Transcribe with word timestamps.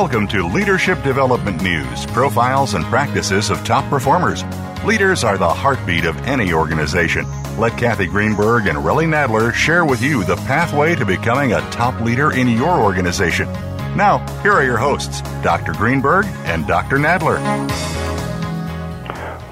Welcome 0.00 0.28
to 0.28 0.46
Leadership 0.46 1.02
Development 1.02 1.62
News 1.62 2.06
profiles 2.06 2.72
and 2.72 2.82
practices 2.86 3.50
of 3.50 3.62
top 3.66 3.84
performers. 3.90 4.42
Leaders 4.82 5.24
are 5.24 5.36
the 5.36 5.46
heartbeat 5.46 6.06
of 6.06 6.16
any 6.22 6.54
organization. 6.54 7.26
Let 7.58 7.76
Kathy 7.76 8.06
Greenberg 8.06 8.66
and 8.66 8.78
Relly 8.78 9.04
Nadler 9.04 9.52
share 9.52 9.84
with 9.84 10.00
you 10.00 10.24
the 10.24 10.36
pathway 10.36 10.94
to 10.94 11.04
becoming 11.04 11.52
a 11.52 11.60
top 11.70 12.00
leader 12.00 12.32
in 12.32 12.48
your 12.48 12.80
organization. 12.80 13.46
Now, 13.94 14.26
here 14.40 14.52
are 14.52 14.64
your 14.64 14.78
hosts, 14.78 15.20
Dr. 15.42 15.74
Greenberg 15.74 16.24
and 16.44 16.66
Dr. 16.66 16.96
Nadler. 16.96 17.38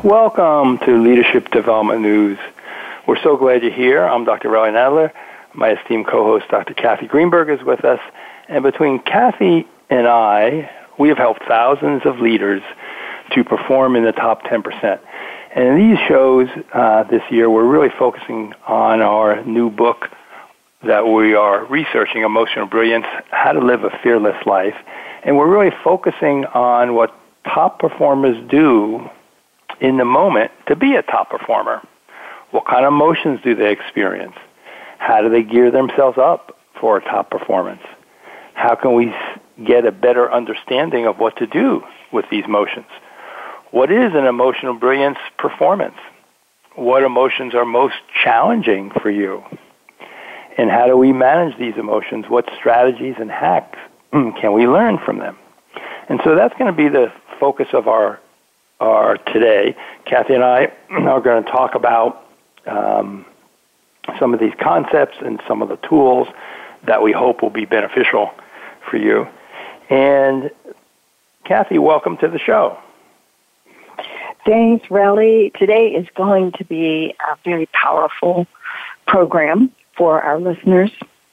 Welcome 0.03 0.79
to 0.87 0.97
Leadership 0.97 1.51
Development 1.51 2.01
News. 2.01 2.39
We're 3.07 3.23
so 3.23 3.37
glad 3.37 3.63
you're 3.63 3.71
here. 3.71 4.03
I'm 4.03 4.25
Dr. 4.25 4.49
Relly 4.49 4.73
Nadler. 4.73 5.13
My 5.53 5.79
esteemed 5.79 6.07
co-host, 6.07 6.49
Dr. 6.49 6.73
Kathy 6.73 7.07
Greenberg, 7.07 7.51
is 7.51 7.63
with 7.67 7.85
us. 7.85 8.01
And 8.49 8.63
between 8.63 8.99
Kathy 9.01 9.69
and 9.91 10.07
I, 10.07 10.71
we 10.99 11.09
have 11.09 11.19
helped 11.19 11.43
thousands 11.47 12.03
of 12.05 12.19
leaders 12.19 12.63
to 13.33 13.45
perform 13.45 13.97
in 13.97 14.05
the 14.05 14.13
top 14.13 14.43
10%. 14.43 15.01
And 15.55 15.69
in 15.69 15.91
these 15.91 15.99
shows 16.07 16.49
uh, 16.73 17.05
this 17.05 17.23
year, 17.31 17.49
we're 17.49 17.67
really 17.67 17.93
focusing 17.99 18.55
on 18.67 19.01
our 19.01 19.43
new 19.45 19.71
book 19.71 20.09
that 20.85 21.07
we 21.07 21.35
are 21.35 21.65
researching, 21.67 22.23
Emotional 22.23 22.67
Brilliance, 22.67 23.07
How 23.31 23.53
to 23.53 23.61
Live 23.61 23.85
a 23.85 23.91
Fearless 24.03 24.37
Life. 24.47 24.77
And 25.25 25.37
we're 25.37 25.51
really 25.51 25.75
focusing 25.83 26.45
on 26.47 26.95
what 26.95 27.13
top 27.45 27.81
performers 27.81 28.37
do 28.51 29.09
in 29.81 29.97
the 29.97 30.05
moment 30.05 30.53
to 30.67 30.77
be 30.77 30.95
a 30.95 31.03
top 31.03 31.31
performer. 31.31 31.83
What 32.51 32.67
kind 32.67 32.85
of 32.85 32.93
emotions 32.93 33.41
do 33.43 33.55
they 33.55 33.73
experience? 33.73 34.37
How 34.99 35.23
do 35.23 35.29
they 35.29 35.43
gear 35.43 35.71
themselves 35.71 36.19
up 36.19 36.57
for 36.81 36.99
a 36.99 37.01
top 37.03 37.31
performance? 37.31 37.83
How 38.55 38.75
can 38.75 38.95
we 38.95 39.13
get 39.65 39.85
a 39.85 39.93
better 39.93 40.33
understanding 40.33 41.07
of 41.07 41.19
what 41.19 41.37
to 41.37 41.47
do 41.47 41.83
with 42.13 42.25
these 42.31 42.45
emotions? 42.45 42.87
What 43.71 43.91
is 43.91 44.15
an 44.15 44.25
emotional 44.25 44.75
brilliance 44.75 45.19
performance? 45.39 45.97
What 46.75 47.03
emotions 47.03 47.55
are 47.55 47.65
most 47.65 47.97
challenging 48.23 48.91
for 49.03 49.11
you? 49.11 49.43
And 50.57 50.71
how 50.71 50.87
do 50.87 50.97
we 50.97 51.13
manage 51.13 51.59
these 51.59 51.75
emotions? 51.77 52.27
What 52.29 52.49
strategies 52.59 53.17
and 53.19 53.31
hacks 53.31 53.79
can 54.13 54.53
we 54.53 54.67
learn 54.67 54.99
from 54.99 55.19
them? 55.19 55.37
And 56.09 56.21
so 56.25 56.35
that's 56.35 56.57
going 56.59 56.73
to 56.73 56.77
be 56.77 56.89
the 56.89 57.13
focus 57.39 57.69
of 57.73 57.89
our, 57.89 58.19
our 58.81 59.19
today. 59.19 59.77
Kathy 60.05 60.35
and 60.35 60.45
I 60.45 60.73
are 60.91 61.21
going 61.21 61.45
to 61.45 61.51
talk 61.51 61.75
about 61.75 62.25
um, 62.67 63.27
some 64.19 64.33
of 64.33 64.41
these 64.41 64.55
concepts 64.61 65.17
and 65.21 65.41
some 65.47 65.63
of 65.63 65.69
the 65.69 65.77
tools 65.89 66.29
that 66.87 67.03
we 67.03 67.13
hope 67.13 67.43
will 67.43 67.51
be 67.51 67.65
beneficial 67.65 68.31
for 68.89 68.97
you. 68.97 69.27
And 69.89 70.51
Kathy, 71.45 71.79
welcome 71.79 72.17
to 72.19 72.29
the 72.29 72.39
show. 72.39 72.79
Thanks, 74.45 74.87
Relly. 74.89 75.53
Today 75.55 75.89
is 75.89 76.07
going 76.15 76.53
to 76.53 76.65
be 76.65 77.15
a 77.29 77.37
very 77.45 77.67
powerful 77.67 78.47
program 79.07 79.73
for 79.97 80.23
our 80.23 80.39
listeners. 80.39 80.91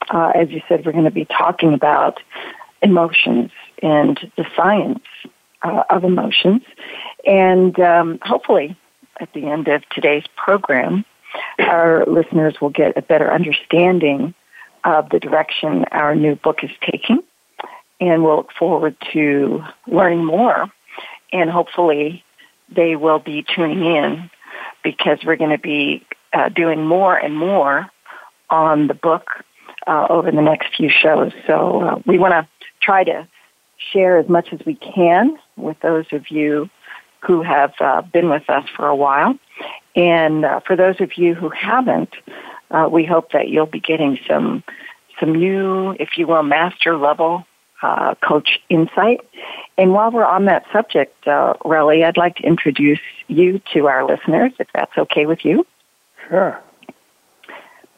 Uh, 0.08 0.32
as 0.34 0.50
you 0.50 0.62
said, 0.68 0.84
we're 0.84 0.92
going 0.92 1.04
to 1.04 1.10
be 1.10 1.24
talking 1.26 1.74
about 1.74 2.20
emotions 2.82 3.50
and 3.82 4.30
the 4.36 4.46
science 4.56 5.04
uh, 5.62 5.84
of 5.90 6.04
emotions. 6.04 6.62
And 7.26 7.78
um, 7.80 8.18
hopefully, 8.22 8.76
at 9.20 9.32
the 9.32 9.46
end 9.46 9.68
of 9.68 9.86
today's 9.90 10.24
program, 10.36 11.04
our 11.58 12.04
listeners 12.06 12.60
will 12.60 12.70
get 12.70 12.96
a 12.96 13.02
better 13.02 13.32
understanding 13.32 14.34
of 14.84 15.10
the 15.10 15.18
direction 15.18 15.84
our 15.90 16.14
new 16.14 16.36
book 16.36 16.62
is 16.62 16.70
taking. 16.80 17.22
And 18.00 18.22
we'll 18.22 18.36
look 18.36 18.52
forward 18.52 18.96
to 19.12 19.64
learning 19.86 20.24
more. 20.24 20.66
And 21.32 21.50
hopefully, 21.50 22.24
they 22.74 22.96
will 22.96 23.18
be 23.18 23.44
tuning 23.54 23.84
in 23.84 24.30
because 24.82 25.18
we're 25.24 25.36
going 25.36 25.50
to 25.50 25.58
be 25.58 26.04
uh, 26.32 26.48
doing 26.48 26.86
more 26.86 27.16
and 27.16 27.36
more 27.36 27.90
on 28.50 28.86
the 28.86 28.94
book 28.94 29.28
uh, 29.86 30.06
over 30.10 30.30
the 30.30 30.42
next 30.42 30.76
few 30.76 30.90
shows. 30.90 31.32
So 31.46 31.80
uh, 31.82 32.00
we 32.06 32.18
want 32.18 32.32
to 32.32 32.46
try 32.80 33.04
to 33.04 33.26
share 33.92 34.18
as 34.18 34.28
much 34.28 34.52
as 34.52 34.60
we 34.66 34.74
can 34.74 35.38
with 35.56 35.78
those 35.80 36.06
of 36.12 36.30
you 36.30 36.68
who 37.20 37.42
have 37.42 37.72
uh, 37.80 38.02
been 38.02 38.28
with 38.28 38.48
us 38.48 38.64
for 38.76 38.86
a 38.86 38.96
while. 38.96 39.38
And 39.94 40.44
uh, 40.44 40.60
for 40.60 40.76
those 40.76 41.00
of 41.00 41.16
you 41.16 41.34
who 41.34 41.48
haven't, 41.48 42.14
uh, 42.70 42.88
we 42.90 43.04
hope 43.04 43.32
that 43.32 43.48
you'll 43.48 43.66
be 43.66 43.80
getting 43.80 44.18
some 44.28 44.62
some 45.18 45.34
new, 45.34 45.92
if 45.98 46.18
you 46.18 46.26
will, 46.26 46.42
master 46.42 46.96
level 46.96 47.46
uh, 47.82 48.14
coach 48.26 48.60
insight. 48.68 49.20
And 49.78 49.92
while 49.92 50.10
we're 50.10 50.24
on 50.24 50.46
that 50.46 50.64
subject, 50.72 51.26
uh, 51.26 51.54
Relly, 51.64 52.04
I'd 52.04 52.16
like 52.16 52.36
to 52.36 52.42
introduce 52.42 53.00
you 53.28 53.60
to 53.74 53.86
our 53.88 54.06
listeners, 54.06 54.52
if 54.58 54.68
that's 54.74 54.96
okay 54.96 55.26
with 55.26 55.44
you. 55.44 55.66
Sure. 56.28 56.60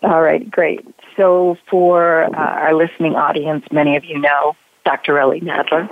All 0.03 0.23
right, 0.23 0.49
great. 0.49 0.87
So, 1.17 1.57
for 1.69 2.25
uh, 2.25 2.39
our 2.39 2.75
listening 2.75 3.17
audience, 3.17 3.65
many 3.73 3.97
of 3.97 4.05
you 4.05 4.19
know 4.19 4.57
Dr. 4.85 5.15
Relly 5.15 5.43
Nadler. 5.43 5.89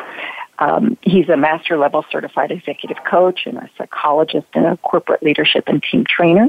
Um, 0.58 0.96
he's 1.02 1.28
a 1.28 1.36
master 1.36 1.76
level 1.76 2.04
certified 2.10 2.50
executive 2.50 2.98
coach 3.04 3.46
and 3.46 3.58
a 3.58 3.68
psychologist 3.76 4.46
and 4.54 4.64
a 4.64 4.76
corporate 4.78 5.22
leadership 5.22 5.64
and 5.66 5.82
team 5.82 6.04
trainer. 6.08 6.48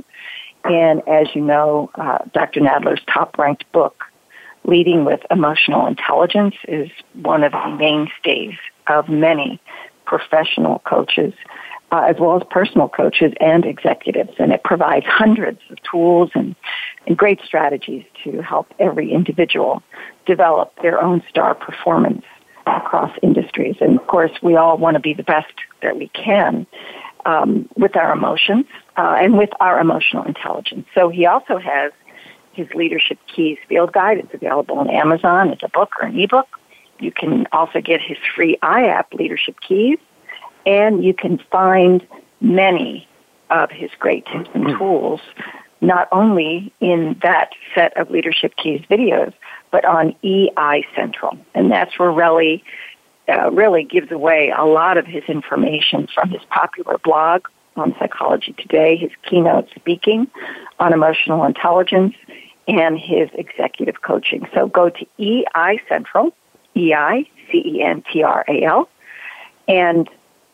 And 0.64 1.02
as 1.08 1.28
you 1.34 1.42
know, 1.42 1.90
uh, 1.96 2.20
Dr. 2.34 2.62
Nadler's 2.62 3.02
top 3.12 3.38
ranked 3.38 3.70
book, 3.72 4.04
Leading 4.68 5.06
with 5.06 5.22
Emotional 5.32 5.88
Intelligence, 5.88 6.56
is 6.68 6.90
one 7.14 7.44
of 7.44 7.54
the 7.54 7.76
mainstays 7.80 8.58
of 8.88 9.10
many 9.10 9.62
professional 10.06 10.80
coaches, 10.80 11.34
uh, 11.92 12.06
as 12.10 12.18
well 12.20 12.36
as 12.36 12.44
personal 12.50 12.90
coaches 12.90 13.34
and 13.40 13.66
executives. 13.66 14.34
And 14.38 14.52
it 14.52 14.64
provides 14.64 15.06
hundreds 15.08 15.60
of 15.70 15.78
tools 15.90 16.32
and, 16.36 16.56
and 17.06 17.18
great 17.18 17.40
strategies 17.46 18.06
to 18.24 18.42
help 18.42 18.68
every 18.78 19.12
individual 19.12 19.82
develop 20.26 20.74
their 20.82 21.02
own 21.02 21.24
star 21.30 21.56
performance 21.56 22.26
across 22.66 23.12
industries. 23.24 23.78
And 23.80 24.00
of 24.00 24.06
course, 24.08 24.32
we 24.44 24.56
all 24.56 24.78
want 24.78 24.96
to 24.96 25.00
be 25.00 25.14
the 25.14 25.24
best 25.24 25.54
that 25.82 25.98
we 25.98 26.10
can 26.10 26.68
um, 27.26 27.70
with 27.76 27.96
our 27.96 28.12
emotions 28.12 28.66
uh, 28.98 29.18
and 29.22 29.38
with 29.38 29.50
our 29.60 29.80
emotional 29.80 30.24
intelligence. 30.24 30.88
So 30.94 31.10
he 31.10 31.26
also 31.26 31.58
has 31.58 31.92
his 32.58 32.68
Leadership 32.74 33.20
Keys 33.34 33.58
Field 33.70 33.94
Guide. 33.94 34.18
It's 34.18 34.34
available 34.34 34.80
on 34.80 34.90
Amazon 34.90 35.52
as 35.52 35.60
a 35.64 35.70
book 35.70 35.92
or 36.02 36.08
an 36.08 36.20
ebook. 36.20 36.48
You 37.00 37.12
can 37.12 37.48
also 37.52 37.80
get 37.80 38.02
his 38.02 38.18
free 38.36 38.58
iApp, 38.64 39.14
Leadership 39.14 39.60
Keys, 39.66 40.00
and 40.66 41.06
you 41.06 41.14
can 41.14 41.40
find 41.52 42.06
many 42.42 43.08
of 43.52 43.70
his 43.70 43.92
great 44.00 44.26
tips 44.26 44.50
and 44.54 44.68
tools, 44.78 45.22
not 45.80 46.08
only 46.12 46.74
in 46.82 47.16
that 47.22 47.52
set 47.76 47.96
of 47.96 48.10
Leadership 48.10 48.56
Keys 48.58 48.82
videos, 48.90 49.34
but 49.72 49.86
on 49.86 50.16
EI 50.24 50.86
Central. 50.96 51.38
And 51.54 51.72
that's 51.72 51.98
where 52.00 52.10
Relly 52.10 52.64
uh, 53.30 53.52
really 53.52 53.84
gives 53.84 54.12
away 54.12 54.52
a 54.58 54.66
lot 54.66 54.98
of 54.98 55.06
his 55.06 55.24
information 55.28 56.08
from 56.14 56.30
his 56.30 56.42
popular 56.50 56.98
blog 57.04 57.46
on 57.76 57.96
Psychology 58.00 58.54
Today, 58.54 58.98
his 58.98 59.12
keynote 59.24 59.70
speaking 59.76 60.28
on 60.80 60.94
emotional 60.94 61.44
intelligence, 61.46 62.16
and 62.68 63.00
his 63.00 63.30
executive 63.34 64.02
coaching. 64.02 64.46
So 64.54 64.68
go 64.68 64.90
to 64.90 65.08
EI 65.20 65.80
Central, 65.88 66.36
E-I, 66.76 67.26
C-E-N-T-R-A-L, 67.52 68.90
and 69.68 70.10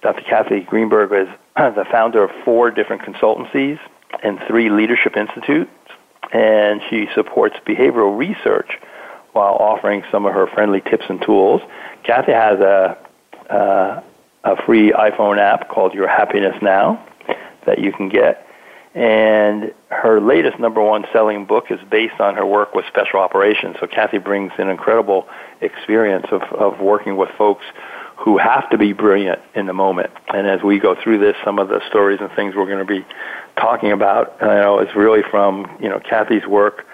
Dr. 0.00 0.22
Kathy 0.22 0.60
Greenberg 0.60 1.12
is 1.12 1.28
the 1.56 1.84
founder 1.90 2.24
of 2.24 2.30
four 2.46 2.70
different 2.70 3.02
consultancies 3.02 3.78
and 4.22 4.40
three 4.48 4.70
leadership 4.70 5.18
institutes, 5.18 5.70
and 6.32 6.80
she 6.88 7.06
supports 7.14 7.56
behavioral 7.66 8.16
research 8.16 8.78
while 9.32 9.56
offering 9.56 10.02
some 10.10 10.24
of 10.24 10.32
her 10.32 10.46
friendly 10.46 10.80
tips 10.80 11.04
and 11.10 11.20
tools. 11.20 11.60
Kathy 12.04 12.32
has 12.32 12.58
a, 12.60 12.96
uh, 13.50 14.00
a 14.44 14.62
free 14.64 14.92
iPhone 14.92 15.36
app 15.36 15.68
called 15.68 15.92
Your 15.92 16.08
Happiness 16.08 16.56
Now 16.62 17.06
that 17.66 17.80
you 17.80 17.92
can 17.92 18.08
get. 18.08 18.45
And 18.96 19.74
her 19.90 20.22
latest 20.22 20.58
number 20.58 20.80
one 20.80 21.04
selling 21.12 21.44
book 21.44 21.66
is 21.70 21.78
based 21.90 22.18
on 22.18 22.34
her 22.34 22.46
work 22.46 22.74
with 22.74 22.86
special 22.86 23.20
operations. 23.20 23.76
So 23.78 23.86
Kathy 23.86 24.16
brings 24.16 24.52
an 24.56 24.70
incredible 24.70 25.28
experience 25.60 26.24
of, 26.30 26.40
of 26.44 26.80
working 26.80 27.18
with 27.18 27.28
folks 27.36 27.66
who 28.16 28.38
have 28.38 28.70
to 28.70 28.78
be 28.78 28.94
brilliant 28.94 29.40
in 29.54 29.66
the 29.66 29.74
moment. 29.74 30.10
And 30.28 30.46
as 30.46 30.62
we 30.62 30.78
go 30.78 30.96
through 31.00 31.18
this, 31.18 31.36
some 31.44 31.58
of 31.58 31.68
the 31.68 31.82
stories 31.88 32.20
and 32.22 32.30
things 32.32 32.54
we're 32.56 32.64
going 32.64 32.78
to 32.78 32.86
be 32.86 33.04
talking 33.60 33.92
about, 33.92 34.34
you 34.40 34.46
know, 34.46 34.80
is 34.80 34.88
really 34.96 35.22
from 35.30 35.76
you 35.78 35.90
know 35.90 36.00
Kathy's 36.00 36.46
work 36.46 36.86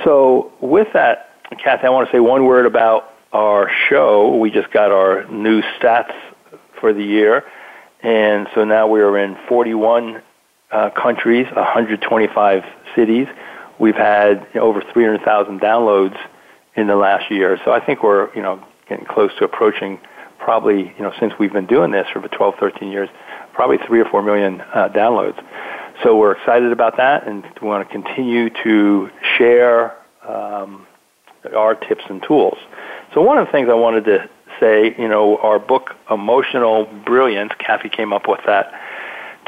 So 0.03 0.51
with 0.61 0.89
that, 0.93 1.31
Kathy, 1.63 1.87
I 1.87 1.89
want 1.89 2.09
to 2.09 2.15
say 2.15 2.19
one 2.19 2.45
word 2.45 2.65
about 2.65 3.13
our 3.31 3.71
show. 3.89 4.35
We 4.37 4.51
just 4.51 4.71
got 4.71 4.91
our 4.91 5.25
new 5.29 5.61
stats 5.61 6.13
for 6.79 6.93
the 6.93 7.03
year. 7.03 7.43
And 8.01 8.47
so 8.53 8.63
now 8.63 8.87
we 8.87 9.01
are 9.01 9.17
in 9.17 9.35
41 9.47 10.21
uh, 10.75 10.89
countries, 10.89 11.47
125 11.55 12.63
cities. 12.95 13.27
We've 13.79 13.95
had 13.95 14.45
you 14.53 14.59
know, 14.59 14.67
over 14.67 14.81
300,000 14.81 15.61
downloads 15.61 16.17
in 16.75 16.87
the 16.87 16.97
last 16.97 17.31
year. 17.31 17.57
So 17.63 17.71
I 17.71 17.83
think 17.83 18.03
we're, 18.03 18.33
you 18.35 18.41
know, 18.41 18.61
getting 18.89 19.05
close 19.05 19.31
to 19.39 19.45
approaching 19.45 19.99
probably, 20.37 20.93
you 20.97 21.01
know, 21.01 21.13
since 21.17 21.33
we've 21.39 21.53
been 21.53 21.65
doing 21.65 21.91
this 21.91 22.07
for 22.11 22.19
12, 22.27 22.55
13 22.59 22.91
years, 22.91 23.07
probably 23.53 23.77
three 23.87 24.01
or 24.01 24.05
four 24.05 24.21
million 24.21 24.59
uh, 24.59 24.89
downloads. 24.89 25.41
So 26.03 26.17
we're 26.17 26.33
excited 26.33 26.73
about 26.73 26.97
that, 26.97 27.25
and 27.25 27.45
we 27.61 27.67
want 27.69 27.87
to 27.87 27.91
continue 27.93 28.49
to 28.63 29.09
share 29.37 29.95
um, 30.27 30.85
our 31.55 31.75
tips 31.75 32.03
and 32.09 32.21
tools. 32.21 32.57
So 33.13 33.21
one 33.21 33.37
of 33.37 33.45
the 33.45 33.51
things 33.53 33.69
I 33.69 33.75
wanted 33.75 34.03
to 34.05 34.29
say, 34.59 34.93
you 34.97 35.07
know, 35.07 35.37
our 35.37 35.57
book 35.57 35.91
Emotional 36.11 36.85
Brilliance, 37.05 37.53
Kathy 37.59 37.87
came 37.87 38.11
up 38.11 38.27
with 38.27 38.41
that 38.45 38.73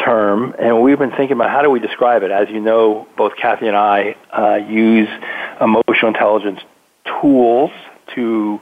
term, 0.03 0.55
and 0.59 0.81
we've 0.81 0.99
been 0.99 1.11
thinking 1.11 1.33
about 1.33 1.49
how 1.49 1.61
do 1.61 1.69
we 1.69 1.79
describe 1.79 2.23
it. 2.23 2.31
As 2.31 2.49
you 2.49 2.59
know, 2.59 3.07
both 3.17 3.35
Kathy 3.35 3.67
and 3.67 3.75
I 3.75 4.15
uh, 4.31 4.55
use 4.55 5.09
emotional 5.59 6.09
intelligence 6.09 6.59
tools 7.21 7.71
to 8.15 8.59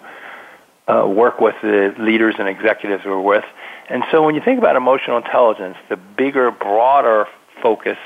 uh, 0.87 1.05
work 1.07 1.39
with 1.39 1.55
the 1.61 1.93
leaders 1.97 2.35
and 2.39 2.47
executives 2.47 3.03
we're 3.05 3.19
with. 3.19 3.43
And 3.89 4.03
so 4.11 4.23
when 4.23 4.35
you 4.35 4.41
think 4.41 4.59
about 4.59 4.75
emotional 4.75 5.17
intelligence, 5.17 5.77
the 5.89 5.97
bigger, 5.97 6.51
broader 6.51 7.25
focus 7.61 7.97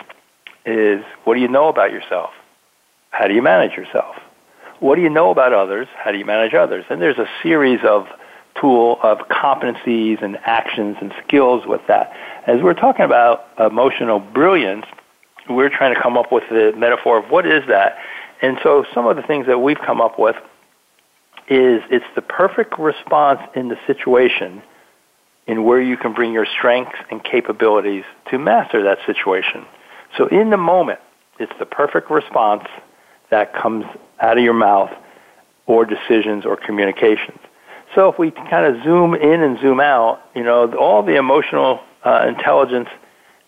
is 0.65 1.03
what 1.23 1.35
do 1.35 1.41
you 1.41 1.47
know 1.47 1.67
about 1.67 1.91
yourself? 1.91 2.31
How 3.11 3.27
do 3.27 3.33
you 3.33 3.41
manage 3.41 3.75
yourself? 3.77 4.15
What 4.79 4.95
do 4.95 5.01
you 5.01 5.09
know 5.09 5.31
about 5.31 5.51
others? 5.53 5.87
How 5.95 6.11
do 6.11 6.17
you 6.17 6.25
manage 6.25 6.53
others? 6.53 6.85
And 6.89 7.01
there's 7.01 7.17
a 7.17 7.27
series 7.43 7.79
of 7.83 8.07
tool 8.59 8.99
of 9.03 9.19
competencies 9.29 10.21
and 10.21 10.37
actions 10.43 10.97
and 11.01 11.13
skills 11.25 11.65
with 11.65 11.81
that. 11.87 12.13
As 12.47 12.61
we're 12.61 12.73
talking 12.73 13.05
about 13.05 13.47
emotional 13.59 14.19
brilliance, 14.19 14.85
we're 15.49 15.69
trying 15.69 15.93
to 15.93 16.01
come 16.01 16.17
up 16.17 16.31
with 16.31 16.43
the 16.49 16.73
metaphor 16.75 17.17
of 17.17 17.29
what 17.31 17.45
is 17.45 17.63
that. 17.67 17.97
And 18.41 18.57
so 18.63 18.85
some 18.93 19.05
of 19.05 19.15
the 19.15 19.23
things 19.23 19.47
that 19.47 19.59
we've 19.59 19.79
come 19.79 20.01
up 20.01 20.19
with 20.19 20.35
is 21.49 21.81
it's 21.89 22.05
the 22.15 22.21
perfect 22.21 22.77
response 22.77 23.41
in 23.55 23.69
the 23.69 23.77
situation 23.87 24.61
in 25.47 25.63
where 25.63 25.81
you 25.81 25.97
can 25.97 26.13
bring 26.13 26.31
your 26.31 26.45
strengths 26.45 26.95
and 27.09 27.23
capabilities 27.23 28.03
to 28.29 28.37
master 28.37 28.83
that 28.83 28.99
situation. 29.05 29.65
So 30.15 30.27
in 30.27 30.51
the 30.51 30.57
moment, 30.57 30.99
it's 31.39 31.51
the 31.57 31.65
perfect 31.65 32.11
response 32.11 32.65
that 33.31 33.53
comes 33.53 33.85
out 34.19 34.37
of 34.37 34.43
your 34.43 34.53
mouth 34.53 34.91
or 35.65 35.85
decisions 35.85 36.45
or 36.45 36.55
communications. 36.55 37.39
So 37.95 38.09
if 38.09 38.19
we 38.19 38.31
kind 38.31 38.65
of 38.65 38.83
zoom 38.83 39.15
in 39.15 39.41
and 39.41 39.59
zoom 39.59 39.79
out, 39.79 40.21
you 40.35 40.43
know, 40.43 40.73
all 40.75 41.03
the 41.03 41.15
emotional 41.15 41.81
uh, 42.03 42.25
intelligence 42.27 42.89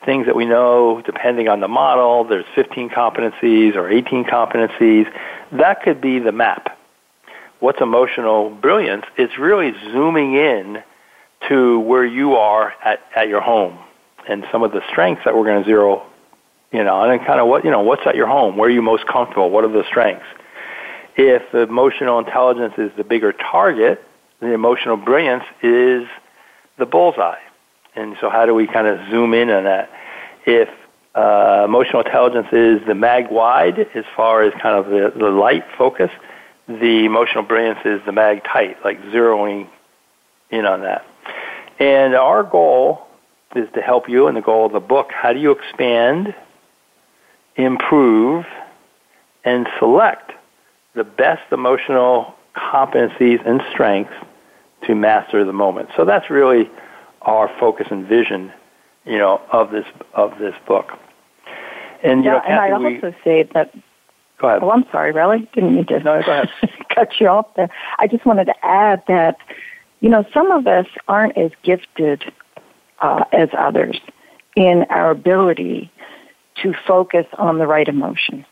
things 0.06 0.26
that 0.26 0.36
we 0.36 0.46
know, 0.46 1.02
depending 1.06 1.48
on 1.48 1.60
the 1.60 1.68
model, 1.68 2.24
there's 2.24 2.46
15 2.56 2.90
competencies 2.90 3.76
or 3.76 3.88
18 3.88 4.24
competencies. 4.26 5.06
That 5.52 5.84
could 5.84 6.02
be 6.02 6.18
the 6.18 6.32
map. 6.32 6.78
What's 7.60 7.80
emotional 7.82 8.50
brilliance? 8.50 9.06
It's 9.18 9.38
really 9.38 9.74
zooming 9.92 10.34
in 10.34 10.82
to 11.50 11.80
where 11.82 12.06
you 12.06 12.36
are 12.36 12.74
at, 12.84 13.02
at 13.16 13.28
your 13.28 13.42
home 13.42 13.78
and 14.28 14.44
some 14.52 14.64
of 14.64 14.72
the 14.72 14.82
strengths 14.90 15.24
that 15.26 15.36
we're 15.36 15.46
going 15.46 15.64
to 15.64 15.70
zero 15.70 16.08
you 16.72 16.84
know, 16.84 17.04
and 17.04 17.20
kind 17.26 17.40
of 17.40 17.48
what, 17.48 17.66
you 17.66 17.72
know, 17.72 17.82
what's 17.82 18.06
at 18.06 18.16
your 18.16 18.28
home? 18.28 18.56
Where 18.58 18.70
are 18.70 18.72
you 18.72 18.82
most 18.82 19.06
comfortable? 19.06 19.50
What 19.50 19.66
are 19.66 19.72
the 19.72 19.84
strengths? 19.88 20.26
If 21.18 21.54
emotional 21.54 22.20
intelligence 22.20 22.74
is 22.78 22.92
the 22.96 23.04
bigger 23.04 23.34
target, 23.34 24.02
the 24.42 24.54
emotional 24.54 24.98
brilliance 24.98 25.44
is 25.62 26.08
the 26.78 26.86
bullseye. 26.86 27.40
And 27.96 28.18
so 28.20 28.30
how 28.30 28.46
do 28.46 28.54
we 28.54 28.68
kind 28.68 28.88
of 28.88 29.00
zoom 29.10 29.34
in 29.34 29.50
on 29.50 29.66
that? 29.66 29.90
If 30.46 30.70
uh, 31.14 31.64
emotional 31.66 32.02
intelligence 32.02 32.48
is 32.52 32.86
the 32.88 32.96
mag 32.96 33.30
wide 33.30 33.80
as 33.94 34.06
far 34.16 34.44
as 34.44 34.54
kind 34.54 34.76
of 34.76 34.88
the, 34.88 35.14
the 35.18 35.30
light 35.30 35.66
focus, 35.78 36.10
the 36.68 37.06
emotional 37.06 37.44
brilliance 37.44 37.80
is 37.86 38.02
the 38.06 38.12
mag 38.12 38.44
tight, 38.44 38.78
like 38.84 39.02
zeroing 39.04 39.68
in 40.50 40.66
on 40.66 40.82
that. 40.82 41.06
And 41.80 42.16
our 42.16 42.44
goal 42.44 43.08
is 43.56 43.68
to 43.76 43.82
help 43.82 44.10
you, 44.10 44.28
and 44.28 44.38
the 44.38 44.42
goal 44.42 44.66
of 44.66 44.72
the 44.72 44.80
book, 44.80 45.12
how 45.12 45.34
do 45.34 45.40
you 45.40 45.52
expand, 45.52 46.34
improve, 47.56 48.46
and 49.44 49.68
select 49.80 50.32
the 50.96 51.04
best 51.04 51.52
emotional 51.52 52.34
competencies 52.56 53.46
and 53.46 53.62
strengths 53.72 54.14
to 54.88 54.96
master 54.96 55.44
the 55.46 55.54
moment. 55.54 55.90
So 55.96 56.06
that's 56.06 56.26
Relly 56.28 56.70
our 57.22 57.52
focus 57.60 57.88
and 57.92 58.06
vision, 58.08 58.52
you 59.06 59.18
know, 59.18 59.42
of 59.52 59.72
this 59.72 59.86
of 60.14 60.38
this 60.40 60.56
book. 60.68 60.92
And 62.04 62.24
you 62.24 62.32
yeah, 62.32 62.38
know, 62.38 62.42
Kathy, 62.42 62.52
and 62.52 62.60
I 62.60 62.78
we, 62.78 62.96
also 62.96 63.16
say 63.24 63.44
that. 63.54 63.74
Go 64.40 64.48
ahead. 64.48 64.64
Oh, 64.64 64.72
I'm 64.72 64.86
sorry, 64.92 65.12
really 65.12 65.48
didn't 65.54 65.76
mean 65.76 65.86
to 65.86 66.00
no, 66.00 66.22
go 66.24 66.32
ahead. 66.32 66.50
cut 66.96 67.20
you 67.20 67.28
off 67.28 67.54
there. 67.56 67.70
I 68.00 68.08
just 68.08 68.26
wanted 68.26 68.46
to 68.46 68.66
add 68.66 69.04
that, 69.08 69.38
you 70.00 70.10
know, 70.10 70.26
some 70.34 70.52
of 70.52 70.68
us 70.68 70.88
aren't 71.08 71.38
as 71.38 71.52
gifted 71.64 72.24
uh, 73.00 73.24
as 73.32 73.50
others 73.58 74.00
in 74.56 74.86
our 74.90 75.12
ability 75.12 75.92
to 76.62 76.74
focus 76.88 77.26
on 77.38 77.58
the 77.60 77.68
right 77.68 77.88
emotion. 77.88 78.46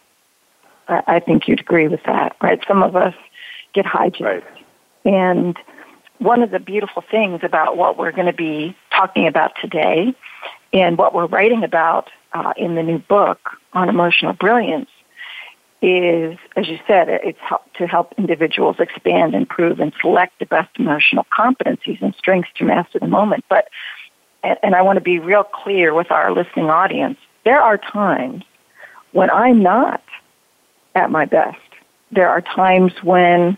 I, 0.88 1.04
I 1.08 1.20
think 1.20 1.48
you'd 1.48 1.60
agree 1.60 1.88
with 1.88 2.04
that, 2.06 2.36
right? 2.42 2.60
Some 2.68 2.84
of 2.84 2.96
us 2.96 3.16
get 3.74 3.86
hijacked. 3.86 4.22
Right. 4.22 4.44
And 5.06 5.58
one 6.20 6.44
of 6.44 6.52
the 6.52 6.60
beautiful 6.60 7.04
things 7.10 7.42
about 7.44 7.78
what 7.78 7.98
we're 7.98 8.12
going 8.12 8.28
to 8.28 8.34
be 8.34 8.76
talking 8.92 9.28
about 9.28 9.54
today 9.62 10.14
and 10.72 10.98
what 10.98 11.14
we're 11.14 11.28
writing 11.28 11.64
about 11.64 12.10
uh, 12.34 12.54
in 12.58 12.76
the 12.76 12.84
new 12.84 13.00
book 13.00 13.40
on 13.74 13.90
emotional 13.90 14.34
brilliance 14.34 14.90
is, 15.82 16.38
as 16.58 16.68
you 16.68 16.78
said, 16.86 17.08
it's 17.10 17.40
help, 17.40 17.62
to 17.74 17.88
help 17.88 18.14
individuals 18.18 18.76
expand, 18.80 19.34
improve, 19.34 19.80
and 19.80 19.94
select 20.02 20.38
the 20.40 20.46
best 20.46 20.70
emotional 20.78 21.26
competencies 21.38 22.02
and 22.02 22.14
strengths 22.16 22.50
to 22.56 22.66
master 22.66 23.00
the 23.00 23.08
moment. 23.08 23.46
But, 23.50 23.70
and, 24.44 24.76
I 24.76 24.82
want 24.82 24.98
to 24.98 25.02
be 25.02 25.20
real 25.20 25.44
clear 25.44 25.94
with 25.94 26.12
our 26.12 26.34
listening 26.34 26.70
audience, 26.70 27.18
there 27.46 27.62
are 27.62 27.78
times 27.78 28.44
when 29.14 29.30
I'm 29.30 29.64
not 29.64 30.04
at 30.96 31.10
my 31.10 31.26
best. 31.26 31.58
There 32.12 32.30
are 32.30 32.42
times 32.42 32.92
when 33.02 33.58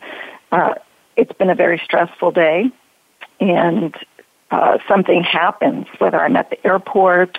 uh, 0.51 0.75
it's 1.15 1.33
been 1.33 1.49
a 1.49 1.55
very 1.55 1.81
stressful 1.83 2.31
day 2.31 2.71
and 3.39 3.95
uh, 4.51 4.77
something 4.87 5.23
happens, 5.23 5.87
whether 5.99 6.19
I'm 6.19 6.35
at 6.35 6.49
the 6.49 6.65
airport 6.65 7.37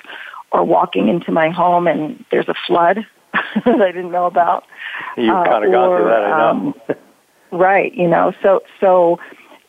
or 0.50 0.64
walking 0.64 1.08
into 1.08 1.30
my 1.32 1.50
home 1.50 1.86
and 1.86 2.24
there's 2.30 2.48
a 2.48 2.54
flood 2.66 3.06
that 3.32 3.80
I 3.80 3.92
didn't 3.92 4.12
know 4.12 4.26
about. 4.26 4.64
You've 5.16 5.30
uh, 5.30 5.44
kind 5.44 5.64
of 5.64 5.72
gone 5.72 5.98
through 5.98 6.08
that, 6.08 6.24
I 6.24 6.52
know. 6.52 6.74
Um, 6.88 6.96
right, 7.50 7.94
you 7.94 8.08
know. 8.08 8.32
So, 8.42 8.60
so 8.80 9.18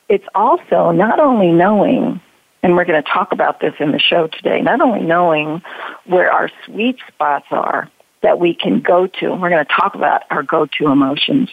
it's 0.09 0.27
also 0.35 0.91
not 0.91 1.19
only 1.19 1.51
knowing 1.51 2.21
and 2.63 2.77
we're 2.77 2.85
going 2.85 3.01
to 3.01 3.09
talk 3.09 3.33
about 3.33 3.59
this 3.59 3.73
in 3.79 3.91
the 3.91 3.99
show 3.99 4.27
today, 4.27 4.61
not 4.61 4.79
only 4.79 5.01
knowing 5.01 5.61
where 6.05 6.31
our 6.31 6.49
sweet 6.65 6.97
spots 7.09 7.45
are 7.51 7.91
that 8.21 8.39
we 8.39 8.55
can 8.55 8.79
go 8.79 9.05
to, 9.05 9.33
and 9.33 9.41
we're 9.41 9.49
going 9.49 9.65
to 9.65 9.73
talk 9.73 9.95
about 9.95 10.23
our 10.31 10.43
go-to 10.43 10.87
emotions, 10.87 11.49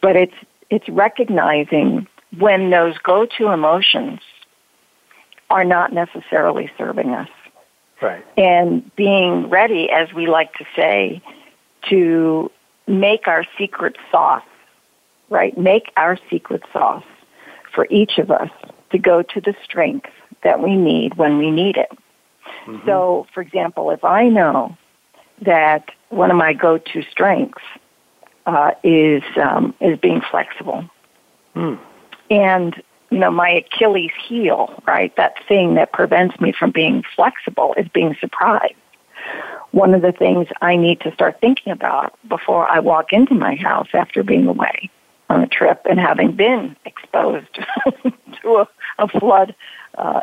but 0.00 0.16
it's, 0.16 0.34
it's 0.70 0.88
recognizing 0.88 2.06
when 2.38 2.70
those 2.70 2.96
go-to 2.98 3.48
emotions 3.48 4.20
are 5.50 5.64
not 5.64 5.92
necessarily 5.92 6.70
serving 6.78 7.10
us. 7.10 7.28
Right. 8.00 8.24
And 8.36 8.94
being 8.96 9.50
ready, 9.50 9.90
as 9.90 10.12
we 10.12 10.26
like 10.26 10.54
to 10.54 10.64
say, 10.74 11.20
to 11.90 12.50
make 12.86 13.26
our 13.26 13.44
secret 13.58 13.96
sauce, 14.10 14.42
right? 15.28 15.56
Make 15.58 15.92
our 15.96 16.18
secret 16.30 16.62
sauce 16.72 17.04
for 17.74 17.86
each 17.90 18.18
of 18.18 18.30
us 18.30 18.50
to 18.90 18.98
go 18.98 19.22
to 19.22 19.40
the 19.40 19.54
strength 19.62 20.10
that 20.42 20.62
we 20.62 20.76
need 20.76 21.16
when 21.16 21.38
we 21.38 21.50
need 21.50 21.76
it. 21.76 21.90
Mm-hmm. 22.66 22.86
So, 22.86 23.26
for 23.34 23.42
example, 23.42 23.90
if 23.90 24.04
I 24.04 24.28
know 24.28 24.76
that 25.42 25.90
one 26.08 26.30
of 26.30 26.36
my 26.36 26.52
go-to 26.52 27.02
strengths 27.10 27.62
uh, 28.46 28.72
is 28.82 29.22
um, 29.36 29.74
is 29.80 29.98
being 29.98 30.20
flexible, 30.30 30.88
mm. 31.54 31.78
and 32.30 32.82
you 33.10 33.18
know 33.18 33.30
my 33.30 33.50
Achilles 33.50 34.12
heel, 34.26 34.82
right? 34.86 35.14
That 35.16 35.34
thing 35.46 35.74
that 35.74 35.92
prevents 35.92 36.40
me 36.40 36.52
from 36.52 36.70
being 36.70 37.04
flexible 37.14 37.74
is 37.76 37.88
being 37.88 38.16
surprised. 38.20 38.74
One 39.72 39.94
of 39.94 40.02
the 40.02 40.12
things 40.12 40.48
I 40.60 40.76
need 40.76 41.00
to 41.02 41.12
start 41.12 41.40
thinking 41.40 41.72
about 41.72 42.18
before 42.28 42.68
I 42.68 42.80
walk 42.80 43.12
into 43.12 43.34
my 43.34 43.54
house 43.54 43.88
after 43.94 44.22
being 44.22 44.46
away 44.46 44.90
on 45.28 45.42
a 45.42 45.46
trip 45.46 45.82
and 45.88 46.00
having 46.00 46.32
been 46.32 46.76
exposed 46.84 47.46
to 48.42 48.48
a, 48.56 48.68
a 48.98 49.06
flood, 49.06 49.54
uh, 49.96 50.22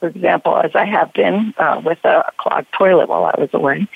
for 0.00 0.08
example, 0.08 0.56
as 0.56 0.70
I 0.74 0.86
have 0.86 1.12
been 1.12 1.52
uh, 1.58 1.82
with 1.84 2.02
a 2.04 2.24
clogged 2.38 2.72
toilet 2.72 3.08
while 3.08 3.24
I 3.24 3.38
was 3.38 3.50
away, 3.52 3.86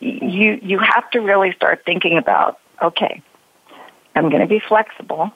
you 0.00 0.58
you 0.62 0.78
have 0.78 1.10
to 1.10 1.20
really 1.20 1.52
start 1.52 1.82
thinking 1.84 2.16
about 2.16 2.58
okay, 2.82 3.22
I'm 4.14 4.28
going 4.28 4.42
to 4.42 4.48
be 4.48 4.60
flexible, 4.60 5.30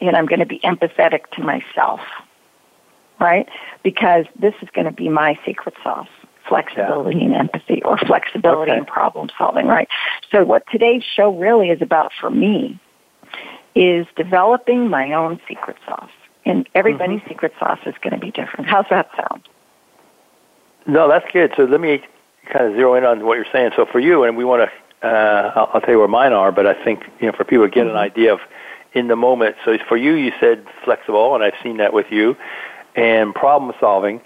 and 0.00 0.16
I'm 0.16 0.26
going 0.26 0.40
to 0.40 0.46
be 0.46 0.60
empathetic 0.60 1.30
to 1.32 1.42
myself, 1.42 2.00
right? 3.20 3.48
Because 3.82 4.26
this 4.38 4.54
is 4.62 4.68
going 4.72 4.86
to 4.86 4.92
be 4.92 5.08
my 5.08 5.38
secret 5.44 5.74
sauce 5.82 6.08
flexibility 6.48 7.18
yeah. 7.18 7.24
and 7.26 7.34
empathy 7.34 7.82
or 7.82 7.98
flexibility 7.98 8.70
okay. 8.70 8.78
and 8.78 8.86
problem 8.86 9.28
solving, 9.36 9.66
right? 9.66 9.88
So 10.32 10.44
what 10.44 10.64
today's 10.72 11.02
show 11.04 11.36
really 11.36 11.68
is 11.68 11.82
about 11.82 12.10
for 12.18 12.30
me 12.30 12.80
is 13.74 14.06
developing 14.16 14.88
my 14.88 15.12
own 15.12 15.40
secret 15.46 15.76
sauce. 15.86 16.10
And 16.44 16.68
everybody's 16.74 17.20
mm-hmm. 17.20 17.28
secret 17.28 17.52
sauce 17.58 17.80
is 17.84 17.94
going 18.00 18.14
to 18.14 18.18
be 18.18 18.30
different. 18.30 18.66
How's 18.66 18.86
that 18.90 19.10
sound? 19.16 19.46
No, 20.86 21.08
that's 21.08 21.26
good. 21.32 21.52
So 21.56 21.64
let 21.64 21.80
me 21.80 22.02
kind 22.50 22.66
of 22.66 22.74
zero 22.74 22.94
in 22.94 23.04
on 23.04 23.26
what 23.26 23.34
you're 23.34 23.46
saying. 23.52 23.72
So 23.76 23.84
for 23.84 24.00
you, 24.00 24.24
and 24.24 24.36
we 24.36 24.44
want 24.44 24.62
to, 24.62 24.70
uh, 25.02 25.52
I'll, 25.54 25.70
I'll 25.74 25.80
tell 25.80 25.90
you 25.90 25.98
where 25.98 26.08
mine 26.08 26.32
are, 26.32 26.52
but 26.52 26.66
I 26.66 26.74
think, 26.84 27.04
you 27.20 27.26
know, 27.26 27.32
for 27.32 27.44
people 27.44 27.66
to 27.66 27.70
get 27.70 27.86
mm-hmm. 27.86 27.96
an 27.96 27.96
idea 27.96 28.32
of 28.32 28.40
in 28.92 29.08
the 29.08 29.16
moment. 29.16 29.56
So 29.64 29.76
for 29.88 29.96
you, 29.96 30.12
you 30.14 30.32
said 30.40 30.66
flexible, 30.84 31.34
and 31.34 31.44
I've 31.44 31.54
seen 31.62 31.76
that 31.78 31.92
with 31.92 32.10
you, 32.10 32.36
and 32.94 33.34
problem 33.34 33.72
solving. 33.78 34.20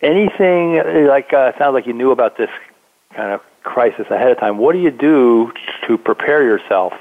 Anything 0.00 0.76
like, 1.06 1.32
uh, 1.32 1.56
sounds 1.58 1.74
like 1.74 1.86
you 1.86 1.94
knew 1.94 2.10
about 2.10 2.36
this 2.36 2.50
kind 3.14 3.32
of 3.32 3.40
crisis 3.62 4.06
ahead 4.10 4.30
of 4.30 4.38
time. 4.38 4.58
What 4.58 4.74
do 4.74 4.78
you 4.78 4.90
do 4.90 5.52
to 5.86 5.96
prepare 5.96 6.42
yourself 6.42 6.92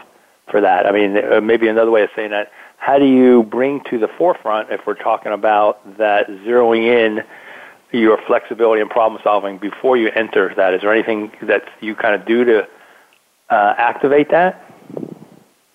for 0.50 0.62
that. 0.62 0.86
I 0.86 0.91
mean, 0.91 1.17
uh, 1.17 1.41
maybe 1.41 1.67
another 1.67 1.91
way 1.91 2.03
of 2.03 2.10
saying 2.15 2.32
that, 2.32 2.51
how 2.77 3.00
do 3.00 3.05
you 3.05 3.43
bring 3.43 3.82
to 3.89 3.98
the 3.98 4.08
forefront, 4.08 4.72
if 4.72 4.86
we're 4.86 4.93
talking 4.93 5.32
about 5.32 5.98
that 5.98 6.27
zeroing 6.27 6.86
in 6.86 7.24
your 7.91 8.20
flexibility 8.27 8.82
and 8.82 8.89
problem 8.89 9.22
solving 9.24 9.58
before 9.58 9.96
you 9.96 10.10
enter 10.10 10.53
that? 10.55 10.74
Is 10.74 10.82
there 10.82 10.93
anything 10.93 11.32
that 11.43 11.63
you 11.79 11.96
kind 11.96 12.13
of 12.13 12.27
do 12.27 12.43
to 12.43 12.67
uh, 13.53 13.75
activate 13.77 14.31
that? 14.31 14.60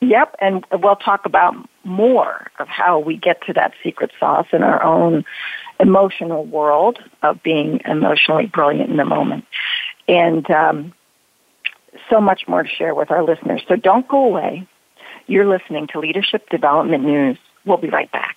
Yep, 0.01 0.37
and 0.41 0.65
we'll 0.73 0.97
talk 0.97 1.27
about 1.27 1.55
more 1.85 2.51
of 2.59 2.69
how 2.69 2.99
we 2.99 3.17
get 3.17 3.43
to 3.47 3.53
that 3.55 3.73
secret 3.83 4.11
sauce 4.19 4.47
in 4.53 4.63
our 4.63 4.83
own 4.83 5.25
emotional 5.81 6.45
world 6.45 6.99
of 7.23 7.43
being 7.43 7.81
emotionally 7.85 8.47
brilliant 8.47 8.91
in 8.91 8.97
the 8.97 9.05
moment. 9.05 9.45
And 10.07 10.49
um, 10.51 10.93
so 12.11 12.21
much 12.21 12.43
more 12.47 12.63
to 12.63 12.69
share 12.69 12.95
with 12.95 13.11
our 13.11 13.25
listeners. 13.25 13.63
So 13.69 13.77
don't 13.77 14.07
go 14.07 14.25
away. 14.25 14.67
You're 15.27 15.49
listening 15.49 15.89
to 15.89 16.01
Leadership 16.01 16.49
Development 16.49 17.05
News. 17.05 17.39
We'll 17.65 17.77
be 17.77 17.91
right 17.91 18.11
back. 18.13 18.37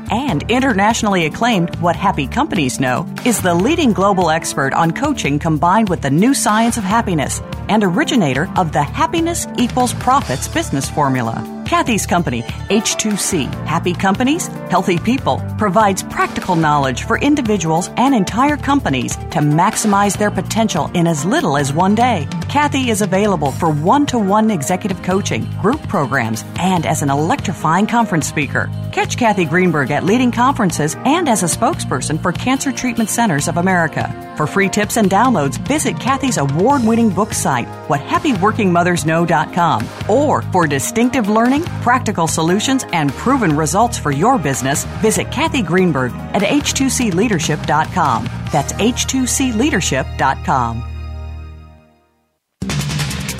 and 0.11 0.43
internationally 0.51 1.25
acclaimed 1.25 1.75
What 1.77 1.95
Happy 1.95 2.27
Companies 2.27 2.79
Know, 2.79 3.07
is 3.25 3.41
the 3.41 3.55
leading 3.55 3.93
global 3.93 4.29
expert 4.29 4.73
on 4.73 4.91
coaching 4.91 5.39
combined 5.39 5.89
with 5.89 6.01
the 6.01 6.11
new 6.11 6.33
science 6.33 6.77
of 6.77 6.83
happiness 6.83 7.41
and 7.69 7.83
originator 7.83 8.51
of 8.57 8.73
the 8.73 8.83
Happiness 8.83 9.47
Equals 9.57 9.93
Profits 9.93 10.47
business 10.47 10.89
formula. 10.89 11.61
Kathy's 11.71 12.05
company, 12.05 12.41
H2C, 12.41 13.45
Happy 13.65 13.93
Companies, 13.93 14.47
Healthy 14.69 14.99
People, 14.99 15.41
provides 15.57 16.03
practical 16.03 16.57
knowledge 16.57 17.03
for 17.03 17.17
individuals 17.17 17.89
and 17.95 18.13
entire 18.13 18.57
companies 18.57 19.15
to 19.15 19.39
maximize 19.39 20.17
their 20.17 20.31
potential 20.31 20.91
in 20.93 21.07
as 21.07 21.23
little 21.23 21.55
as 21.55 21.71
one 21.71 21.95
day. 21.95 22.27
Kathy 22.49 22.89
is 22.89 23.01
available 23.01 23.51
for 23.53 23.71
one 23.71 24.05
to 24.07 24.19
one 24.19 24.51
executive 24.51 25.01
coaching, 25.01 25.49
group 25.61 25.81
programs, 25.87 26.43
and 26.57 26.85
as 26.85 27.03
an 27.03 27.09
electrifying 27.09 27.87
conference 27.87 28.27
speaker. 28.27 28.69
Catch 28.91 29.15
Kathy 29.15 29.45
Greenberg 29.45 29.91
at 29.91 30.00
leading 30.03 30.31
conferences 30.31 30.95
and 31.05 31.29
as 31.29 31.43
a 31.43 31.45
spokesperson 31.45 32.19
for 32.21 32.31
Cancer 32.31 32.71
Treatment 32.71 33.09
Centers 33.09 33.47
of 33.47 33.57
America. 33.57 34.33
For 34.37 34.47
free 34.47 34.69
tips 34.69 34.97
and 34.97 35.09
downloads, 35.09 35.57
visit 35.67 35.99
Kathy's 35.99 36.37
award 36.37 36.83
winning 36.83 37.09
book 37.09 37.33
site, 37.33 37.67
whathappyworkingmothersknow.com. 37.87 39.87
Or 40.09 40.41
for 40.41 40.65
distinctive 40.67 41.29
learning, 41.29 41.63
practical 41.81 42.27
solutions, 42.27 42.85
and 42.91 43.11
proven 43.11 43.55
results 43.55 43.97
for 43.97 44.11
your 44.11 44.37
business, 44.37 44.83
visit 45.01 45.31
Kathy 45.31 45.61
Greenberg 45.61 46.11
at 46.33 46.41
h2cleadership.com. 46.41 48.29
That's 48.51 48.73
h2cleadership.com. 48.73 50.90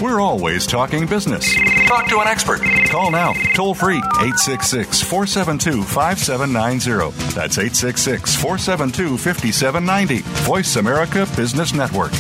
We're 0.02 0.20
always 0.20 0.66
talking 0.66 1.06
business. 1.06 1.56
Talk 1.86 2.08
to 2.10 2.22
an 2.22 2.28
expert. 2.28 2.60
Call 2.90 3.12
now, 3.12 3.34
toll 3.54 3.76
free, 3.76 3.98
866 3.98 5.00
472 5.04 5.84
5790. 5.84 7.12
That's 7.36 7.60
866 7.60 8.36
472 8.36 9.16
5790. 9.20 10.22
Voice 10.44 10.76
America 10.78 11.28
Business 11.36 11.76
Network. 11.76 12.12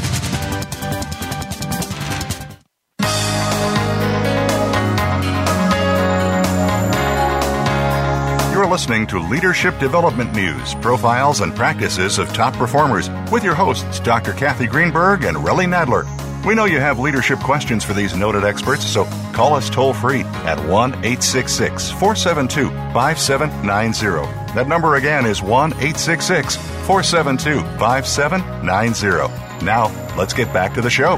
You're 8.53 8.67
listening 8.69 9.07
to 9.07 9.17
Leadership 9.17 9.79
Development 9.79 10.31
News, 10.35 10.75
profiles 10.75 11.41
and 11.41 11.55
practices 11.55 12.19
of 12.19 12.31
top 12.31 12.53
performers 12.53 13.09
with 13.31 13.43
your 13.43 13.55
hosts, 13.55 13.99
Dr. 14.01 14.33
Kathy 14.33 14.67
Greenberg 14.67 15.23
and 15.23 15.35
Relly 15.35 15.65
Nadler. 15.65 16.05
We 16.43 16.55
know 16.55 16.65
you 16.65 16.79
have 16.79 16.97
leadership 16.97 17.37
questions 17.37 17.83
for 17.83 17.93
these 17.93 18.15
noted 18.15 18.43
experts, 18.43 18.83
so 18.83 19.05
call 19.31 19.53
us 19.53 19.69
toll 19.69 19.93
free 19.93 20.21
at 20.43 20.57
1 20.67 20.89
866 21.05 21.91
472 21.91 22.67
5790. 22.93 24.55
That 24.55 24.67
number 24.67 24.95
again 24.95 25.27
is 25.27 25.43
1 25.43 25.73
866 25.73 26.55
472 26.55 27.61
5790. 27.77 29.63
Now, 29.63 30.15
let's 30.17 30.33
get 30.33 30.51
back 30.51 30.73
to 30.73 30.81
the 30.81 30.89
show. 30.89 31.17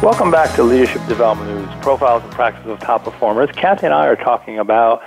Welcome 0.00 0.30
back 0.30 0.54
to 0.54 0.62
Leadership 0.62 1.04
Development 1.08 1.50
News, 1.50 1.82
profiles 1.82 2.22
and 2.22 2.30
practices 2.30 2.70
of 2.70 2.78
top 2.78 3.02
performers. 3.02 3.50
Kathy 3.56 3.86
and 3.86 3.94
I 3.94 4.06
are 4.06 4.14
talking 4.14 4.60
about 4.60 5.02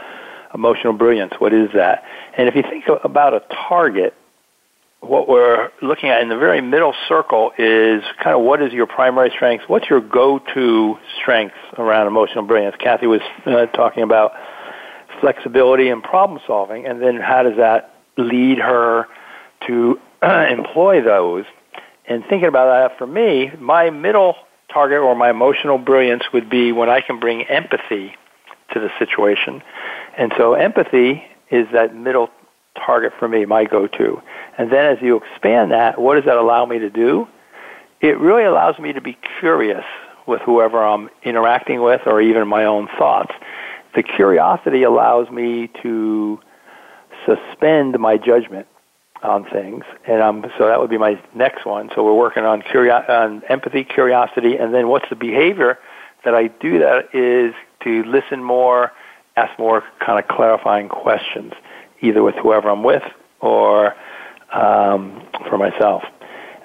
emotional 0.53 0.91
brilliance. 0.91 1.31
What 1.39 1.53
is 1.53 1.69
that? 1.73 2.03
And 2.37 2.49
if 2.49 2.55
you 2.55 2.63
think 2.63 2.83
about 3.05 3.33
a 3.33 3.39
target, 3.69 4.13
what 5.01 5.27
we're 5.29 5.69
looking 5.81 6.09
at 6.09 6.21
in 6.21 6.29
the 6.29 6.37
very 6.37 6.61
middle 6.61 6.93
circle 7.07 7.51
is 7.57 8.03
kind 8.23 8.35
of 8.35 8.41
what 8.41 8.61
is 8.61 8.73
your 8.73 8.87
primary 8.87 9.29
strength? 9.29 9.65
What's 9.67 9.89
your 9.89 10.01
go-to 10.01 10.97
strength 11.21 11.55
around 11.77 12.07
emotional 12.07 12.43
brilliance? 12.43 12.75
Kathy 12.79 13.07
was 13.07 13.21
uh, 13.45 13.67
talking 13.67 14.03
about 14.03 14.31
flexibility 15.21 15.89
and 15.89 16.03
problem 16.03 16.39
solving, 16.45 16.85
and 16.85 17.01
then 17.01 17.17
how 17.17 17.43
does 17.43 17.57
that 17.57 17.93
lead 18.17 18.57
her 18.57 19.05
to 19.67 19.99
employ 20.23 21.01
those? 21.01 21.45
And 22.07 22.23
thinking 22.29 22.47
about 22.47 22.89
that 22.89 22.97
for 22.97 23.05
me, 23.05 23.51
my 23.59 23.89
middle 23.89 24.35
target 24.73 24.99
or 24.99 25.15
my 25.15 25.29
emotional 25.29 25.77
brilliance 25.77 26.23
would 26.33 26.49
be 26.49 26.71
when 26.71 26.89
I 26.89 27.01
can 27.01 27.19
bring 27.19 27.43
empathy 27.43 28.15
to 28.73 28.79
the 28.79 28.89
situation. 28.99 29.61
And 30.17 30.33
so 30.37 30.53
empathy 30.53 31.23
is 31.51 31.67
that 31.73 31.95
middle 31.95 32.29
target 32.85 33.13
for 33.19 33.27
me, 33.27 33.45
my 33.45 33.65
go-to. 33.65 34.21
And 34.57 34.71
then 34.71 34.85
as 34.85 35.01
you 35.01 35.17
expand 35.17 35.71
that, 35.71 35.99
what 35.99 36.15
does 36.15 36.25
that 36.25 36.37
allow 36.37 36.65
me 36.65 36.79
to 36.79 36.89
do? 36.89 37.27
It 38.01 38.19
really 38.19 38.43
allows 38.43 38.79
me 38.79 38.93
to 38.93 39.01
be 39.01 39.17
curious 39.39 39.83
with 40.25 40.41
whoever 40.41 40.83
I'm 40.83 41.09
interacting 41.23 41.81
with 41.81 42.01
or 42.05 42.21
even 42.21 42.47
my 42.47 42.65
own 42.65 42.87
thoughts. 42.97 43.33
The 43.95 44.03
curiosity 44.03 44.83
allows 44.83 45.29
me 45.29 45.69
to 45.81 46.39
suspend 47.25 47.97
my 47.99 48.17
judgment 48.17 48.67
on 49.23 49.45
things, 49.45 49.83
and 50.05 50.21
um, 50.21 50.45
so 50.57 50.67
that 50.67 50.79
would 50.79 50.91
be 50.91 50.97
my 50.99 51.19
next 51.33 51.65
one. 51.65 51.89
So 51.95 52.03
we're 52.03 52.13
working 52.13 52.43
on 52.43 52.61
curio- 52.61 53.03
on 53.07 53.41
empathy, 53.49 53.83
curiosity, 53.83 54.57
and 54.57 54.73
then 54.73 54.89
what's 54.89 55.09
the 55.09 55.15
behavior 55.15 55.79
that 56.23 56.35
I 56.35 56.47
do 56.47 56.77
that 56.79 57.15
is 57.15 57.55
to 57.83 58.03
listen 58.03 58.43
more, 58.43 58.91
ask 59.35 59.57
more 59.57 59.83
kind 59.99 60.19
of 60.19 60.27
clarifying 60.27 60.87
questions, 60.89 61.53
either 62.01 62.21
with 62.21 62.35
whoever 62.35 62.69
I'm 62.69 62.83
with 62.83 63.03
or 63.39 63.95
um, 64.53 65.21
for 65.49 65.57
myself. 65.57 66.03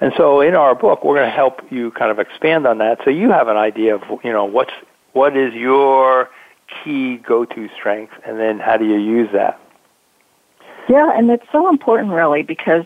And 0.01 0.11
so 0.17 0.41
in 0.41 0.55
our 0.55 0.75
book, 0.75 1.03
we're 1.03 1.15
going 1.15 1.29
to 1.29 1.35
help 1.35 1.61
you 1.71 1.91
kind 1.91 2.11
of 2.11 2.19
expand 2.19 2.67
on 2.67 2.79
that, 2.79 2.99
so 3.03 3.09
you 3.09 3.31
have 3.31 3.47
an 3.47 3.57
idea 3.57 3.95
of 3.95 4.01
you 4.23 4.31
know 4.31 4.45
what's 4.45 4.73
what 5.13 5.37
is 5.37 5.53
your 5.53 6.29
key 6.83 7.17
go-to 7.17 7.69
strength, 7.77 8.13
and 8.25 8.39
then 8.39 8.59
how 8.59 8.77
do 8.77 8.85
you 8.85 8.97
use 8.97 9.29
that. 9.33 9.59
Yeah, 10.89 11.17
and 11.17 11.29
it's 11.29 11.45
so 11.51 11.69
important, 11.69 12.09
Relly, 12.09 12.45
because 12.45 12.85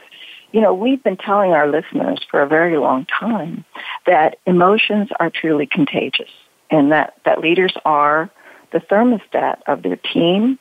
you 0.52 0.62
know 0.62 0.74
we've 0.74 1.04
been 1.04 1.18
telling 1.18 1.52
our 1.52 1.68
listeners 1.68 2.20
for 2.30 2.42
a 2.42 2.48
very 2.48 2.78
long 2.78 3.06
time 3.06 3.66
that 4.06 4.38
emotions 4.46 5.10
are 5.20 5.32
truly 5.32 5.66
contagious, 5.66 6.30
and 6.70 6.92
that 6.92 7.16
that 7.26 7.40
leaders 7.40 7.74
are 7.86 8.30
the 8.74 8.80
thermostat 8.80 9.62
of 9.66 9.82
their 9.82 9.96
team, 9.96 10.60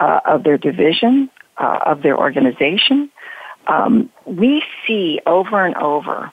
uh, 0.00 0.20
of 0.26 0.42
their 0.42 0.58
division, 0.58 1.30
uh, 1.58 1.78
of 1.86 2.02
their 2.02 2.18
organization. 2.18 3.10
Um, 3.66 4.10
we 4.26 4.62
see 4.86 5.20
over 5.26 5.64
and 5.64 5.76
over 5.76 6.32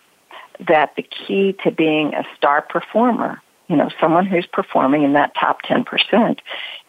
that 0.67 0.95
the 0.95 1.03
key 1.03 1.55
to 1.63 1.71
being 1.71 2.13
a 2.13 2.23
star 2.35 2.61
performer, 2.61 3.41
you 3.67 3.75
know, 3.75 3.89
someone 3.99 4.25
who's 4.25 4.45
performing 4.45 5.03
in 5.03 5.13
that 5.13 5.33
top 5.35 5.61
10%, 5.63 6.39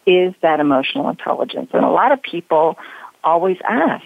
is 0.05 0.33
that 0.41 0.59
emotional 0.59 1.09
intelligence. 1.09 1.69
And 1.73 1.83
a 1.85 1.89
lot 1.89 2.11
of 2.11 2.21
people 2.21 2.77
always 3.23 3.57
ask. 3.67 4.05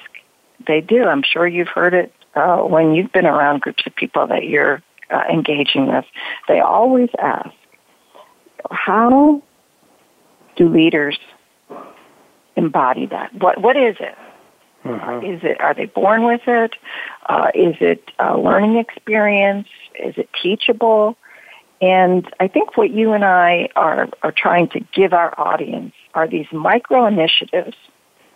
They 0.66 0.82
do. 0.82 1.04
I'm 1.04 1.24
sure 1.24 1.48
you've 1.48 1.68
heard 1.68 1.94
it 1.94 2.14
uh, 2.36 2.58
when 2.58 2.94
you've 2.94 3.12
been 3.12 3.26
around 3.26 3.62
groups 3.62 3.84
of 3.86 3.96
people 3.96 4.28
that 4.28 4.46
you're 4.46 4.82
uh, 5.10 5.24
engaging 5.32 5.88
with. 5.88 6.06
They 6.48 6.60
always 6.60 7.10
ask, 7.20 7.50
how 8.70 9.42
do 10.56 10.70
leaders 10.70 11.18
embody 12.56 13.06
that? 13.08 13.34
What 13.36 13.62
What 13.62 13.78
is 13.78 13.96
it? 14.00 14.16
Mm-hmm. 14.88 15.26
Is 15.26 15.42
it? 15.44 15.60
Are 15.62 15.74
they 15.74 15.86
born 15.86 16.24
with 16.24 16.42
it? 16.48 16.76
Uh, 17.28 17.52
is 17.54 17.76
it 17.80 18.12
a 18.20 18.38
learning 18.38 18.78
experience? 18.78 19.68
Is 20.00 20.16
it 20.18 20.30
teachable? 20.42 21.18
And 21.82 22.28
I 22.40 22.48
think 22.48 22.76
what 22.76 22.92
you 22.92 23.14
and 23.14 23.24
I 23.24 23.70
are, 23.76 24.10
are 24.24 24.32
trying 24.32 24.68
to 24.70 24.80
give 24.94 25.14
our 25.14 25.40
audience 25.40 25.94
are 26.16 26.28
these 26.28 26.48
micro 26.52 27.06
initiatives 27.06 27.76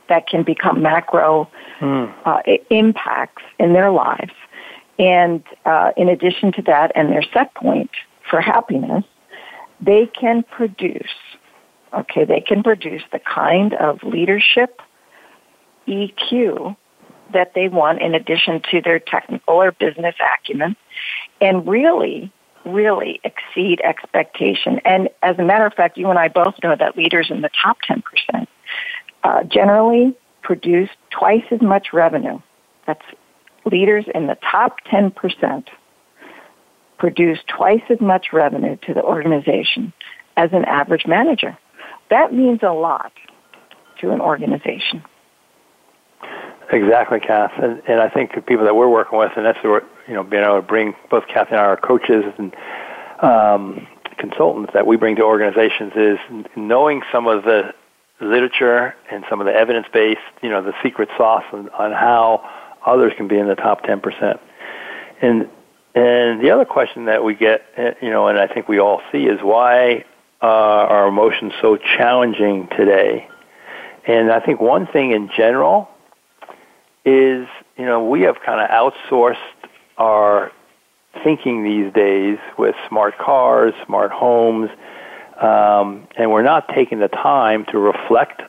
that 0.09 0.27
can 0.27 0.43
become 0.43 0.81
macro 0.81 1.49
mm. 1.79 2.13
uh, 2.25 2.41
impacts 2.69 3.43
in 3.57 3.73
their 3.73 3.91
lives. 3.91 4.33
And 4.99 5.43
uh, 5.65 5.91
in 5.97 6.09
addition 6.09 6.51
to 6.53 6.61
that, 6.63 6.91
and 6.95 7.09
their 7.09 7.23
set 7.33 7.53
point 7.55 7.89
for 8.29 8.41
happiness, 8.41 9.03
they 9.79 10.05
can 10.05 10.43
produce, 10.43 11.09
okay, 11.93 12.25
they 12.25 12.41
can 12.41 12.61
produce 12.61 13.01
the 13.11 13.19
kind 13.19 13.73
of 13.73 14.03
leadership 14.03 14.81
EQ 15.87 16.75
that 17.33 17.53
they 17.53 17.67
want 17.67 18.01
in 18.01 18.13
addition 18.13 18.61
to 18.71 18.81
their 18.81 18.99
technical 18.99 19.55
or 19.55 19.71
business 19.71 20.15
acumen 20.19 20.75
and 21.39 21.67
really, 21.67 22.31
really 22.65 23.21
exceed 23.23 23.81
expectation. 23.81 24.79
And 24.85 25.09
as 25.23 25.39
a 25.39 25.43
matter 25.43 25.65
of 25.65 25.73
fact, 25.73 25.97
you 25.97 26.09
and 26.09 26.19
I 26.19 26.27
both 26.27 26.55
know 26.63 26.75
that 26.75 26.97
leaders 26.97 27.31
in 27.31 27.41
the 27.41 27.49
top 27.61 27.77
10% 27.89 28.47
uh, 29.23 29.43
generally 29.43 30.15
produce 30.41 30.89
twice 31.09 31.45
as 31.51 31.61
much 31.61 31.93
revenue. 31.93 32.39
That's 32.85 33.05
leaders 33.65 34.05
in 34.13 34.27
the 34.27 34.37
top 34.49 34.77
10% 34.91 35.67
produce 36.97 37.39
twice 37.47 37.81
as 37.89 37.99
much 37.99 38.27
revenue 38.31 38.77
to 38.87 38.93
the 38.93 39.03
organization 39.03 39.93
as 40.37 40.51
an 40.53 40.65
average 40.65 41.05
manager. 41.07 41.57
That 42.09 42.33
means 42.33 42.59
a 42.61 42.73
lot 42.73 43.13
to 43.99 44.11
an 44.11 44.21
organization. 44.21 45.03
Exactly, 46.71 47.19
Kath. 47.19 47.51
And, 47.61 47.81
and 47.87 47.99
I 47.99 48.09
think 48.09 48.33
the 48.33 48.41
people 48.41 48.65
that 48.65 48.75
we're 48.75 48.89
working 48.89 49.19
with, 49.19 49.31
and 49.35 49.45
that's 49.45 49.59
what, 49.63 49.83
you 50.07 50.13
know, 50.13 50.23
being 50.23 50.43
able 50.43 50.55
to 50.55 50.61
bring 50.61 50.95
both 51.09 51.27
Kathy 51.27 51.51
and 51.51 51.59
I 51.59 51.65
are 51.65 51.77
coaches 51.77 52.23
and 52.37 52.55
um, 53.21 53.87
consultants 54.17 54.71
that 54.73 54.87
we 54.87 54.95
bring 54.95 55.17
to 55.17 55.23
organizations 55.23 55.91
is 55.95 56.17
knowing 56.55 57.01
some 57.11 57.27
of 57.27 57.43
the 57.43 57.73
literature 58.21 58.95
and 59.11 59.25
some 59.29 59.41
of 59.41 59.47
the 59.47 59.53
evidence 59.53 59.87
based, 59.93 60.21
you 60.41 60.49
know, 60.49 60.61
the 60.61 60.73
secret 60.81 61.09
sauce 61.17 61.43
on, 61.51 61.69
on 61.69 61.91
how 61.91 62.49
others 62.85 63.11
can 63.17 63.27
be 63.27 63.37
in 63.37 63.47
the 63.47 63.55
top 63.55 63.83
10%. 63.83 64.39
And 65.21 65.49
and 65.93 66.39
the 66.41 66.51
other 66.51 66.63
question 66.63 67.05
that 67.05 67.21
we 67.21 67.35
get, 67.35 67.63
eh, 67.75 67.95
you 68.01 68.09
know, 68.09 68.27
and 68.29 68.39
I 68.39 68.47
think 68.47 68.69
we 68.69 68.79
all 68.79 69.01
see 69.11 69.25
is 69.25 69.41
why 69.41 70.05
uh, 70.41 70.45
are 70.45 71.05
emotions 71.05 71.51
so 71.59 71.75
challenging 71.75 72.69
today? 72.77 73.27
And 74.07 74.31
I 74.31 74.39
think 74.39 74.61
one 74.61 74.87
thing 74.87 75.11
in 75.11 75.29
general 75.35 75.89
is, 77.05 77.47
you 77.77 77.85
know, 77.85 78.05
we 78.07 78.21
have 78.21 78.37
kind 78.45 78.61
of 78.61 78.69
outsourced 78.69 79.37
our 79.97 80.51
thinking 81.23 81.63
these 81.63 81.91
days 81.93 82.37
with 82.57 82.75
smart 82.87 83.17
cars, 83.17 83.73
smart 83.85 84.11
homes, 84.11 84.69
um, 85.39 86.07
and 86.15 86.31
we're 86.31 86.43
not 86.43 86.67
taking 86.69 86.99
the 86.99 87.07
time 87.07 87.65
to 87.65 87.79
reflect 87.79 88.41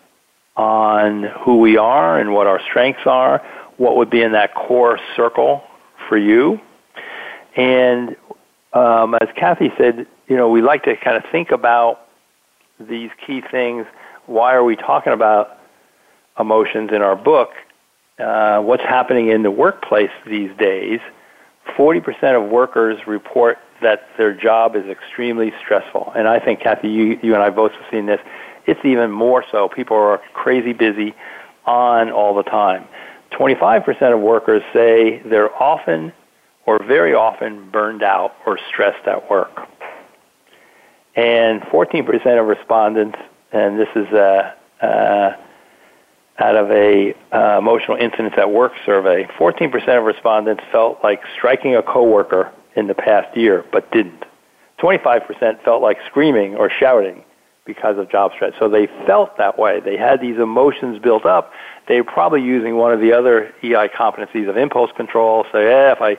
on 0.57 1.25
who 1.41 1.59
we 1.59 1.77
are 1.79 2.19
and 2.19 2.35
what 2.35 2.47
our 2.47 2.61
strengths 2.69 3.07
are, 3.07 3.43
what 3.79 3.97
would 3.97 4.11
be 4.11 4.23
in 4.23 4.33
that 4.33 4.55
core 4.55 4.99
circle 5.17 5.65
for 6.09 6.19
you. 6.19 6.61
And 7.57 8.17
um, 8.73 9.15
as 9.15 9.29
Kathy 9.35 9.73
said, 9.77 10.07
you 10.29 10.37
know, 10.37 10.49
we 10.49 10.62
like 10.62 10.85
to 10.85 10.97
kind 10.97 11.17
of 11.17 11.25
think 11.31 11.51
about 11.51 12.07
these 12.79 13.11
key 13.27 13.43
things. 13.51 13.87
Why 14.27 14.55
are 14.55 14.65
we 14.65 14.77
talking 14.77 15.12
about 15.12 15.59
emotions 16.38 16.91
in 16.93 17.03
our 17.03 17.17
book? 17.17 17.51
Uh, 18.18 18.61
what's 18.61 18.83
happening 18.83 19.29
in 19.29 19.42
the 19.42 19.51
workplace 19.51 20.11
these 20.27 20.51
days? 20.59 21.01
40% 21.77 22.42
of 22.42 22.51
workers 22.51 22.98
report 23.07 23.59
that 23.81 24.09
their 24.16 24.33
job 24.33 24.77
is 24.77 24.85
extremely 24.87 25.53
stressful. 25.61 26.12
And 26.14 26.29
I 26.29 26.38
think, 26.38 26.61
Kathy, 26.61 26.88
you, 26.88 27.18
you 27.22 27.35
and 27.35 27.42
I 27.42 27.51
both 27.51 27.72
have 27.72 27.85
seen 27.90 28.07
this. 28.07 28.20
It's 28.66 28.85
even 28.85 29.11
more 29.11 29.44
so. 29.51 29.68
People 29.68 29.96
are 29.96 30.20
crazy 30.35 30.72
busy 30.72 31.14
on 31.64 32.11
all 32.11 32.35
the 32.35 32.42
time. 32.42 32.87
25% 33.33 34.14
of 34.14 34.20
workers 34.20 34.62
say 34.72 35.18
they're 35.25 35.55
often 35.62 36.12
or 36.66 36.83
very 36.83 37.14
often 37.14 37.70
burned 37.70 38.03
out 38.03 38.35
or 38.46 38.59
stressed 38.68 39.07
at 39.07 39.29
work. 39.31 39.68
And 41.14 41.61
14% 41.62 42.40
of 42.40 42.46
respondents, 42.46 43.18
and 43.53 43.79
this 43.79 43.88
is 43.96 44.07
uh, 44.12 44.53
uh, 44.81 45.37
out 46.38 46.57
of 46.57 46.71
a 46.71 47.14
uh, 47.33 47.59
emotional 47.59 47.97
incidents 47.97 48.37
at 48.38 48.51
work 48.51 48.73
survey, 48.87 49.25
14% 49.38 49.99
of 49.99 50.05
respondents 50.05 50.62
felt 50.73 50.99
like 51.03 51.21
striking 51.37 51.77
a 51.77 51.83
coworker 51.83 52.53
in 52.75 52.87
the 52.87 52.95
past 52.95 53.37
year, 53.37 53.64
but 53.71 53.90
didn't. 53.92 54.25
25% 54.79 55.62
felt 55.62 55.83
like 55.83 55.99
screaming 56.09 56.57
or 56.57 56.71
shouting 56.71 57.25
because 57.64 57.97
of 57.99 58.11
job 58.11 58.33
stress. 58.35 58.53
So 58.59 58.68
they 58.68 58.88
felt 59.07 59.37
that 59.38 59.59
way. 59.59 59.81
They 59.81 59.97
had 59.97 60.21
these 60.21 60.38
emotions 60.38 60.99
built 60.99 61.25
up. 61.25 61.53
They 61.87 62.01
were 62.01 62.11
probably 62.11 62.42
using 62.42 62.77
one 62.77 62.92
of 62.92 63.01
the 63.01 63.12
other 63.12 63.53
EI 63.62 63.88
competencies 63.88 64.49
of 64.49 64.57
impulse 64.57 64.90
control. 64.97 65.45
Say, 65.53 65.73
eh, 65.73 65.92
if 65.92 66.01
I 66.01 66.18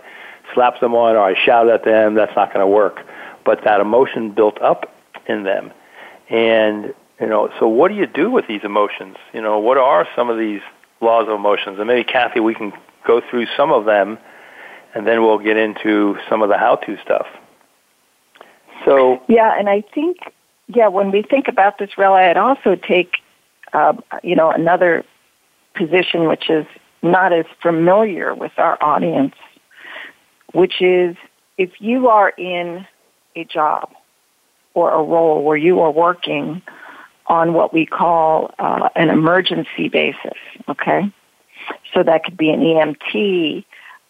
slap 0.54 0.76
someone 0.80 1.16
or 1.16 1.24
I 1.24 1.36
shout 1.44 1.70
at 1.70 1.84
them, 1.84 2.14
that's 2.14 2.36
not 2.36 2.54
going 2.54 2.62
to 2.62 2.68
work. 2.68 3.00
But 3.46 3.64
that 3.66 3.82
emotion 3.82 4.32
built 4.32 4.62
up 4.62 4.94
in 5.28 5.44
them. 5.44 5.74
And, 6.30 6.94
you 7.20 7.28
know, 7.28 7.50
so 7.60 7.68
what 7.68 7.90
do 7.90 7.96
you 7.96 8.08
do 8.08 8.32
with 8.32 8.48
these 8.48 8.62
emotions? 8.64 9.18
You 9.34 9.42
know, 9.42 9.60
what 9.60 9.78
are 9.78 10.08
some 10.16 10.30
of 10.30 10.38
these 10.38 10.62
laws 11.02 11.28
of 11.28 11.36
emotions? 11.36 11.78
And 11.80 11.88
maybe, 11.88 12.04
Kathy, 12.04 12.40
we 12.40 12.56
can 12.56 12.74
go 13.06 13.22
through 13.30 13.46
some 13.56 13.72
of 13.72 13.86
them 13.86 14.18
and 14.96 15.08
then 15.08 15.22
we'll 15.24 15.40
get 15.40 15.58
into 15.58 16.18
some 16.30 16.42
of 16.42 16.50
the 16.50 16.58
how-to 16.58 16.98
stuff. 17.04 17.28
So 18.86 19.22
yeah, 19.28 19.58
and 19.58 19.70
I 19.70 19.82
think 19.94 20.18
yeah, 20.68 20.88
when 20.88 21.12
we 21.12 21.22
think 21.22 21.48
about 21.48 21.78
this, 21.78 21.92
really, 21.98 22.22
I'd 22.22 22.38
also 22.38 22.76
take 22.76 23.18
uh, 23.72 23.94
you 24.24 24.36
know 24.36 24.52
another 24.52 25.04
position 25.76 26.28
which 26.28 26.50
is 26.50 26.66
not 27.02 27.34
as 27.34 27.46
familiar 27.62 28.34
with 28.34 28.52
our 28.58 28.82
audience, 28.82 29.36
which 30.54 30.82
is 30.82 31.16
if 31.58 31.72
you 31.80 32.08
are 32.08 32.30
in 32.30 32.86
a 33.36 33.46
job 33.46 33.92
or 34.74 34.92
a 34.92 35.04
role 35.04 35.44
where 35.44 35.58
you 35.58 35.80
are 35.82 35.92
working 35.92 36.62
on 37.28 37.54
what 37.54 37.74
we 37.74 37.86
call 37.86 38.54
uh, 38.60 38.90
an 38.96 39.10
emergency 39.10 39.90
basis, 39.90 40.38
okay? 40.68 41.12
So 41.94 42.04
that 42.04 42.24
could 42.24 42.38
be 42.38 42.50
an 42.50 42.60
EMT, 42.60 43.64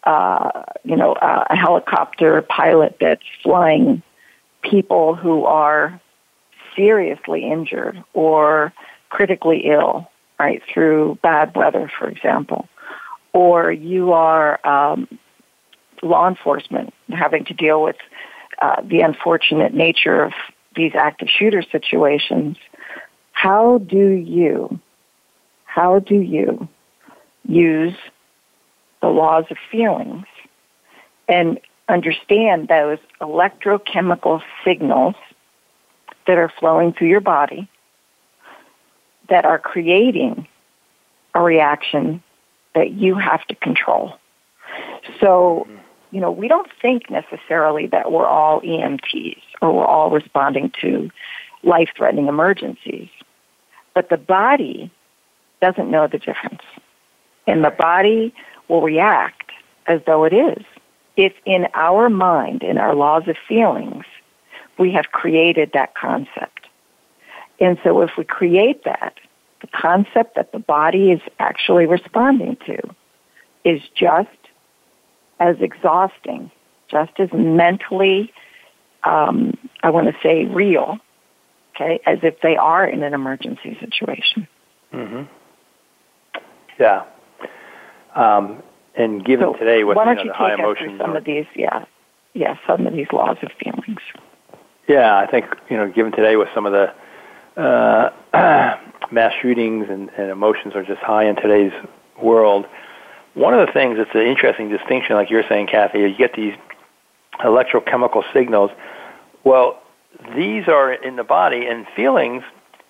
uh, 0.04 0.62
you 0.84 0.96
know, 0.96 1.12
uh, 1.12 1.44
a 1.48 1.56
helicopter 1.56 2.42
pilot 2.42 2.96
that's 3.00 3.22
flying 3.42 4.02
people 4.62 5.14
who 5.14 5.44
are 5.44 6.00
seriously 6.74 7.44
injured 7.44 8.02
or 8.12 8.72
critically 9.10 9.66
ill, 9.66 10.10
right, 10.38 10.62
through 10.72 11.18
bad 11.22 11.54
weather, 11.54 11.90
for 11.98 12.08
example. 12.08 12.68
Or 13.32 13.70
you 13.70 14.12
are 14.12 14.64
um, 14.66 15.18
law 16.02 16.28
enforcement 16.28 16.92
having 17.10 17.44
to 17.46 17.54
deal 17.54 17.82
with 17.82 17.96
uh, 18.60 18.82
the 18.82 19.00
unfortunate 19.00 19.74
nature 19.74 20.22
of 20.22 20.32
these 20.76 20.92
active 20.94 21.28
shooter 21.28 21.62
situations. 21.62 22.56
How 23.44 23.76
do 23.76 24.08
you, 24.08 24.80
how 25.66 25.98
do 25.98 26.14
you 26.14 26.66
use 27.46 27.92
the 29.02 29.08
laws 29.08 29.44
of 29.50 29.58
feelings 29.70 30.24
and 31.28 31.60
understand 31.86 32.68
those 32.68 32.96
electrochemical 33.20 34.40
signals 34.64 35.14
that 36.26 36.38
are 36.38 36.50
flowing 36.58 36.94
through 36.94 37.08
your 37.08 37.20
body 37.20 37.68
that 39.28 39.44
are 39.44 39.58
creating 39.58 40.48
a 41.34 41.42
reaction 41.42 42.22
that 42.74 42.92
you 42.92 43.14
have 43.14 43.46
to 43.48 43.54
control. 43.56 44.14
So, 45.20 45.68
you 46.12 46.20
know, 46.20 46.32
we 46.32 46.48
don't 46.48 46.70
think 46.80 47.10
necessarily 47.10 47.88
that 47.88 48.10
we're 48.10 48.26
all 48.26 48.62
EMTs 48.62 49.42
or 49.60 49.70
we're 49.70 49.84
all 49.84 50.08
responding 50.08 50.72
to 50.80 51.10
life 51.62 51.90
threatening 51.94 52.28
emergencies. 52.28 53.10
But 53.94 54.08
the 54.08 54.16
body 54.16 54.90
doesn't 55.60 55.90
know 55.90 56.06
the 56.06 56.18
difference. 56.18 56.62
And 57.46 57.64
the 57.64 57.70
body 57.70 58.34
will 58.68 58.82
react 58.82 59.50
as 59.86 60.00
though 60.06 60.24
it 60.24 60.32
is. 60.32 60.64
If 61.16 61.32
in 61.44 61.68
our 61.74 62.10
mind, 62.10 62.62
in 62.62 62.78
our 62.78 62.94
laws 62.94 63.28
of 63.28 63.36
feelings, 63.48 64.04
we 64.78 64.92
have 64.92 65.06
created 65.12 65.70
that 65.74 65.94
concept. 65.94 66.66
And 67.60 67.78
so 67.84 68.00
if 68.02 68.10
we 68.18 68.24
create 68.24 68.84
that, 68.84 69.14
the 69.60 69.68
concept 69.68 70.34
that 70.34 70.52
the 70.52 70.58
body 70.58 71.12
is 71.12 71.20
actually 71.38 71.86
responding 71.86 72.56
to 72.66 72.78
is 73.64 73.80
just 73.94 74.28
as 75.38 75.56
exhausting, 75.60 76.50
just 76.90 77.12
as 77.18 77.28
mentally, 77.32 78.32
um, 79.04 79.56
I 79.82 79.90
want 79.90 80.08
to 80.08 80.14
say 80.22 80.44
real, 80.46 80.98
okay, 81.74 82.00
as 82.06 82.18
if 82.22 82.40
they 82.40 82.56
are 82.56 82.86
in 82.86 83.02
an 83.02 83.14
emergency 83.14 83.76
situation. 83.80 84.48
Mm-hmm. 84.92 85.22
Yeah. 86.78 87.04
Um, 88.14 88.62
and 88.96 89.24
given 89.24 89.52
so 89.52 89.58
today 89.58 89.84
with 89.84 89.96
why 89.96 90.04
don't 90.04 90.18
you 90.18 90.24
know, 90.26 90.32
you 90.32 90.32
the 90.32 90.36
high 90.36 90.54
emotions, 90.54 91.00
some 91.00 91.16
of 91.16 91.24
these, 91.24 91.46
yeah, 91.56 91.84
yeah, 92.32 92.56
some 92.66 92.86
of 92.86 92.92
these 92.92 93.08
laws 93.12 93.36
of 93.42 93.50
feelings. 93.62 94.00
Yeah, 94.86 95.16
I 95.16 95.26
think 95.26 95.46
you 95.68 95.76
know, 95.76 95.90
given 95.90 96.12
today 96.12 96.36
with 96.36 96.48
some 96.54 96.66
of 96.66 96.72
the 96.72 96.94
uh, 97.60 98.10
mass 99.10 99.32
shootings 99.40 99.86
and, 99.88 100.10
and 100.10 100.30
emotions 100.30 100.74
are 100.74 100.84
just 100.84 101.00
high 101.00 101.24
in 101.24 101.36
today's 101.36 101.72
world. 102.22 102.66
One 103.34 103.52
of 103.52 103.66
the 103.66 103.72
things 103.72 103.96
that's 103.96 104.14
an 104.14 104.22
interesting 104.22 104.68
distinction, 104.68 105.16
like 105.16 105.28
you're 105.28 105.44
saying, 105.48 105.66
Kathy, 105.66 106.02
is 106.04 106.12
you 106.12 106.18
get 106.18 106.34
these 106.34 106.54
electrochemical 107.40 108.22
signals. 108.32 108.70
Well, 109.42 109.80
these 110.34 110.68
are 110.68 110.92
in 110.92 111.16
the 111.16 111.24
body, 111.24 111.66
and 111.66 111.86
feelings 111.94 112.42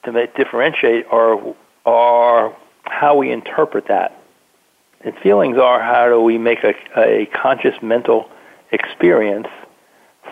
to 0.04 0.26
differentiate 0.36 1.06
are 1.10 1.54
are 1.84 2.56
how 2.84 3.16
we 3.16 3.30
interpret 3.30 3.88
that. 3.88 4.20
And 5.02 5.16
feelings 5.18 5.58
are 5.58 5.80
how 5.80 6.08
do 6.08 6.20
we 6.20 6.38
make 6.38 6.64
a, 6.64 6.74
a 6.96 7.26
conscious 7.26 7.74
mental 7.82 8.28
experience 8.72 9.48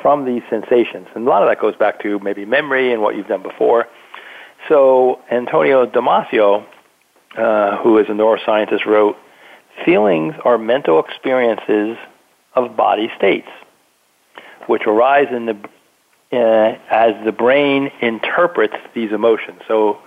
from 0.01 0.25
these 0.25 0.43
sensations. 0.49 1.07
And 1.15 1.27
a 1.27 1.31
lot 1.31 1.43
of 1.43 1.49
that 1.49 1.61
goes 1.61 1.77
back 1.77 2.03
to 2.03 2.19
maybe 2.21 2.45
memory 2.45 2.93
and 2.93 3.03
what 3.03 3.17
you've 3.17 3.29
done 3.29 3.43
before. 3.43 3.87
So 4.69 5.21
Antonio 5.31 5.87
Damasio, 5.87 6.67
uh, 7.37 7.77
who 7.79 7.99
is 7.99 8.07
a 8.09 8.13
neuroscientist, 8.13 8.87
wrote, 8.87 9.17
Feelings 9.85 10.35
are 10.45 10.59
mental 10.59 11.03
experiences 11.03 11.97
of 12.55 12.77
body 12.77 13.11
states, 13.17 13.49
which 14.67 14.83
arise 14.87 15.29
in 15.31 15.47
the, 15.47 15.57
uh, 16.33 16.79
as 16.91 17.15
the 17.25 17.33
brain 17.33 17.91
interprets 18.01 18.77
these 18.95 19.13
emotions. 19.13 19.61
So 19.69 19.99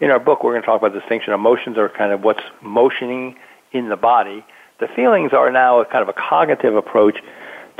in 0.00 0.10
our 0.10 0.18
book, 0.18 0.42
we're 0.42 0.52
going 0.52 0.62
to 0.62 0.66
talk 0.66 0.80
about 0.80 0.98
distinction. 0.98 1.32
Emotions 1.32 1.76
are 1.78 1.88
kind 1.88 2.12
of 2.12 2.22
what's 2.22 2.42
motioning 2.62 3.36
in 3.72 3.88
the 3.88 3.96
body. 3.96 4.44
The 4.80 4.88
feelings 4.88 5.32
are 5.32 5.50
now 5.50 5.80
a 5.80 5.84
kind 5.84 6.02
of 6.02 6.08
a 6.08 6.12
cognitive 6.12 6.76
approach 6.76 7.18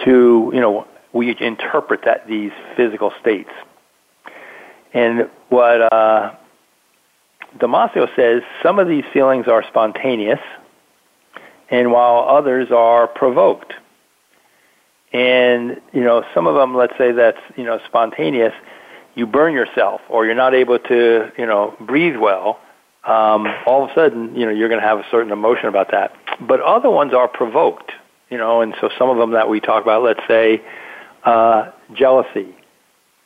to, 0.04 0.50
you 0.52 0.60
know, 0.60 0.86
we 1.12 1.34
interpret 1.40 2.02
that 2.04 2.26
these 2.26 2.52
physical 2.76 3.12
states. 3.20 3.50
And 4.92 5.30
what 5.48 5.92
uh, 5.92 6.34
Damasio 7.58 8.14
says, 8.14 8.42
some 8.62 8.78
of 8.78 8.88
these 8.88 9.04
feelings 9.12 9.46
are 9.48 9.64
spontaneous, 9.68 10.40
and 11.70 11.92
while 11.92 12.26
others 12.28 12.70
are 12.70 13.06
provoked. 13.06 13.72
And 15.16 15.80
you 15.94 16.04
know, 16.04 16.26
some 16.34 16.46
of 16.46 16.56
them, 16.56 16.76
let's 16.76 16.92
say 16.98 17.10
that's 17.10 17.40
you 17.56 17.64
know 17.64 17.80
spontaneous, 17.86 18.52
you 19.14 19.26
burn 19.26 19.54
yourself, 19.54 20.02
or 20.10 20.26
you're 20.26 20.34
not 20.34 20.54
able 20.54 20.78
to 20.78 21.32
you 21.38 21.46
know 21.46 21.74
breathe 21.80 22.16
well. 22.16 22.60
Um, 23.02 23.46
all 23.66 23.84
of 23.84 23.90
a 23.90 23.94
sudden, 23.94 24.36
you 24.36 24.44
know, 24.44 24.52
you're 24.52 24.68
going 24.68 24.80
to 24.80 24.86
have 24.86 24.98
a 24.98 25.06
certain 25.10 25.32
emotion 25.32 25.68
about 25.68 25.92
that. 25.92 26.12
But 26.38 26.60
other 26.60 26.90
ones 26.90 27.14
are 27.14 27.28
provoked, 27.28 27.92
you 28.28 28.36
know, 28.36 28.60
and 28.60 28.74
so 28.78 28.90
some 28.98 29.08
of 29.08 29.16
them 29.16 29.30
that 29.30 29.48
we 29.48 29.58
talk 29.58 29.82
about, 29.82 30.02
let's 30.02 30.20
say, 30.28 30.60
uh, 31.24 31.70
jealousy, 31.94 32.54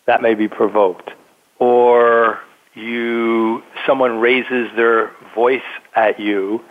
that 0.07 0.23
may 0.23 0.35
be 0.35 0.47
provoked, 0.47 1.11
or 1.59 2.39
you 2.75 3.65
someone 3.85 4.21
raises 4.21 4.69
their 4.77 5.11
voice 5.35 5.61
at 5.97 6.21
you, 6.21 6.63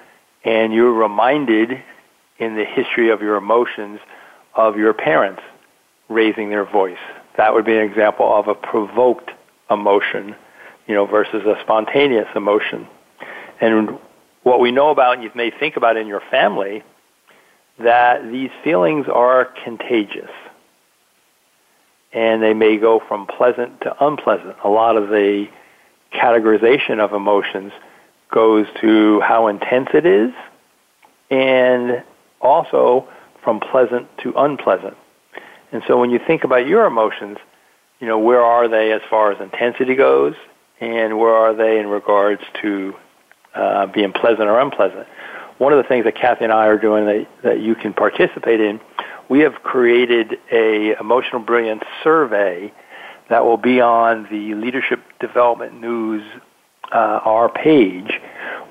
and 0.46 0.72
you're 0.72 0.94
reminded 0.94 1.72
in 2.38 2.56
the 2.56 2.64
history 2.64 3.10
of 3.10 3.22
your 3.22 3.36
emotions 3.36 4.00
of 4.56 4.78
your 4.78 4.94
parents 4.94 5.42
raising 6.10 6.50
their 6.50 6.66
voice. 6.66 6.98
That 7.38 7.54
would 7.54 7.66
be 7.66 7.76
an 7.76 7.84
example 7.84 8.32
of 8.34 8.48
a 8.48 8.56
provoked 8.56 9.32
emotion, 9.70 10.36
you 10.88 10.96
know, 10.96 11.06
versus 11.06 11.46
a 11.46 11.56
spontaneous 11.62 12.28
emotion. 12.36 12.88
And 13.62 14.00
what 14.44 14.60
we 14.60 14.72
know 14.72 14.90
about, 14.90 15.16
and 15.16 15.24
you 15.24 15.32
may 15.36 15.52
think 15.52 15.78
about 15.78 15.98
in 15.98 16.08
your 16.08 16.22
family, 16.32 16.84
that 17.78 18.30
these 18.32 18.50
feelings 18.64 19.08
are 19.08 19.46
contagious. 19.64 20.32
and 22.12 22.42
they 22.42 22.54
may 22.54 22.78
go 22.78 23.00
from 23.08 23.28
pleasant 23.28 23.82
to 23.82 24.06
unpleasant. 24.06 24.56
A 24.64 24.70
lot 24.70 24.98
of 24.98 25.10
the 25.10 25.48
categorization 26.14 27.00
of 27.00 27.14
emotions 27.14 27.72
goes 28.32 28.66
to 28.82 29.22
how 29.22 29.48
intense 29.48 29.90
it 29.94 30.06
is 30.06 30.32
and 31.30 32.04
also 32.42 33.08
from 33.44 33.60
pleasant 33.60 34.08
to 34.20 34.34
unpleasant. 34.36 34.98
And 35.72 35.84
so 35.88 36.00
when 36.00 36.10
you 36.10 36.20
think 36.20 36.44
about 36.44 36.68
your 36.68 36.86
emotions, 36.86 37.38
you 38.00 38.08
know, 38.08 38.18
where 38.18 38.42
are 38.42 38.68
they 38.68 38.92
as 38.92 39.02
far 39.10 39.32
as 39.32 39.42
intensity 39.42 39.96
goes 39.96 40.36
and 40.80 41.20
where 41.20 41.34
are 41.34 41.54
they 41.54 41.80
in 41.80 41.88
regards 41.88 42.42
to 42.62 42.96
uh, 43.54 43.86
being 43.88 44.14
pleasant 44.14 44.48
or 44.48 44.60
unpleasant? 44.60 45.08
One 45.58 45.74
of 45.74 45.78
the 45.78 45.88
things 45.88 46.06
that 46.06 46.16
Kathy 46.16 46.46
and 46.46 46.54
I 46.54 46.68
are 46.68 46.78
doing 46.78 47.06
that, 47.06 47.28
that 47.44 47.60
you 47.60 47.76
can 47.76 47.94
participate 47.94 48.62
in, 48.62 48.80
we 49.28 49.40
have 49.42 49.56
created 49.62 50.40
a 50.52 50.96
emotional 51.00 51.42
brilliance 51.42 51.84
survey 52.04 52.74
that 53.30 53.46
will 53.46 53.58
be 53.58 53.80
on 53.80 54.28
the 54.32 54.56
Leadership 54.56 55.02
Development 55.20 55.80
News 55.80 56.24
uh, 56.92 57.20
our 57.24 57.50
page, 57.50 58.20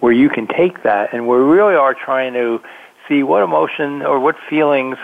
where 0.01 0.13
you 0.13 0.29
can 0.29 0.49
take 0.49 0.83
that, 0.83 1.13
and 1.13 1.29
we 1.29 1.37
really 1.37 1.77
are 1.77 1.95
trying 1.95 2.33
to 2.33 2.61
see 3.09 3.23
what 3.23 3.43
emotion 3.43 4.03
or 4.03 4.21
what 4.21 4.37
feelings 4.49 4.97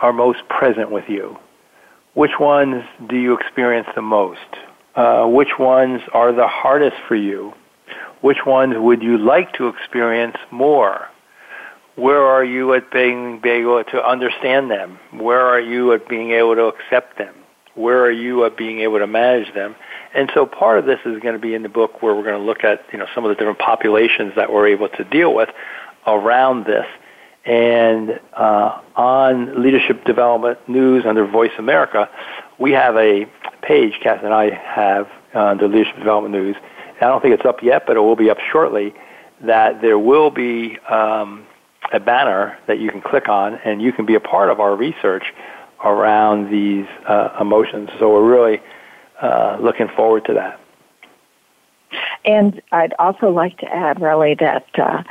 are 0.00 0.12
most 0.12 0.40
present 0.48 0.90
with 0.90 1.08
you. 1.08 1.36
Which 2.14 2.38
ones 2.40 2.84
do 3.08 3.16
you 3.16 3.34
experience 3.34 3.88
the 3.94 4.02
most? 4.02 4.40
Uh, 4.94 5.26
which 5.26 5.58
ones 5.58 6.00
are 6.12 6.32
the 6.32 6.48
hardest 6.48 6.96
for 7.06 7.14
you? 7.14 7.52
Which 8.20 8.44
ones 8.46 8.74
would 8.76 9.02
you 9.02 9.16
like 9.18 9.52
to 9.54 9.68
experience 9.68 10.36
more? 10.50 11.08
Where 11.96 12.22
are 12.22 12.44
you 12.44 12.74
at 12.74 12.90
being, 12.90 13.40
able 13.44 13.84
to 13.84 14.04
understand 14.04 14.70
them? 14.70 14.98
Where 15.12 15.46
are 15.46 15.60
you 15.60 15.92
at 15.92 16.08
being 16.08 16.32
able 16.32 16.54
to 16.54 16.64
accept 16.64 17.18
them? 17.18 17.34
Where 17.74 18.00
are 18.04 18.10
you 18.10 18.44
at 18.44 18.56
being 18.56 18.80
able 18.80 18.98
to 18.98 19.06
manage 19.06 19.52
them? 19.54 19.76
And 20.14 20.30
so 20.34 20.44
part 20.44 20.78
of 20.78 20.86
this 20.86 20.98
is 21.04 21.20
going 21.20 21.34
to 21.34 21.38
be 21.38 21.54
in 21.54 21.62
the 21.62 21.68
book 21.68 22.02
where 22.02 22.14
we're 22.14 22.24
going 22.24 22.38
to 22.38 22.44
look 22.44 22.64
at, 22.64 22.84
you 22.92 22.98
know, 22.98 23.06
some 23.14 23.24
of 23.24 23.28
the 23.28 23.36
different 23.36 23.58
populations 23.58 24.34
that 24.36 24.52
we're 24.52 24.66
able 24.68 24.88
to 24.88 25.04
deal 25.04 25.32
with 25.32 25.50
around 26.06 26.64
this. 26.64 26.86
And 27.44 28.20
uh, 28.34 28.80
on 28.96 29.62
Leadership 29.62 30.04
Development 30.04 30.58
News 30.68 31.04
under 31.06 31.26
Voice 31.26 31.52
America, 31.58 32.08
we 32.58 32.72
have 32.72 32.96
a 32.96 33.26
page, 33.62 33.98
Kath 34.02 34.22
and 34.22 34.34
I 34.34 34.50
have 34.50 35.08
uh, 35.34 35.46
under 35.46 35.68
Leadership 35.68 35.96
Development 35.96 36.34
News. 36.34 36.56
I 37.00 37.06
don't 37.06 37.22
think 37.22 37.34
it's 37.34 37.46
up 37.46 37.62
yet, 37.62 37.86
but 37.86 37.96
it 37.96 38.00
will 38.00 38.16
be 38.16 38.28
up 38.28 38.38
shortly. 38.52 38.94
That 39.40 39.80
there 39.80 39.98
will 39.98 40.30
be 40.30 40.78
um, 40.90 41.46
a 41.94 42.00
banner 42.00 42.58
that 42.66 42.78
you 42.78 42.90
can 42.90 43.00
click 43.00 43.28
on, 43.28 43.54
and 43.64 43.80
you 43.80 43.90
can 43.90 44.04
be 44.04 44.14
a 44.14 44.20
part 44.20 44.50
of 44.50 44.60
our 44.60 44.76
research 44.76 45.32
around 45.82 46.50
these 46.50 46.86
uh, 47.06 47.36
emotions. 47.40 47.88
So 47.98 48.12
we're 48.12 48.30
really 48.30 48.60
uh, 49.22 49.56
looking 49.60 49.88
forward 49.88 50.26
to 50.26 50.34
that. 50.34 50.60
And 52.24 52.60
I'd 52.70 52.92
also 52.98 53.30
like 53.30 53.56
to 53.58 53.66
add, 53.74 53.96
Relly, 53.96 54.38
that 54.40 54.66
uh, 54.78 55.02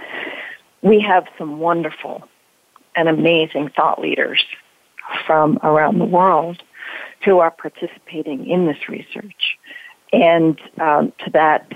we 0.82 1.02
have 1.02 1.26
some 1.38 1.60
wonderful 1.60 2.24
and 2.96 3.08
amazing 3.08 3.70
thought 3.76 4.00
leaders 4.00 4.44
from 5.26 5.60
around 5.64 6.00
the 6.00 6.06
world 6.06 6.62
who 7.26 7.40
are 7.40 7.52
participating 7.52 8.48
in 8.48 8.66
this 8.66 8.90
research. 8.90 9.58
And 10.12 10.60
um, 10.80 11.14
to 11.26 11.32
that 11.32 11.72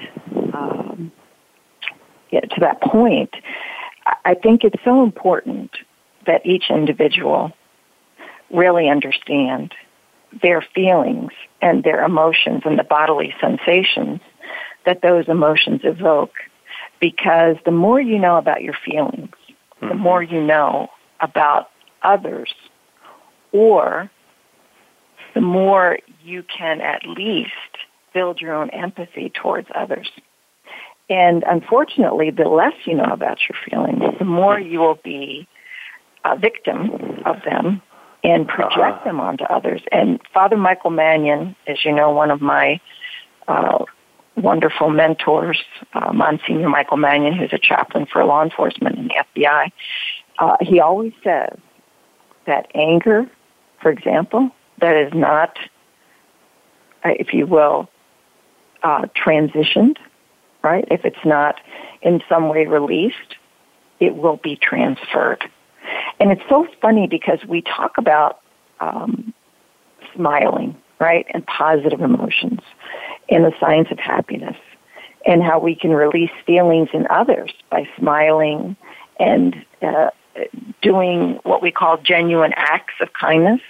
um, 0.54 1.12
yeah, 2.34 2.42
to 2.42 2.60
that 2.62 2.82
point, 2.82 3.30
I 4.26 4.34
think 4.34 4.64
it's 4.64 4.84
so 4.84 5.04
important 5.04 5.72
that 6.26 6.46
each 6.46 6.66
individual 6.72 7.52
really 8.52 8.90
understand 8.90 9.74
their 10.42 10.66
feelings 10.74 11.32
and 11.62 11.84
their 11.84 12.04
emotions 12.04 12.64
and 12.66 12.80
the 12.80 12.84
bodily 12.84 13.36
sensations 13.40 14.20
that 14.84 15.04
those 15.04 15.28
emotions 15.28 15.82
evoke. 15.84 16.34
Because 17.04 17.58
the 17.66 17.72
more 17.72 18.00
you 18.00 18.18
know 18.18 18.38
about 18.38 18.62
your 18.62 18.76
feelings, 18.86 19.36
mm-hmm. 19.82 19.90
the 19.90 19.94
more 19.94 20.24
you 20.24 20.40
know 20.40 20.88
about 21.20 21.70
others, 22.02 22.54
or 23.52 24.10
the 25.34 25.42
more 25.42 26.00
you 26.24 26.44
can 26.44 26.80
at 26.80 27.02
least 27.06 27.52
build 28.14 28.40
your 28.40 28.54
own 28.54 28.70
empathy 28.70 29.30
towards 29.30 29.68
others. 29.76 30.10
And 31.10 31.44
unfortunately, 31.46 32.32
the 32.32 32.48
less 32.48 32.76
you 32.86 32.96
know 32.96 33.12
about 33.12 33.40
your 33.50 33.58
feelings, 33.70 34.18
the 34.18 34.24
more 34.24 34.58
you 34.58 34.80
will 34.80 35.00
be 35.04 35.46
a 36.24 36.38
victim 36.38 37.22
of 37.26 37.36
them 37.44 37.82
and 38.24 38.48
project 38.48 38.80
uh-huh. 38.80 39.04
them 39.04 39.20
onto 39.20 39.44
others. 39.44 39.82
And 39.92 40.22
Father 40.34 40.56
Michael 40.56 40.92
Mannion, 40.92 41.58
as 41.68 41.84
you 41.84 41.92
know, 41.92 42.12
one 42.12 42.32
of 42.32 42.40
my 42.40 42.80
uh, 43.50 43.84
wonderful 44.36 44.90
mentors, 44.90 45.62
uh, 45.94 46.12
Monsignor 46.12 46.70
Michael 46.70 46.98
Mannion, 46.98 47.34
who's 47.34 47.54
a 47.54 47.60
chaplain 47.60 48.06
for 48.06 48.24
law 48.26 48.44
enforcement 48.44 48.98
in 48.98 49.08
the 49.08 49.24
FBI, 49.36 49.72
uh, 50.40 50.58
he 50.62 50.80
always 50.80 51.14
says 51.24 51.58
that 52.46 52.68
anger, 52.74 53.30
for 53.82 53.92
example, 53.92 54.50
that 54.80 54.96
is 54.96 55.14
not, 55.14 55.58
uh, 57.04 57.12
if 57.20 57.34
you 57.34 57.46
will, 57.46 57.90
uh, 58.82 59.04
transitioned, 59.16 59.98
right? 60.64 60.86
If 60.90 61.06
it's 61.06 61.24
not 61.24 61.60
in 62.02 62.22
some 62.28 62.50
way 62.50 62.66
released, 62.66 63.38
it 64.00 64.16
will 64.16 64.38
be 64.38 64.56
transferred. 64.56 65.44
And 66.20 66.32
it's 66.32 66.42
so 66.50 66.68
funny 66.82 67.08
because 67.08 67.40
we 67.48 67.62
talk 67.62 67.98
about 67.98 68.42
um, 68.80 69.34
smiling, 70.16 70.76
right, 71.00 71.26
and 71.34 71.46
positive 71.46 72.02
emotions 72.02 72.62
in 73.28 73.44
the 73.44 73.54
science 73.60 73.88
of 73.92 74.00
happiness 74.00 74.58
and 75.26 75.42
how 75.42 75.60
we 75.60 75.76
can 75.76 75.92
release 75.92 76.32
feelings 76.46 76.90
in 76.94 77.08
others 77.10 77.52
by 77.70 77.88
smiling 77.98 78.76
and 79.20 79.56
uh, 79.82 80.10
doing 80.82 81.40
what 81.44 81.62
we 81.62 81.72
call 81.72 81.98
genuine 81.98 82.54
acts 82.56 82.96
of 83.00 83.10
kindness 83.14 83.62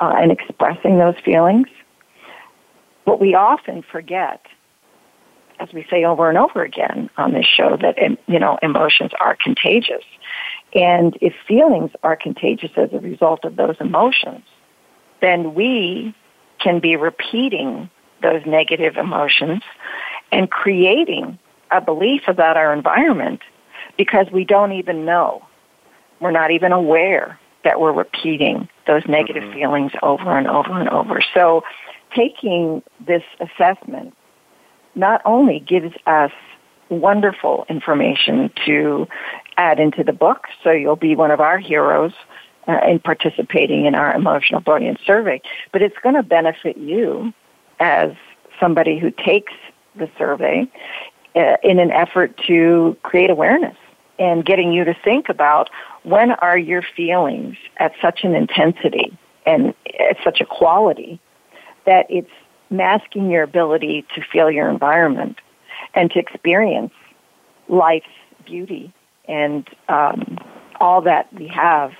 uh, 0.00 0.14
and 0.16 0.32
expressing 0.32 0.98
those 0.98 1.14
feelings. 1.24 1.68
What 3.04 3.20
we 3.20 3.34
often 3.34 3.82
forget, 3.82 4.44
as 5.60 5.72
we 5.72 5.86
say 5.90 6.04
over 6.04 6.28
and 6.28 6.38
over 6.38 6.62
again 6.62 7.08
on 7.16 7.32
this 7.32 7.46
show, 7.46 7.76
that 7.80 7.96
you 8.26 8.38
know 8.38 8.58
emotions 8.62 9.12
are 9.20 9.36
contagious, 9.42 10.04
and 10.74 11.16
if 11.20 11.32
feelings 11.46 11.90
are 12.02 12.16
contagious 12.16 12.70
as 12.76 12.90
a 12.92 12.98
result 12.98 13.44
of 13.44 13.56
those 13.56 13.76
emotions, 13.80 14.44
then 15.20 15.54
we 15.54 16.14
can 16.60 16.80
be 16.80 16.96
repeating 16.96 17.88
those 18.22 18.42
negative 18.46 18.96
emotions 18.96 19.62
and 20.32 20.50
creating 20.50 21.38
a 21.70 21.80
belief 21.80 22.22
about 22.26 22.56
our 22.56 22.72
environment 22.72 23.40
because 23.96 24.26
we 24.32 24.44
don't 24.44 24.72
even 24.72 25.04
know. 25.04 25.44
We're 26.20 26.30
not 26.30 26.50
even 26.50 26.72
aware 26.72 27.38
that 27.64 27.80
we're 27.80 27.92
repeating 27.92 28.68
those 28.86 29.02
negative 29.06 29.42
mm-hmm. 29.42 29.58
feelings 29.58 29.92
over 30.02 30.36
and 30.36 30.46
over 30.46 30.78
and 30.78 30.88
over. 30.88 31.20
So 31.34 31.62
taking 32.16 32.82
this 33.06 33.22
assessment 33.40 34.14
not 34.94 35.20
only 35.24 35.60
gives 35.60 35.94
us 36.06 36.32
wonderful 36.88 37.66
information 37.68 38.50
to 38.66 39.06
add 39.56 39.78
into 39.78 40.02
the 40.02 40.12
book. 40.12 40.46
So 40.64 40.70
you'll 40.70 40.96
be 40.96 41.14
one 41.14 41.30
of 41.30 41.40
our 41.40 41.58
heroes 41.58 42.12
uh, 42.66 42.80
in 42.88 42.98
participating 43.00 43.84
in 43.86 43.94
our 43.94 44.14
emotional 44.14 44.60
brilliance 44.60 45.00
survey. 45.06 45.40
But 45.72 45.82
it's 45.82 45.96
going 46.02 46.14
to 46.14 46.22
benefit 46.22 46.76
you 46.76 47.32
as 47.80 48.12
somebody 48.60 48.98
who 48.98 49.10
takes 49.10 49.52
the 49.96 50.08
survey 50.18 50.66
uh, 51.34 51.56
in 51.62 51.78
an 51.78 51.90
effort 51.90 52.38
to 52.46 52.96
create 53.02 53.30
awareness 53.30 53.76
and 54.18 54.44
getting 54.44 54.72
you 54.72 54.84
to 54.84 54.94
think 55.04 55.28
about 55.28 55.70
when 56.02 56.32
are 56.32 56.58
your 56.58 56.82
feelings 56.82 57.56
at 57.76 57.92
such 58.02 58.24
an 58.24 58.34
intensity 58.34 59.16
and 59.46 59.74
at 59.98 60.16
such 60.24 60.40
a 60.40 60.46
quality 60.46 61.20
that 61.86 62.06
it's 62.08 62.30
masking 62.70 63.30
your 63.30 63.42
ability 63.42 64.04
to 64.14 64.20
feel 64.20 64.50
your 64.50 64.68
environment 64.68 65.38
and 65.94 66.10
to 66.10 66.18
experience 66.18 66.92
life's 67.68 68.06
beauty 68.44 68.92
and 69.26 69.68
um, 69.88 70.38
all 70.80 71.00
that 71.00 71.32
we 71.34 71.46
have 71.46 71.92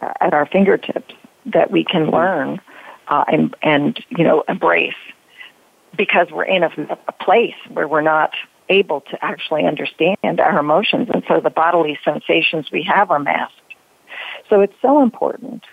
uh, 0.00 0.12
at 0.20 0.32
our 0.32 0.46
fingertips 0.46 1.14
that 1.46 1.70
we 1.70 1.84
can 1.84 2.10
learn 2.10 2.60
uh, 3.08 3.24
and, 3.28 3.54
and 3.62 4.04
you 4.10 4.24
know 4.24 4.44
embrace 4.48 4.94
because 5.96 6.28
we're 6.30 6.44
in 6.44 6.62
a, 6.62 6.70
a 7.08 7.12
place 7.12 7.54
where 7.70 7.86
we're 7.86 8.00
not 8.00 8.32
able 8.68 9.02
to 9.02 9.24
actually 9.24 9.64
understand 9.66 10.40
our 10.40 10.58
emotions. 10.58 11.08
And 11.12 11.22
so 11.28 11.40
the 11.40 11.50
bodily 11.50 11.98
sensations 12.04 12.70
we 12.72 12.82
have 12.84 13.10
are 13.10 13.18
masked. 13.18 13.56
So 14.48 14.60
it's 14.60 14.74
so 14.80 15.02
important 15.02 15.64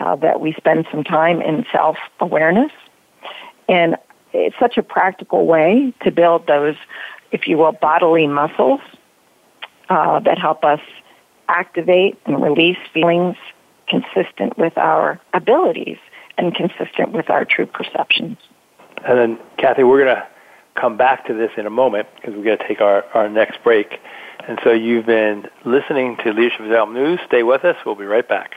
uh, 0.00 0.16
that 0.16 0.40
we 0.40 0.52
spend 0.54 0.86
some 0.90 1.04
time 1.04 1.40
in 1.40 1.64
self 1.70 1.96
awareness 2.18 2.72
and 3.68 3.96
it's 4.32 4.56
such 4.58 4.76
a 4.76 4.82
practical 4.82 5.46
way 5.46 5.92
to 6.02 6.10
build 6.10 6.46
those, 6.46 6.76
if 7.32 7.46
you 7.46 7.58
will, 7.58 7.72
bodily 7.72 8.26
muscles 8.26 8.80
uh, 9.88 10.20
that 10.20 10.38
help 10.38 10.64
us 10.64 10.80
activate 11.48 12.18
and 12.26 12.42
release 12.42 12.78
feelings 12.92 13.36
consistent 13.88 14.56
with 14.56 14.76
our 14.78 15.20
abilities 15.34 15.98
and 16.38 16.54
consistent 16.54 17.12
with 17.12 17.30
our 17.30 17.44
true 17.44 17.66
perceptions. 17.66 18.38
And 19.06 19.18
then, 19.18 19.38
Kathy, 19.58 19.82
we're 19.82 20.04
going 20.04 20.16
to 20.16 20.26
come 20.74 20.96
back 20.96 21.26
to 21.26 21.34
this 21.34 21.50
in 21.56 21.66
a 21.66 21.70
moment 21.70 22.08
because 22.16 22.34
we're 22.34 22.44
going 22.44 22.58
to 22.58 22.68
take 22.68 22.80
our, 22.80 23.04
our 23.14 23.28
next 23.28 23.62
break. 23.62 23.98
And 24.46 24.58
so 24.64 24.72
you've 24.72 25.06
been 25.06 25.46
listening 25.64 26.16
to 26.24 26.32
Leadership 26.32 26.62
Development 26.62 27.04
News. 27.04 27.20
Stay 27.26 27.42
with 27.42 27.64
us. 27.64 27.76
We'll 27.84 27.94
be 27.94 28.04
right 28.04 28.26
back. 28.26 28.54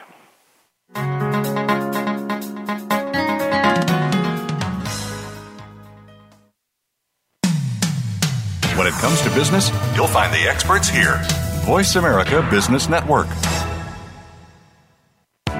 When 8.76 8.88
it 8.88 8.94
comes 8.94 9.20
to 9.22 9.30
business, 9.30 9.70
you'll 9.94 10.08
find 10.08 10.32
the 10.32 10.48
experts 10.48 10.88
here. 10.88 11.20
Voice 11.64 11.96
America 11.96 12.46
Business 12.50 12.88
Network. 12.88 13.28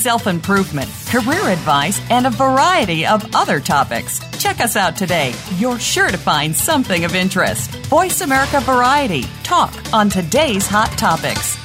self 0.00 0.26
improvement, 0.26 0.90
career 1.06 1.48
advice, 1.48 2.00
and 2.10 2.26
a 2.26 2.30
variety 2.30 3.06
of 3.06 3.34
other 3.34 3.60
topics. 3.60 4.18
Check 4.38 4.60
us 4.60 4.76
out 4.76 4.96
today. 4.96 5.34
You're 5.58 5.78
sure 5.78 6.08
to 6.08 6.16
find 6.16 6.56
something 6.56 7.04
of 7.04 7.14
interest. 7.14 7.70
Voice 7.86 8.22
America 8.22 8.60
Variety. 8.60 9.24
Talk 9.42 9.74
on 9.92 10.08
today's 10.08 10.66
hot 10.66 10.90
topics. 10.96 11.58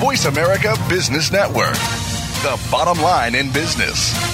Voice 0.00 0.24
America 0.26 0.76
Business 0.88 1.30
Network. 1.32 1.74
The 2.42 2.60
bottom 2.70 3.02
line 3.02 3.34
in 3.34 3.50
business. 3.52 4.33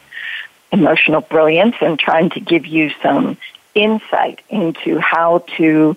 Emotional 0.71 1.21
Brilliance, 1.21 1.75
and 1.81 1.99
trying 1.99 2.29
to 2.31 2.39
give 2.39 2.65
you 2.65 2.91
some 3.01 3.37
insight 3.75 4.41
into 4.49 4.99
how 4.99 5.39
to 5.57 5.95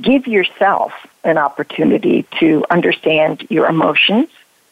give 0.00 0.26
yourself 0.26 0.92
an 1.22 1.38
opportunity 1.38 2.24
to 2.38 2.64
understand 2.70 3.46
your 3.50 3.66
emotions, 3.66 4.28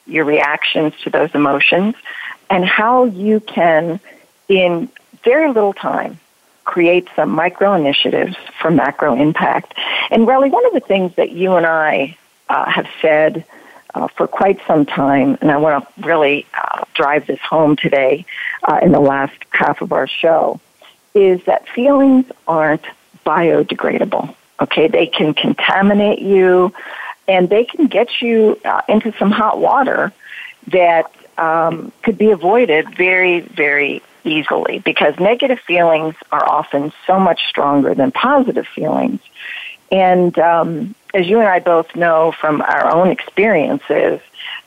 your 0.07 0.25
reactions 0.25 0.95
to 1.03 1.11
those 1.11 1.35
emotions, 1.35 1.95
and 2.51 2.65
how 2.65 3.05
you 3.05 3.41
can, 3.41 4.01
in 4.49 4.89
very 5.25 5.49
little 5.49 5.73
time, 5.73 6.19
create 6.65 7.09
some 7.17 7.31
micro 7.31 7.75
initiatives 7.75 8.37
for 8.61 8.71
macro 8.71 9.15
impact. 9.15 9.75
And 10.11 10.27
really, 10.27 10.51
one 10.51 10.67
of 10.67 10.73
the 10.73 10.81
things 10.81 11.15
that 11.17 11.31
you 11.31 11.55
and 11.55 11.67
I 11.67 12.17
uh, 12.49 12.71
have 12.71 12.89
said 13.01 13.45
uh, 13.95 14.09
for 14.09 14.27
quite 14.27 14.61
some 14.67 14.87
time, 14.87 15.37
and 15.41 15.51
I 15.51 15.57
want 15.59 15.85
to 15.85 16.07
really 16.07 16.47
uh, 16.55 16.85
drive 16.95 17.27
this 17.27 17.41
home 17.41 17.77
today 17.77 18.25
uh, 18.63 18.79
in 18.83 18.93
the 18.93 19.01
last 19.01 19.37
half 19.51 19.83
of 19.83 19.93
our 19.93 20.07
show, 20.07 20.61
is 21.15 21.45
that 21.45 21.69
feelings 21.69 22.27
aren't 22.49 22.85
biodegradable. 23.25 24.35
Okay, 24.61 24.89
they 24.89 25.07
can 25.07 25.35
contaminate 25.35 26.21
you, 26.21 26.73
and 27.29 27.49
they 27.49 27.65
can 27.65 27.87
get 27.87 28.23
you 28.23 28.59
uh, 28.65 28.83
into 28.89 29.13
some 29.19 29.31
hot 29.31 29.59
water 29.59 30.13
that 30.69 31.13
um, 31.39 31.93
could 32.03 32.17
be 32.17 32.31
avoided 32.31 32.95
very, 32.95 33.41
very 33.41 34.03
easily 34.25 34.79
because 34.79 35.19
negative 35.19 35.59
feelings 35.61 36.15
are 36.31 36.45
often 36.49 36.93
so 37.07 37.19
much 37.19 37.47
stronger 37.49 37.95
than 37.95 38.13
positive 38.13 38.67
feelings. 38.67 39.21
And 39.91 40.39
um, 40.39 40.95
as 41.15 41.27
you 41.27 41.41
and 41.41 41.49
I 41.49 41.59
both 41.59 41.95
know 41.95 42.33
from 42.33 42.63
our 42.63 42.91
own 42.91 43.09
experiences, 43.09 44.21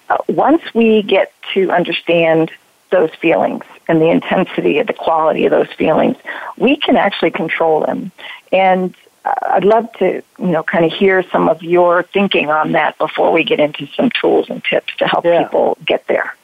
uh, 0.10 0.18
once 0.28 0.62
we 0.74 1.02
get 1.02 1.34
to 1.54 1.72
understand 1.72 2.52
those 2.92 3.14
feelings 3.16 3.64
and 3.88 4.02
the 4.02 4.10
intensity 4.10 4.80
of 4.80 4.88
the 4.88 4.94
quality 4.94 5.46
of 5.46 5.52
those 5.52 5.72
feelings, 5.74 6.18
we 6.58 6.76
can 6.76 6.98
actually 6.98 7.32
control 7.32 7.82
them. 7.82 8.12
And 8.52 8.96
uh, 9.24 9.34
I'd 9.50 9.66
love 9.66 9.92
to, 9.94 10.22
you 10.40 10.46
know, 10.46 10.64
kind 10.64 10.86
of 10.86 10.92
hear 10.92 11.24
some 11.24 11.50
of 11.50 11.64
your 11.64 12.04
thinking 12.04 12.50
on 12.50 12.74
that 12.74 12.98
before 12.98 13.32
we 13.32 13.44
get 13.44 13.60
into 13.60 13.88
some 13.88 14.12
tools 14.12 14.50
and 14.50 14.64
tips 14.64 14.96
to 14.98 15.08
help 15.08 15.26
yeah. 15.26 15.44
people 15.44 15.78
get 15.86 16.06
there. 16.08 16.36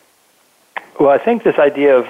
Well, 1.00 1.10
I 1.10 1.18
think 1.18 1.44
this 1.44 1.58
idea 1.58 1.98
of 1.98 2.08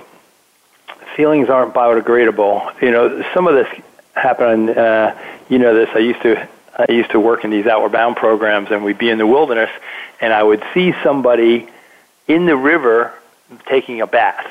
feelings 1.16 1.50
aren't 1.50 1.74
biodegradable. 1.74 2.82
You 2.82 2.92
know, 2.92 3.24
some 3.34 3.48
of 3.48 3.56
this 3.56 3.68
happened. 4.16 4.70
Uh, 4.72 5.16
you 5.50 5.60
know, 5.60 5.74
this. 5.74 5.90
I 5.94 6.00
used 6.00 6.22
to 6.22 6.48
I 6.78 6.92
used 6.92 7.12
to 7.12 7.20
work 7.20 7.44
in 7.44 7.50
these 7.50 7.68
outward 7.68 7.92
bound 7.92 8.16
programs, 8.16 8.72
and 8.72 8.84
we'd 8.84 8.98
be 8.98 9.10
in 9.10 9.18
the 9.18 9.28
wilderness, 9.28 9.70
and 10.20 10.34
I 10.34 10.42
would 10.42 10.64
see 10.74 10.94
somebody 11.04 11.68
in 12.28 12.46
the 12.46 12.56
river 12.56 13.14
taking 13.68 14.02
a 14.02 14.08
bath. 14.08 14.48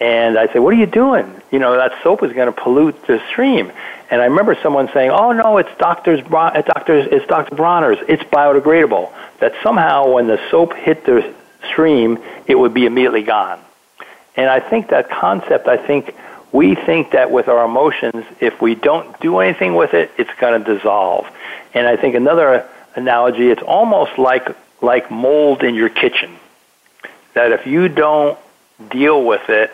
And 0.00 0.38
I'd 0.38 0.52
say, 0.52 0.58
"What 0.58 0.72
are 0.74 0.78
you 0.78 0.86
doing? 0.86 1.40
You 1.50 1.58
know 1.58 1.76
that 1.76 1.92
soap 2.02 2.22
is 2.22 2.32
going 2.32 2.46
to 2.46 2.52
pollute 2.52 3.06
the 3.06 3.20
stream." 3.30 3.70
And 4.10 4.20
I 4.20 4.24
remember 4.24 4.56
someone 4.62 4.90
saying, 4.92 5.10
"Oh 5.10 5.32
no, 5.32 5.58
it's 5.58 5.70
Doctor's 5.78 6.20
it's 6.20 6.66
Doctor's 6.66 7.06
it's 7.10 7.26
Dr. 7.26 7.54
Bronner's. 7.54 7.98
It's 8.08 8.22
biodegradable." 8.24 9.10
That 9.38 9.54
somehow 9.62 10.08
when 10.08 10.26
the 10.26 10.40
soap 10.50 10.74
hit 10.74 11.04
the 11.04 11.32
stream, 11.70 12.18
it 12.46 12.56
would 12.56 12.74
be 12.74 12.86
immediately 12.86 13.22
gone. 13.22 13.60
And 14.36 14.48
I 14.48 14.60
think 14.60 14.88
that 14.88 15.10
concept, 15.10 15.68
I 15.68 15.76
think 15.76 16.14
we 16.52 16.74
think 16.74 17.12
that 17.12 17.30
with 17.30 17.48
our 17.48 17.64
emotions, 17.64 18.26
if 18.40 18.60
we 18.60 18.74
don't 18.74 19.18
do 19.20 19.38
anything 19.38 19.74
with 19.74 19.94
it, 19.94 20.10
it's 20.18 20.30
going 20.38 20.62
to 20.62 20.74
dissolve. 20.74 21.26
And 21.72 21.86
I 21.86 21.96
think 21.96 22.14
another 22.14 22.68
analogy, 22.94 23.48
it's 23.50 23.62
almost 23.62 24.18
like 24.18 24.54
like 24.82 25.10
mold 25.10 25.62
in 25.62 25.74
your 25.74 25.88
kitchen. 25.88 26.36
That 27.34 27.52
if 27.52 27.66
you 27.66 27.88
don't 27.88 28.38
deal 28.90 29.24
with 29.24 29.48
it, 29.48 29.72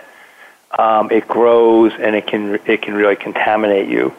um, 0.79 1.11
it 1.11 1.27
grows 1.27 1.93
and 1.99 2.15
it 2.15 2.27
can 2.27 2.61
it 2.67 2.83
can 2.83 2.95
really 2.95 3.17
contaminate 3.17 3.89
you. 3.89 4.15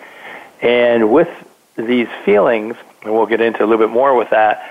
And 0.61 1.11
with 1.11 1.29
these 1.77 2.09
feelings, 2.25 2.75
and 3.03 3.13
we'll 3.13 3.27
get 3.27 3.39
into 3.39 3.63
a 3.63 3.65
little 3.65 3.85
bit 3.85 3.93
more 3.93 4.15
with 4.15 4.31
that. 4.31 4.69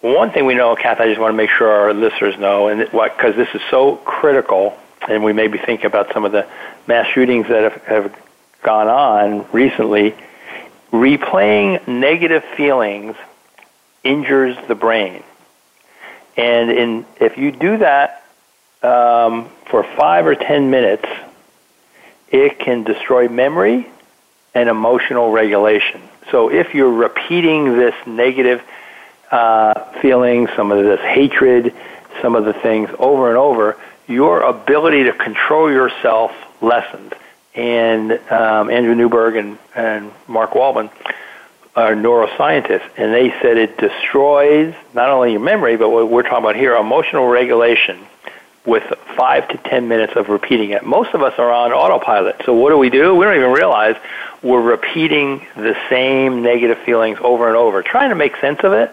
One 0.00 0.32
thing 0.32 0.46
we 0.46 0.54
know, 0.54 0.74
Kath, 0.74 0.98
I 0.98 1.06
just 1.06 1.20
want 1.20 1.32
to 1.32 1.36
make 1.36 1.50
sure 1.50 1.68
our 1.70 1.94
listeners 1.94 2.36
know, 2.36 2.66
and 2.66 2.80
because 2.90 3.36
this 3.36 3.48
is 3.54 3.60
so 3.70 3.94
critical, 3.96 4.76
and 5.08 5.22
we 5.22 5.32
may 5.32 5.46
be 5.46 5.58
thinking 5.58 5.86
about 5.86 6.12
some 6.12 6.24
of 6.24 6.32
the 6.32 6.46
mass 6.86 7.06
shootings 7.08 7.48
that 7.48 7.72
have, 7.72 7.82
have 7.84 8.22
gone 8.62 8.88
on 8.88 9.46
recently, 9.52 10.14
replaying 10.92 11.86
negative 11.88 12.44
feelings 12.56 13.16
injures 14.04 14.56
the 14.68 14.74
brain. 14.74 15.22
And 16.36 16.70
in, 16.70 17.06
if 17.20 17.38
you 17.38 17.52
do 17.52 17.78
that 17.78 18.24
um, 18.82 19.48
for 19.66 19.84
five 19.84 20.26
or 20.26 20.34
ten 20.34 20.70
minutes, 20.70 21.06
it 22.30 22.58
can 22.58 22.82
destroy 22.84 23.28
memory 23.28 23.88
and 24.54 24.68
emotional 24.68 25.30
regulation. 25.30 26.00
So 26.30 26.50
if 26.50 26.74
you're 26.74 26.92
repeating 26.92 27.76
this 27.76 27.94
negative 28.06 28.62
uh, 29.30 29.74
feeling, 30.00 30.48
some 30.56 30.72
of 30.72 30.84
this 30.84 31.00
hatred, 31.00 31.74
some 32.20 32.34
of 32.34 32.44
the 32.44 32.52
things 32.52 32.90
over 32.98 33.28
and 33.28 33.38
over, 33.38 33.76
your 34.06 34.42
ability 34.42 35.04
to 35.04 35.12
control 35.12 35.70
yourself 35.70 36.32
lessens. 36.62 37.12
And 37.54 38.12
um, 38.30 38.70
Andrew 38.70 38.94
Newberg 38.94 39.36
and, 39.36 39.58
and 39.74 40.10
Mark 40.26 40.54
Waldman 40.54 40.88
are 41.74 41.94
neuroscientists, 41.94 42.88
and 42.96 43.12
they 43.12 43.30
said 43.40 43.56
it 43.56 43.76
destroys 43.78 44.74
not 44.94 45.08
only 45.08 45.32
your 45.32 45.40
memory, 45.40 45.76
but 45.76 45.90
what 45.90 46.10
we're 46.10 46.22
talking 46.22 46.44
about 46.44 46.56
here, 46.56 46.74
emotional 46.76 47.26
regulation 47.28 47.98
with 48.64 48.84
five 49.16 49.48
to 49.48 49.56
ten 49.58 49.88
minutes 49.88 50.12
of 50.14 50.28
repeating 50.28 50.70
it. 50.70 50.84
Most 50.84 51.14
of 51.14 51.22
us 51.22 51.38
are 51.38 51.50
on 51.50 51.72
autopilot. 51.72 52.36
So 52.44 52.52
what 52.54 52.70
do 52.70 52.78
we 52.78 52.90
do? 52.90 53.14
We 53.14 53.24
don't 53.24 53.36
even 53.36 53.52
realize 53.52 53.96
we're 54.42 54.62
repeating 54.62 55.46
the 55.56 55.76
same 55.88 56.42
negative 56.42 56.78
feelings 56.78 57.18
over 57.20 57.48
and 57.48 57.56
over, 57.56 57.82
trying 57.82 58.10
to 58.10 58.14
make 58.14 58.36
sense 58.36 58.60
of 58.62 58.72
it. 58.72 58.90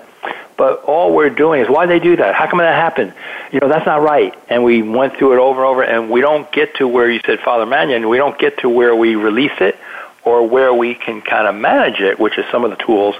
But 0.60 0.84
all 0.84 1.16
we're 1.16 1.30
doing 1.30 1.62
is 1.62 1.70
why 1.70 1.86
they 1.86 1.99
do 1.99 2.18
that? 2.18 2.36
How 2.36 2.45
come 2.45 2.60
that 2.60 2.76
happened? 2.76 3.14
You 3.49 3.62
know, 3.62 3.70
that's 3.70 3.86
not 3.86 4.01
right. 4.01 4.38
And 4.49 4.62
we 4.66 4.82
went 4.82 5.16
through 5.16 5.32
it 5.32 5.39
over 5.39 5.62
and 5.62 5.70
over, 5.70 5.84
and 5.84 6.10
we 6.10 6.20
don't 6.20 6.51
get 6.51 6.76
to 6.76 6.88
where 6.88 7.10
you 7.10 7.22
said, 7.26 7.39
Father 7.39 7.66
Mannion, 7.66 8.10
we 8.10 8.18
don't 8.18 8.38
get 8.38 8.57
to 8.60 8.70
where 8.70 8.93
we 8.93 9.16
release 9.16 9.57
it 9.62 9.78
or 10.26 10.45
where 10.45 10.74
we 10.74 10.95
can 10.95 11.22
kind 11.22 11.47
of 11.47 11.55
manage 11.55 12.01
it, 12.01 12.20
which 12.20 12.38
is 12.38 12.43
some 12.51 12.66
of 12.66 12.72
the 12.72 12.76
tools, 12.76 13.16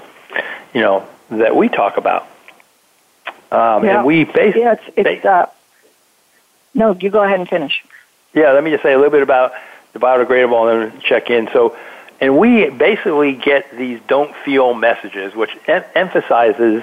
you 0.74 0.82
know, 0.82 1.08
that 1.30 1.56
we 1.56 1.70
talk 1.70 1.96
about. 1.96 2.24
Um, 3.50 3.84
yeah. 3.84 3.96
And 3.96 4.06
we 4.06 4.24
basically. 4.24 4.60
Yeah, 4.60 4.74
it's, 4.74 5.08
it's 5.08 5.24
uh, 5.24 5.46
no, 6.74 6.92
you 6.92 7.08
go 7.08 7.22
ahead 7.22 7.40
and 7.40 7.48
finish. 7.48 7.82
Yeah, 8.34 8.52
let 8.52 8.62
me 8.62 8.70
just 8.70 8.82
say 8.82 8.92
a 8.92 8.98
little 8.98 9.10
bit 9.10 9.22
about 9.22 9.54
the 9.94 9.98
biodegradable 9.98 10.84
and 10.84 10.92
then 10.92 11.00
check 11.00 11.30
in. 11.30 11.48
So, 11.54 11.74
and 12.20 12.36
we 12.36 12.68
basically 12.68 13.32
get 13.32 13.74
these 13.74 13.98
don't 14.06 14.36
feel 14.44 14.74
messages, 14.74 15.34
which 15.34 15.56
em- 15.66 15.84
emphasizes 15.94 16.82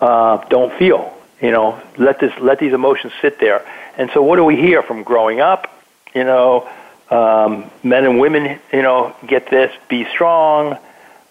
uh, 0.00 0.38
don't 0.48 0.72
feel. 0.78 1.14
You 1.40 1.50
know, 1.52 1.80
let 1.96 2.18
this 2.18 2.32
let 2.40 2.58
these 2.58 2.72
emotions 2.72 3.12
sit 3.22 3.38
there. 3.38 3.64
And 3.96 4.10
so, 4.12 4.22
what 4.22 4.36
do 4.36 4.44
we 4.44 4.56
hear 4.56 4.82
from 4.82 5.02
growing 5.02 5.40
up? 5.40 5.72
You 6.14 6.24
know, 6.24 6.68
um, 7.10 7.70
men 7.82 8.04
and 8.04 8.18
women, 8.18 8.58
you 8.72 8.82
know, 8.82 9.14
get 9.26 9.48
this: 9.50 9.72
be 9.88 10.04
strong. 10.06 10.78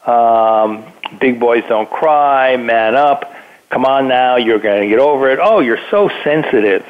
Um, 0.05 0.86
big 1.20 1.39
boys 1.39 1.63
don't 1.68 1.89
cry. 1.89 2.55
Man 2.55 2.95
up. 2.95 3.34
Come 3.70 3.86
on 3.86 4.07
now, 4.07 4.38
you're 4.38 4.59
going 4.59 4.82
to 4.82 4.88
get 4.88 4.99
over 4.99 5.30
it. 5.30 5.39
Oh, 5.41 5.59
you're 5.59 5.80
so 5.91 6.09
sensitive. 6.24 6.86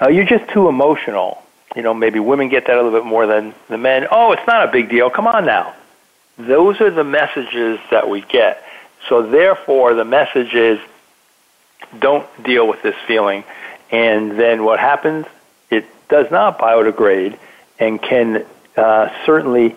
Uh, 0.00 0.08
you're 0.08 0.24
just 0.24 0.48
too 0.50 0.68
emotional. 0.68 1.42
You 1.74 1.82
know, 1.82 1.94
maybe 1.94 2.20
women 2.20 2.48
get 2.48 2.66
that 2.66 2.76
a 2.76 2.82
little 2.82 2.96
bit 2.98 3.06
more 3.06 3.26
than 3.26 3.54
the 3.68 3.78
men. 3.78 4.06
Oh, 4.10 4.32
it's 4.32 4.46
not 4.46 4.68
a 4.68 4.70
big 4.70 4.88
deal. 4.88 5.10
Come 5.10 5.26
on 5.26 5.44
now. 5.44 5.74
Those 6.38 6.80
are 6.80 6.90
the 6.90 7.04
messages 7.04 7.80
that 7.90 8.08
we 8.08 8.20
get. 8.20 8.62
So 9.08 9.22
therefore, 9.22 9.94
the 9.94 10.04
message 10.04 10.54
is 10.54 10.78
don't 11.98 12.26
deal 12.42 12.66
with 12.66 12.82
this 12.82 12.96
feeling. 13.06 13.44
And 13.90 14.32
then 14.38 14.64
what 14.64 14.78
happens? 14.78 15.26
It 15.70 15.86
does 16.08 16.30
not 16.30 16.58
biodegrade 16.58 17.38
and 17.78 18.00
can 18.00 18.46
uh, 18.76 19.10
certainly 19.26 19.76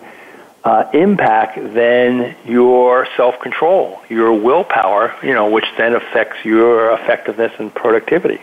uh, 0.64 0.90
impact 0.92 1.56
then 1.74 2.34
your 2.44 3.06
self-control, 3.16 4.02
your 4.08 4.32
willpower, 4.32 5.14
you 5.22 5.32
know, 5.34 5.48
which 5.50 5.66
then 5.76 5.94
affects 5.94 6.44
your 6.44 6.92
effectiveness 6.92 7.52
and 7.58 7.72
productivity. 7.74 8.40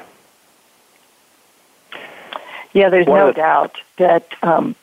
Yeah, 2.74 2.89
there's 2.89 3.07
One 3.07 3.19
no 3.19 3.28
the- 3.28 3.34
doubt 3.34 3.78
that 3.97 4.26
um, 4.41 4.76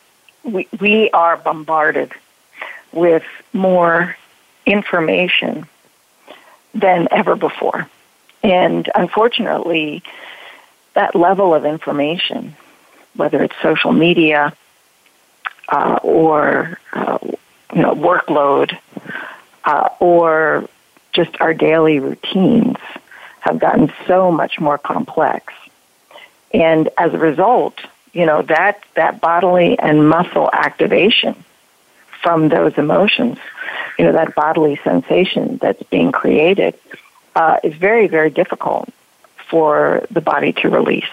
we 0.45 0.69
we 0.81 1.11
are 1.11 1.37
bombarded 1.37 2.13
with 2.93 3.25
more 3.53 4.17
information 4.67 5.67
than 6.75 7.09
ever 7.11 7.35
before, 7.37 7.89
and 8.43 8.91
unfortunately, 8.95 10.03
that 10.95 11.15
level 11.15 11.55
of 11.55 11.65
information, 11.65 12.57
whether 13.15 13.43
it's 13.43 13.55
social 13.63 13.93
media 13.93 14.55
uh, 15.69 15.99
or 16.03 16.79
uh, 16.93 17.19
you 17.23 17.83
know 17.83 17.95
workload 17.95 18.77
uh, 19.65 19.89
or 20.01 20.69
just 21.13 21.41
our 21.41 21.55
daily 21.55 21.99
routines, 22.01 22.77
have 23.41 23.59
gotten 23.59 23.93
so 24.07 24.31
much 24.31 24.61
more 24.61 24.79
complex. 24.79 25.53
And 26.53 26.89
as 26.99 27.15
a 27.15 27.19
result, 27.19 27.79
you 28.13 28.27
know, 28.27 28.43
that, 28.43 28.83
that 28.95 29.21
bodily 29.21 29.79
and 29.79 30.09
muscle 30.09 30.51
activation 30.53 31.45
from 32.23 32.49
those 32.49 32.77
emotions, 32.77 33.39
you 33.99 34.05
know, 34.05 34.13
that 34.13 34.35
bodily 34.35 34.77
sensation 34.83 35.59
that's 35.59 35.83
being 35.85 36.13
created 36.13 36.79
uh, 37.35 37.59
is 37.63 37.75
very, 37.75 38.07
very 38.07 38.31
difficult 38.31 38.89
for 39.49 40.07
the 40.11 40.21
body 40.21 40.53
to 40.53 40.69
release. 40.69 41.05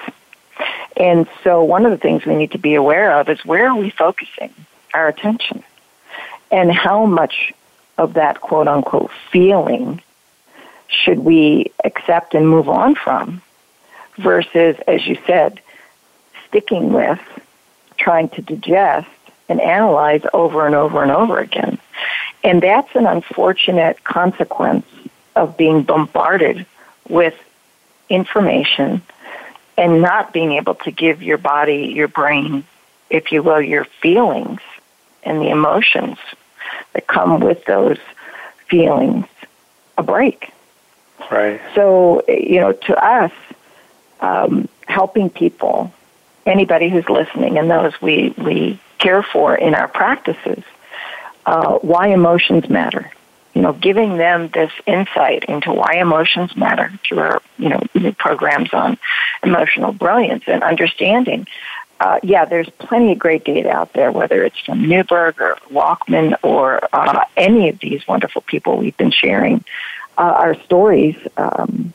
And 0.95 1.27
so 1.43 1.63
one 1.63 1.85
of 1.85 1.91
the 1.91 1.97
things 1.97 2.25
we 2.25 2.35
need 2.35 2.51
to 2.51 2.57
be 2.57 2.75
aware 2.75 3.19
of 3.19 3.29
is 3.29 3.43
where 3.45 3.69
are 3.69 3.75
we 3.75 3.89
focusing 3.89 4.53
our 4.93 5.07
attention? 5.07 5.63
And 6.51 6.71
how 6.71 7.05
much 7.05 7.53
of 7.97 8.13
that 8.13 8.41
quote 8.41 8.67
unquote 8.67 9.11
feeling 9.31 10.01
should 10.87 11.19
we 11.19 11.71
accept 11.83 12.33
and 12.33 12.47
move 12.47 12.69
on 12.69 12.95
from 12.95 13.41
versus, 14.17 14.75
as 14.87 15.05
you 15.05 15.17
said, 15.27 15.59
sticking 16.47 16.93
with, 16.93 17.19
trying 17.97 18.29
to 18.29 18.41
digest 18.41 19.09
and 19.49 19.61
analyze 19.61 20.21
over 20.33 20.65
and 20.65 20.75
over 20.75 21.01
and 21.01 21.11
over 21.11 21.39
again. 21.39 21.77
And 22.43 22.61
that's 22.61 22.95
an 22.95 23.05
unfortunate 23.05 24.03
consequence 24.03 24.85
of 25.37 25.57
being 25.57 25.83
bombarded 25.83 26.65
with 27.07 27.35
information 28.09 29.01
and 29.77 30.01
not 30.01 30.33
being 30.33 30.53
able 30.53 30.75
to 30.75 30.91
give 30.91 31.21
your 31.21 31.37
body, 31.37 31.93
your 31.95 32.07
brain, 32.07 32.63
if 33.09 33.31
you 33.31 33.43
will, 33.43 33.61
your 33.61 33.85
feelings 33.85 34.59
and 35.23 35.39
the 35.41 35.49
emotions 35.49 36.17
that 36.93 37.07
come 37.07 37.39
with 37.39 37.63
those 37.65 37.99
feelings 38.67 39.25
a 39.97 40.03
break. 40.03 40.51
Right. 41.31 41.61
So, 41.75 42.23
you 42.27 42.59
know, 42.59 42.73
to 42.73 43.03
us, 43.03 43.31
um, 44.19 44.67
helping 44.87 45.29
people, 45.29 45.93
anybody 46.45 46.89
who's 46.89 47.07
listening 47.09 47.57
and 47.57 47.69
those 47.69 47.99
we, 48.01 48.33
we 48.37 48.79
care 48.97 49.21
for 49.21 49.55
in 49.55 49.75
our 49.75 49.87
practices, 49.87 50.63
uh, 51.45 51.77
why 51.79 52.07
emotions 52.07 52.69
matter. 52.69 53.11
You 53.57 53.63
know, 53.63 53.73
giving 53.73 54.17
them 54.17 54.49
this 54.49 54.71
insight 54.85 55.45
into 55.45 55.73
why 55.73 55.95
emotions 55.95 56.55
matter 56.55 56.93
through 57.03 57.17
our, 57.17 57.41
you 57.57 57.69
know, 57.69 57.81
new 57.95 58.11
programs 58.11 58.71
on 58.71 58.99
emotional 59.41 59.93
brilliance 59.93 60.43
and 60.45 60.61
understanding. 60.61 61.47
Uh, 61.99 62.19
yeah, 62.21 62.45
there's 62.45 62.69
plenty 62.77 63.13
of 63.13 63.17
great 63.17 63.43
data 63.43 63.71
out 63.71 63.93
there, 63.93 64.11
whether 64.11 64.43
it's 64.43 64.59
from 64.59 64.87
Newberg 64.87 65.41
or 65.41 65.57
Waldman 65.71 66.35
or 66.43 66.87
uh, 66.93 67.23
any 67.35 67.69
of 67.69 67.79
these 67.79 68.07
wonderful 68.07 68.43
people 68.43 68.77
we've 68.77 68.95
been 68.95 69.09
sharing 69.09 69.65
uh, 70.19 70.21
our 70.21 70.53
stories 70.65 71.15
um, 71.37 71.91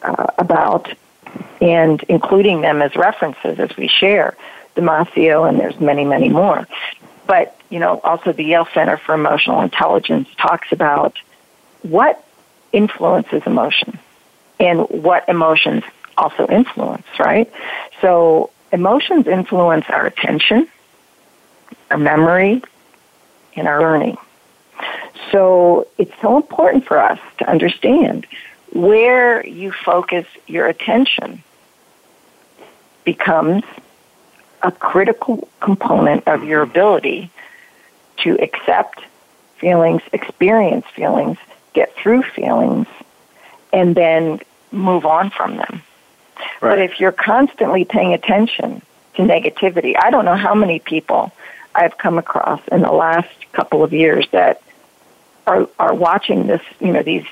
uh, 0.00 0.28
about 0.38 0.88
and 1.60 2.02
including 2.04 2.62
them 2.62 2.80
as 2.80 2.96
references 2.96 3.58
as 3.58 3.76
we 3.76 3.86
share. 3.86 4.34
Damasio, 4.76 5.46
and 5.46 5.58
there's 5.58 5.78
many, 5.78 6.04
many 6.04 6.30
more. 6.30 6.66
But, 7.26 7.58
you 7.70 7.78
know, 7.78 8.00
also 8.04 8.32
the 8.32 8.44
Yale 8.44 8.68
Center 8.72 8.96
for 8.96 9.14
Emotional 9.14 9.62
Intelligence 9.62 10.28
talks 10.36 10.70
about 10.72 11.18
what 11.82 12.24
influences 12.72 13.42
emotion 13.46 13.98
and 14.60 14.80
what 14.88 15.28
emotions 15.28 15.82
also 16.16 16.46
influence, 16.46 17.06
right? 17.18 17.50
So 18.00 18.50
emotions 18.72 19.26
influence 19.26 19.84
our 19.88 20.06
attention, 20.06 20.68
our 21.90 21.98
memory, 21.98 22.62
and 23.54 23.68
our 23.68 23.80
learning. 23.80 24.16
So 25.32 25.88
it's 25.98 26.12
so 26.20 26.36
important 26.36 26.86
for 26.86 26.98
us 26.98 27.18
to 27.38 27.50
understand 27.50 28.26
where 28.72 29.46
you 29.46 29.72
focus 29.72 30.26
your 30.46 30.66
attention 30.66 31.42
becomes 33.04 33.64
a 34.66 34.72
critical 34.72 35.48
component 35.60 36.26
of 36.26 36.42
your 36.42 36.60
ability 36.60 37.30
to 38.18 38.36
accept 38.42 39.00
feelings, 39.58 40.02
experience 40.12 40.84
feelings, 40.92 41.38
get 41.72 41.94
through 41.94 42.22
feelings, 42.22 42.88
and 43.72 43.94
then 43.94 44.40
move 44.72 45.06
on 45.06 45.30
from 45.30 45.56
them. 45.56 45.82
Right. 46.60 46.70
But 46.70 46.78
if 46.80 46.98
you're 46.98 47.12
constantly 47.12 47.84
paying 47.84 48.12
attention 48.12 48.82
to 49.14 49.22
negativity, 49.22 49.94
I 49.96 50.10
don't 50.10 50.24
know 50.24 50.34
how 50.34 50.54
many 50.54 50.80
people 50.80 51.32
I've 51.72 51.96
come 51.96 52.18
across 52.18 52.60
in 52.72 52.82
the 52.82 52.92
last 52.92 53.28
couple 53.52 53.84
of 53.84 53.92
years 53.92 54.26
that 54.32 54.60
are 55.46 55.68
are 55.78 55.94
watching 55.94 56.48
this, 56.48 56.62
you 56.80 56.92
know, 56.92 57.04
these 57.04 57.24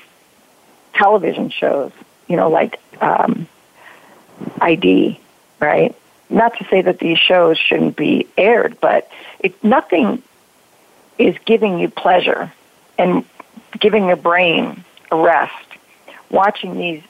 television 0.93 1.49
shows, 1.49 1.91
you 2.29 2.37
know, 2.37 2.49
like 2.49 2.79
um, 3.01 3.45
ID, 4.61 5.19
right? 5.59 5.93
Not 6.29 6.57
to 6.57 6.65
say 6.65 6.81
that 6.81 6.99
these 6.99 7.19
shows 7.19 7.57
shouldn't 7.57 7.95
be 7.95 8.27
aired, 8.37 8.77
but 8.79 9.09
if 9.39 9.63
nothing 9.63 10.23
is 11.17 11.35
giving 11.45 11.79
you 11.79 11.89
pleasure 11.89 12.51
and 12.97 13.23
giving 13.79 14.07
your 14.07 14.15
brain 14.15 14.83
a 15.11 15.17
rest, 15.17 15.53
watching 16.29 16.77
these 16.77 17.03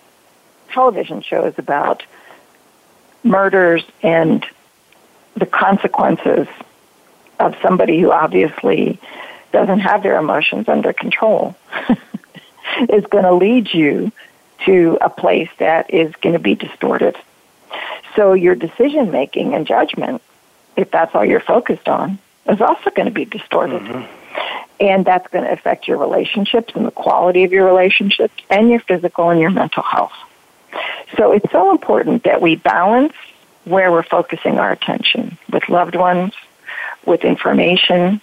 television 0.71 1.21
shows 1.21 1.53
about 1.57 2.03
murders 3.23 3.83
and 4.03 4.45
the 5.35 5.45
consequences 5.45 6.47
of 7.39 7.55
somebody 7.61 7.99
who 7.99 8.11
obviously 8.11 8.99
doesn't 9.51 9.79
have 9.79 10.03
their 10.03 10.17
emotions 10.17 10.67
under 10.67 10.93
control 10.93 11.55
is 12.89 13.05
going 13.07 13.23
to 13.23 13.33
lead 13.33 13.73
you 13.73 14.11
to 14.65 14.97
a 15.01 15.09
place 15.09 15.49
that 15.57 15.93
is 15.93 16.13
going 16.21 16.33
to 16.33 16.39
be 16.39 16.55
distorted. 16.55 17.15
So 18.15 18.33
your 18.33 18.55
decision 18.55 19.11
making 19.11 19.53
and 19.53 19.67
judgment, 19.67 20.21
if 20.75 20.91
that's 20.91 21.13
all 21.15 21.25
you're 21.25 21.39
focused 21.39 21.87
on, 21.87 22.19
is 22.47 22.61
also 22.61 22.89
going 22.91 23.07
to 23.07 23.11
be 23.11 23.25
distorted. 23.25 23.81
Mm-hmm. 23.81 24.11
And 24.79 25.05
that's 25.05 25.27
going 25.29 25.45
to 25.45 25.51
affect 25.51 25.87
your 25.87 25.97
relationships 25.97 26.73
and 26.75 26.85
the 26.85 26.91
quality 26.91 27.43
of 27.43 27.53
your 27.53 27.65
relationships 27.65 28.33
and 28.49 28.69
your 28.69 28.81
physical 28.81 29.29
and 29.29 29.39
your 29.39 29.49
mental 29.49 29.83
health. 29.83 30.13
So 31.17 31.31
it's 31.31 31.49
so 31.51 31.71
important 31.71 32.23
that 32.23 32.41
we 32.41 32.57
balance 32.57 33.13
where 33.63 33.91
we're 33.91 34.03
focusing 34.03 34.59
our 34.59 34.71
attention 34.71 35.37
with 35.49 35.69
loved 35.69 35.95
ones, 35.95 36.33
with 37.05 37.23
information, 37.23 38.19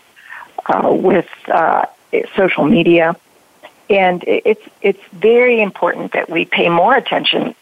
uh, 0.67 0.93
with 0.93 1.29
uh, 1.49 1.87
social 2.37 2.65
media, 2.65 3.17
and 3.89 4.23
it's 4.27 4.63
it's 4.81 5.03
very 5.13 5.61
important 5.61 6.13
that 6.13 6.31
we 6.31 6.45
pay 6.45 6.69
more 6.69 6.95
attention 6.95 7.55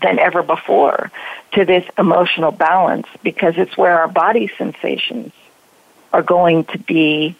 than 0.00 0.18
ever 0.18 0.42
before 0.42 1.10
to 1.52 1.64
this 1.64 1.84
emotional 1.98 2.50
balance 2.50 3.06
because 3.22 3.54
it's 3.56 3.76
where 3.76 4.00
our 4.00 4.08
body 4.08 4.50
sensations 4.56 5.32
are 6.12 6.22
going 6.22 6.64
to 6.64 6.78
be, 6.78 7.36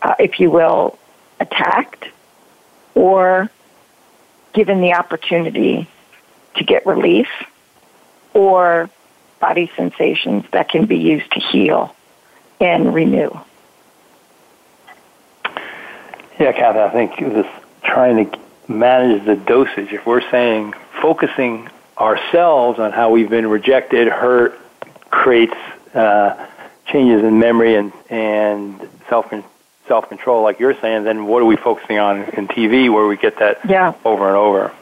uh, 0.00 0.14
if 0.18 0.40
you 0.40 0.50
will, 0.50 0.98
attacked 1.40 2.08
or 2.94 3.50
given 4.52 4.80
the 4.80 4.94
opportunity 4.94 5.88
to 6.56 6.64
get 6.64 6.86
relief 6.86 7.28
or 8.34 8.90
body 9.40 9.70
sensations 9.76 10.44
that 10.52 10.68
can 10.68 10.86
be 10.86 10.98
used 10.98 11.30
to 11.32 11.40
heal 11.40 11.94
and 12.60 12.94
renew. 12.94 13.30
Yeah, 16.38 16.52
Kathy, 16.52 16.78
I 16.78 16.90
think 16.90 17.18
this 17.18 17.46
trying 17.82 18.30
to 18.30 18.38
manage 18.78 19.24
the 19.24 19.36
dosage. 19.36 19.92
If 19.92 20.06
we're 20.06 20.28
saying 20.30 20.74
focusing 21.00 21.68
ourselves 21.98 22.78
on 22.78 22.92
how 22.92 23.10
we've 23.10 23.30
been 23.30 23.46
rejected, 23.46 24.08
hurt, 24.08 24.58
creates 25.10 25.56
uh, 25.94 26.46
changes 26.86 27.22
in 27.22 27.38
memory 27.38 27.74
and 27.74 27.92
and 28.10 28.88
self 29.08 29.32
self 29.88 30.08
control, 30.08 30.42
like 30.42 30.58
you're 30.58 30.78
saying, 30.80 31.04
then 31.04 31.26
what 31.26 31.42
are 31.42 31.46
we 31.46 31.56
focusing 31.56 31.98
on 31.98 32.24
in 32.30 32.48
TV 32.48 32.92
where 32.92 33.06
we 33.06 33.16
get 33.16 33.38
that 33.38 33.60
yeah. 33.68 33.94
over 34.04 34.26
and 34.26 34.36
over? 34.36 34.72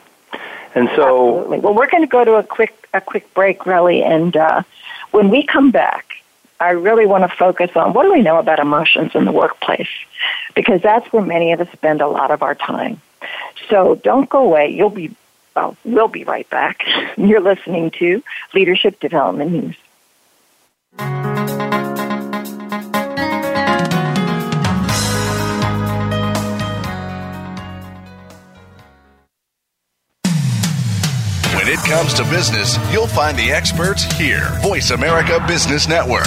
And 0.74 0.88
so, 0.94 1.38
Absolutely. 1.38 1.58
well, 1.60 1.74
we're 1.74 1.90
going 1.90 2.04
to 2.04 2.08
go 2.08 2.24
to 2.24 2.34
a 2.34 2.42
quick 2.42 2.88
a 2.92 3.00
quick 3.00 3.32
break, 3.34 3.60
Relly, 3.60 4.02
and 4.02 4.36
uh, 4.36 4.62
when 5.10 5.30
we 5.30 5.44
come 5.44 5.70
back, 5.70 6.06
I 6.58 6.70
really 6.70 7.06
want 7.06 7.28
to 7.28 7.36
focus 7.36 7.70
on 7.74 7.92
what 7.92 8.04
do 8.04 8.12
we 8.12 8.22
know 8.22 8.38
about 8.38 8.58
emotions 8.58 9.12
in 9.14 9.24
the 9.24 9.32
workplace, 9.32 9.88
because 10.54 10.82
that's 10.82 11.10
where 11.12 11.22
many 11.22 11.52
of 11.52 11.60
us 11.60 11.68
spend 11.72 12.00
a 12.00 12.08
lot 12.08 12.30
of 12.30 12.42
our 12.42 12.54
time. 12.54 13.00
So 13.68 13.94
don't 13.96 14.28
go 14.28 14.44
away. 14.44 14.70
You'll 14.70 14.90
be 14.90 15.14
well, 15.54 15.76
we'll 15.84 16.08
be 16.08 16.24
right 16.24 16.48
back. 16.48 16.82
You're 17.16 17.40
listening 17.40 17.90
to 17.98 18.22
Leadership 18.54 19.00
Development 19.00 19.50
News. 19.50 19.76
When 31.54 31.68
it 31.68 31.78
comes 31.80 32.14
to 32.14 32.24
business, 32.24 32.78
you'll 32.92 33.06
find 33.06 33.36
the 33.36 33.52
experts 33.52 34.04
here. 34.04 34.48
Voice 34.62 34.90
America 34.90 35.44
Business 35.46 35.88
Network. 35.88 36.26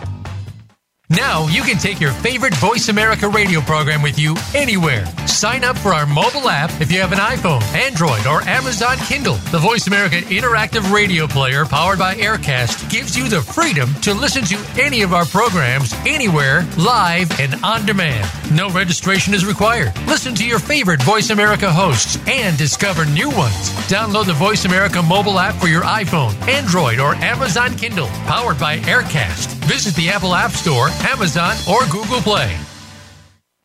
Now 1.11 1.45
you 1.47 1.61
can 1.63 1.77
take 1.77 1.99
your 1.99 2.13
favorite 2.13 2.55
Voice 2.55 2.87
America 2.87 3.27
radio 3.27 3.59
program 3.59 4.01
with 4.01 4.17
you 4.17 4.37
anywhere. 4.55 5.05
Sign 5.27 5.65
up 5.65 5.77
for 5.77 5.93
our 5.93 6.05
mobile 6.05 6.47
app 6.47 6.71
if 6.79 6.89
you 6.89 7.01
have 7.01 7.11
an 7.11 7.17
iPhone, 7.17 7.61
Android, 7.73 8.25
or 8.25 8.41
Amazon 8.47 8.95
Kindle. 8.97 9.33
The 9.51 9.59
Voice 9.59 9.87
America 9.87 10.15
interactive 10.15 10.89
radio 10.89 11.27
player 11.27 11.65
powered 11.65 11.99
by 11.99 12.15
Aircast 12.15 12.89
gives 12.89 13.17
you 13.17 13.27
the 13.27 13.41
freedom 13.41 13.93
to 13.95 14.13
listen 14.13 14.45
to 14.45 14.81
any 14.81 15.01
of 15.01 15.13
our 15.13 15.25
programs 15.25 15.93
anywhere, 16.05 16.65
live 16.77 17.37
and 17.41 17.61
on 17.61 17.85
demand. 17.85 18.25
No 18.55 18.69
registration 18.69 19.33
is 19.33 19.45
required. 19.45 19.91
Listen 20.07 20.33
to 20.35 20.45
your 20.45 20.59
favorite 20.59 21.01
Voice 21.03 21.29
America 21.29 21.69
hosts 21.69 22.17
and 22.25 22.57
discover 22.57 23.05
new 23.05 23.29
ones. 23.31 23.69
Download 23.91 24.27
the 24.27 24.33
Voice 24.33 24.63
America 24.63 25.01
mobile 25.01 25.39
app 25.39 25.55
for 25.55 25.67
your 25.67 25.83
iPhone, 25.83 26.39
Android, 26.47 26.99
or 26.99 27.15
Amazon 27.15 27.75
Kindle, 27.75 28.07
powered 28.27 28.57
by 28.57 28.77
Aircast. 28.79 29.60
Visit 29.71 29.95
the 29.95 30.09
Apple 30.09 30.35
App 30.35 30.51
Store 30.51 30.89
Amazon, 31.07 31.55
or 31.65 31.79
Google 31.85 32.19
Play. 32.19 32.59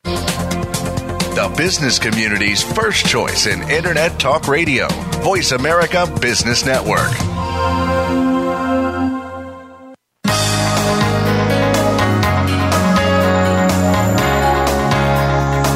The 0.05 1.53
business 1.57 1.99
community's 1.99 2.63
first 2.63 3.07
choice 3.07 3.49
in 3.49 3.69
Internet 3.69 4.21
Talk 4.21 4.47
Radio. 4.47 4.87
Voice 5.25 5.51
America 5.51 6.07
Business 6.21 6.65
Network. 6.65 7.11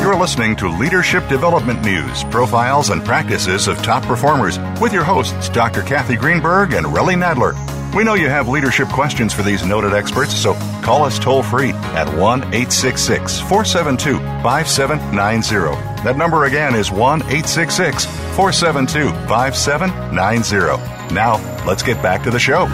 You're 0.00 0.14
listening 0.14 0.54
to 0.54 0.68
Leadership 0.68 1.26
Development 1.26 1.82
News, 1.82 2.22
profiles 2.30 2.90
and 2.90 3.04
practices 3.04 3.66
of 3.66 3.82
top 3.82 4.04
performers 4.04 4.60
with 4.80 4.92
your 4.92 5.02
hosts, 5.02 5.48
Dr. 5.48 5.82
Kathy 5.82 6.14
Greenberg 6.14 6.72
and 6.74 6.86
Relly 6.86 7.20
Nadler. 7.20 7.79
We 7.94 8.04
know 8.04 8.14
you 8.14 8.28
have 8.28 8.48
leadership 8.48 8.86
questions 8.88 9.34
for 9.34 9.42
these 9.42 9.64
noted 9.64 9.94
experts, 9.94 10.32
so 10.32 10.54
call 10.80 11.02
us 11.04 11.18
toll 11.18 11.42
free 11.42 11.72
at 11.72 12.06
1 12.16 12.40
866 12.54 13.40
472 13.40 14.16
5790. 14.44 16.04
That 16.04 16.16
number 16.16 16.44
again 16.44 16.76
is 16.76 16.92
1 16.92 17.22
866 17.22 18.04
472 18.36 19.10
5790. 19.26 21.12
Now, 21.12 21.64
let's 21.66 21.82
get 21.82 22.00
back 22.00 22.22
to 22.22 22.30
the 22.30 22.38
show. 22.38 22.66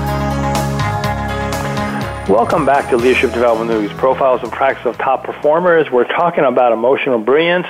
Welcome 2.30 2.66
back 2.66 2.90
to 2.90 2.98
Leadership 2.98 3.32
Development 3.32 3.70
News 3.70 3.92
Profiles 3.94 4.42
and 4.42 4.52
Practice 4.52 4.84
of 4.84 4.98
Top 4.98 5.24
Performers. 5.24 5.90
We're 5.90 6.08
talking 6.08 6.44
about 6.44 6.72
emotional 6.72 7.18
brilliance. 7.20 7.66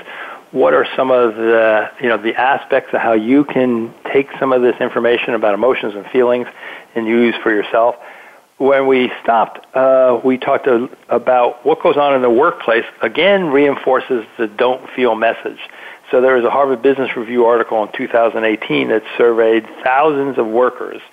What 0.52 0.74
are 0.74 0.86
some 0.96 1.10
of 1.10 1.34
the, 1.34 1.90
you 2.00 2.08
know, 2.08 2.16
the 2.16 2.34
aspects 2.34 2.94
of 2.94 3.00
how 3.00 3.12
you 3.12 3.44
can 3.44 3.92
take 4.12 4.28
some 4.38 4.52
of 4.52 4.62
this 4.62 4.76
information 4.80 5.34
about 5.34 5.54
emotions 5.54 5.94
and 5.94 6.06
feelings 6.06 6.46
and 6.94 7.06
use 7.06 7.34
for 7.42 7.50
yourself? 7.50 7.96
When 8.58 8.86
we 8.86 9.12
stopped, 9.22 9.66
uh, 9.76 10.20
we 10.24 10.38
talked 10.38 10.66
a, 10.66 10.88
about 11.08 11.66
what 11.66 11.82
goes 11.82 11.96
on 11.96 12.14
in 12.14 12.22
the 12.22 12.30
workplace. 12.30 12.86
Again, 13.02 13.48
reinforces 13.48 14.24
the 14.38 14.46
don't 14.46 14.88
feel 14.90 15.14
message. 15.14 15.58
So 16.10 16.20
there 16.20 16.36
was 16.36 16.44
a 16.44 16.50
Harvard 16.50 16.80
Business 16.80 17.16
Review 17.16 17.44
article 17.44 17.82
in 17.82 17.92
2018 17.92 18.88
that 18.88 19.02
surveyed 19.18 19.66
thousands 19.82 20.38
of 20.38 20.46
workers– 20.46 21.02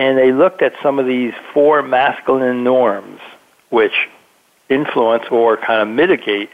and 0.00 0.16
they 0.16 0.32
looked 0.32 0.62
at 0.62 0.72
some 0.82 0.98
of 0.98 1.04
these 1.04 1.34
four 1.52 1.82
masculine 1.82 2.64
norms 2.64 3.20
which 3.68 4.08
influence 4.70 5.24
or 5.30 5.58
kind 5.58 5.82
of 5.82 5.88
mitigate 5.88 6.48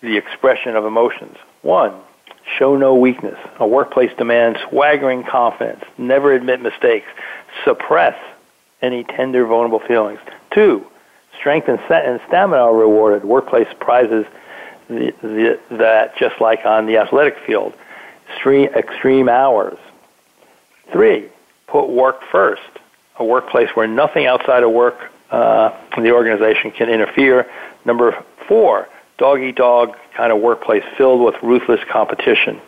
the 0.00 0.16
expression 0.16 0.74
of 0.74 0.86
emotions. 0.86 1.36
One, 1.62 1.94
show 2.58 2.76
no 2.76 2.94
weakness. 2.94 3.38
A 3.58 3.66
workplace 3.66 4.10
demands 4.16 4.58
swaggering 4.68 5.24
confidence, 5.24 5.84
never 5.96 6.32
admit 6.32 6.60
mistakes, 6.60 7.06
suppress 7.64 8.16
any 8.80 9.04
tender, 9.04 9.44
vulnerable 9.46 9.80
feelings. 9.80 10.20
Two, 10.52 10.86
strength 11.38 11.68
and, 11.68 11.80
stamina 12.28 12.62
are 12.62 12.74
rewarded. 12.74 13.24
Workplace 13.24 13.68
prizes 13.80 14.24
the, 14.88 15.12
the, 15.22 15.58
that 15.76 16.16
just 16.16 16.40
like 16.40 16.64
on 16.64 16.86
the 16.86 16.96
athletic 16.96 17.36
field. 17.46 17.74
Extreme, 18.30 18.70
extreme 18.74 19.28
hours. 19.28 19.78
Three, 20.92 21.28
put 21.66 21.88
work 21.88 22.22
first 22.30 22.62
a 23.18 23.24
workplace 23.24 23.68
where 23.74 23.86
nothing 23.86 24.26
outside 24.26 24.62
of 24.62 24.70
work 24.70 25.10
uh, 25.30 25.70
the 25.96 26.12
organization 26.12 26.70
can 26.70 26.88
interfere. 26.88 27.46
Number 27.84 28.24
four, 28.46 28.88
dog 29.18 29.40
eat 29.40 29.56
dog 29.56 29.96
kind 30.16 30.32
of 30.32 30.40
workplace 30.40 30.84
filled 30.96 31.20
with 31.20 31.34
ruthless 31.42 31.80
competition. 31.90 32.60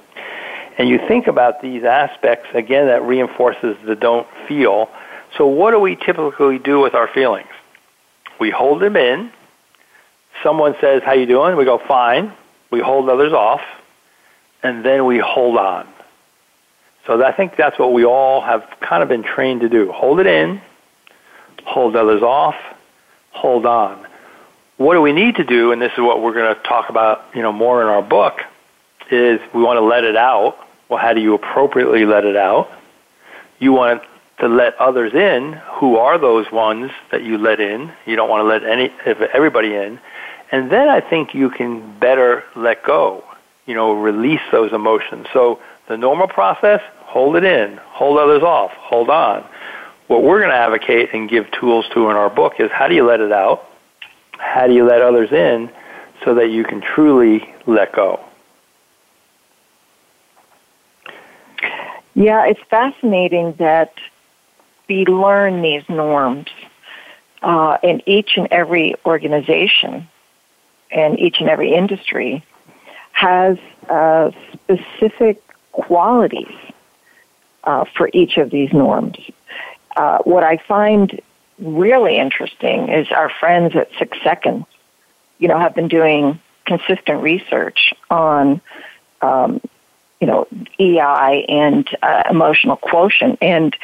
And 0.78 0.88
you 0.88 0.98
think 1.08 1.26
about 1.26 1.62
these 1.62 1.84
aspects, 1.84 2.48
again, 2.54 2.86
that 2.86 3.02
reinforces 3.02 3.76
the 3.84 3.94
don't 3.94 4.26
feel. 4.46 4.88
So 5.36 5.46
what 5.46 5.70
do 5.70 5.80
we 5.80 5.96
typically 5.96 6.58
do 6.58 6.80
with 6.80 6.94
our 6.94 7.08
feelings? 7.08 7.48
We 8.38 8.50
hold 8.50 8.80
them 8.82 8.96
in. 8.96 9.30
Someone 10.42 10.74
says, 10.80 11.02
how 11.04 11.12
you 11.12 11.26
doing? 11.26 11.56
We 11.56 11.64
go, 11.64 11.78
fine. 11.78 12.32
We 12.70 12.80
hold 12.80 13.08
others 13.08 13.32
off. 13.32 13.62
And 14.62 14.84
then 14.84 15.06
we 15.06 15.18
hold 15.18 15.56
on. 15.56 15.86
So 17.06 17.22
I 17.24 17.32
think 17.32 17.56
that's 17.56 17.78
what 17.78 17.92
we 17.92 18.04
all 18.04 18.40
have 18.40 18.64
kind 18.80 19.02
of 19.02 19.08
been 19.08 19.22
trained 19.22 19.62
to 19.62 19.68
do. 19.68 19.90
Hold 19.90 20.20
it 20.20 20.26
in, 20.26 20.60
hold 21.64 21.96
others 21.96 22.22
off, 22.22 22.54
hold 23.30 23.66
on. 23.66 24.06
What 24.80 24.94
do 24.94 25.02
we 25.02 25.12
need 25.12 25.36
to 25.36 25.44
do, 25.44 25.72
and 25.72 25.82
this 25.82 25.92
is 25.92 25.98
what 25.98 26.22
we're 26.22 26.32
going 26.32 26.54
to 26.54 26.62
talk 26.62 26.88
about, 26.88 27.26
you 27.34 27.42
know, 27.42 27.52
more 27.52 27.82
in 27.82 27.88
our 27.88 28.00
book, 28.00 28.40
is 29.10 29.38
we 29.52 29.62
want 29.62 29.76
to 29.76 29.82
let 29.82 30.04
it 30.04 30.16
out. 30.16 30.56
Well, 30.88 30.98
how 30.98 31.12
do 31.12 31.20
you 31.20 31.34
appropriately 31.34 32.06
let 32.06 32.24
it 32.24 32.34
out? 32.34 32.70
You 33.58 33.72
want 33.72 34.02
to 34.38 34.48
let 34.48 34.74
others 34.76 35.12
in. 35.12 35.52
Who 35.72 35.96
are 35.96 36.16
those 36.16 36.50
ones 36.50 36.92
that 37.10 37.22
you 37.22 37.36
let 37.36 37.60
in? 37.60 37.92
You 38.06 38.16
don't 38.16 38.30
want 38.30 38.40
to 38.40 38.48
let 38.48 38.64
any 38.64 38.90
everybody 39.04 39.74
in. 39.74 40.00
And 40.50 40.70
then 40.70 40.88
I 40.88 41.02
think 41.02 41.34
you 41.34 41.50
can 41.50 41.98
better 41.98 42.42
let 42.56 42.82
go. 42.82 43.22
You 43.66 43.74
know, 43.74 43.92
release 43.92 44.40
those 44.50 44.72
emotions. 44.72 45.26
So 45.34 45.60
the 45.88 45.98
normal 45.98 46.26
process, 46.26 46.80
hold 47.00 47.36
it 47.36 47.44
in, 47.44 47.76
hold 47.76 48.18
others 48.18 48.42
off, 48.42 48.70
hold 48.70 49.10
on. 49.10 49.44
What 50.06 50.22
we're 50.22 50.38
going 50.38 50.52
to 50.52 50.56
advocate 50.56 51.10
and 51.12 51.28
give 51.28 51.50
tools 51.50 51.84
to 51.92 52.08
in 52.08 52.16
our 52.16 52.30
book 52.30 52.54
is 52.60 52.70
how 52.70 52.88
do 52.88 52.94
you 52.94 53.04
let 53.04 53.20
it 53.20 53.30
out? 53.30 53.66
How 54.40 54.66
do 54.66 54.74
you 54.74 54.84
let 54.84 55.02
others 55.02 55.30
in 55.32 55.70
so 56.24 56.34
that 56.34 56.48
you 56.48 56.64
can 56.64 56.80
truly 56.80 57.54
let 57.66 57.92
go? 57.92 58.20
Yeah, 62.14 62.46
it's 62.46 62.60
fascinating 62.68 63.52
that 63.58 63.92
we 64.88 65.06
learn 65.06 65.62
these 65.62 65.88
norms 65.88 66.48
uh, 67.42 67.78
in 67.82 68.02
each 68.06 68.36
and 68.36 68.48
every 68.50 68.96
organization 69.06 70.08
and 70.90 71.18
each 71.20 71.40
and 71.40 71.48
every 71.48 71.72
industry 71.72 72.42
has 73.12 73.58
a 73.88 74.32
specific 74.52 75.42
qualities 75.72 76.56
uh, 77.64 77.84
for 77.96 78.10
each 78.12 78.36
of 78.38 78.50
these 78.50 78.72
norms. 78.72 79.18
Uh, 79.96 80.18
what 80.24 80.42
I 80.42 80.56
find 80.56 81.20
really 81.60 82.16
interesting 82.18 82.88
is 82.88 83.10
our 83.10 83.28
friends 83.28 83.76
at 83.76 83.90
Six 83.98 84.18
Seconds, 84.22 84.66
you 85.38 85.48
know, 85.48 85.58
have 85.58 85.74
been 85.74 85.88
doing 85.88 86.40
consistent 86.66 87.22
research 87.22 87.94
on, 88.10 88.60
um, 89.22 89.60
you 90.20 90.26
know, 90.26 90.46
EI 90.78 91.44
and 91.48 91.88
uh, 92.02 92.22
emotional 92.30 92.76
quotient, 92.76 93.38
and 93.40 93.76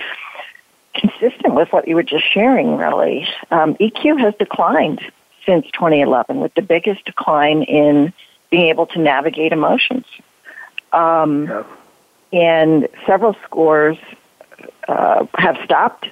consistent 0.95 1.55
with 1.55 1.73
what 1.73 1.89
you 1.89 1.95
were 1.95 2.03
just 2.03 2.25
sharing, 2.33 2.77
really, 2.77 3.29
um, 3.51 3.75
EQ 3.77 4.19
has 4.21 4.35
declined 4.39 5.01
since 5.45 5.67
2011, 5.73 6.41
with 6.41 6.55
the 6.55 6.63
biggest 6.63 7.05
decline 7.05 7.63
in 7.63 8.13
being 8.51 8.69
able 8.69 8.87
to 8.87 8.99
navigate 8.99 9.53
emotions. 9.53 10.07
Um. 10.93 11.65
And 12.33 12.89
several 13.07 13.37
scores 13.45 13.97
uh, 14.89 15.27
have 15.39 15.59
stopped, 15.65 16.09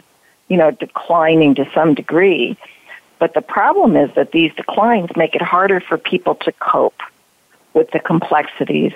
you 0.49 0.57
know, 0.57 0.71
declining 0.71 1.55
to 1.57 1.69
some 1.75 1.95
degree. 1.95 2.57
But 3.19 3.35
the 3.35 3.43
problem 3.43 3.97
is 3.97 4.15
that 4.15 4.33
these 4.33 4.53
declines 4.55 5.11
make 5.17 5.35
it 5.35 5.43
harder 5.43 5.81
for 5.81 5.97
people 5.97 6.35
to 6.37 6.53
cope 6.53 7.01
with 7.73 7.91
the 7.91 8.01
complexities 8.01 8.93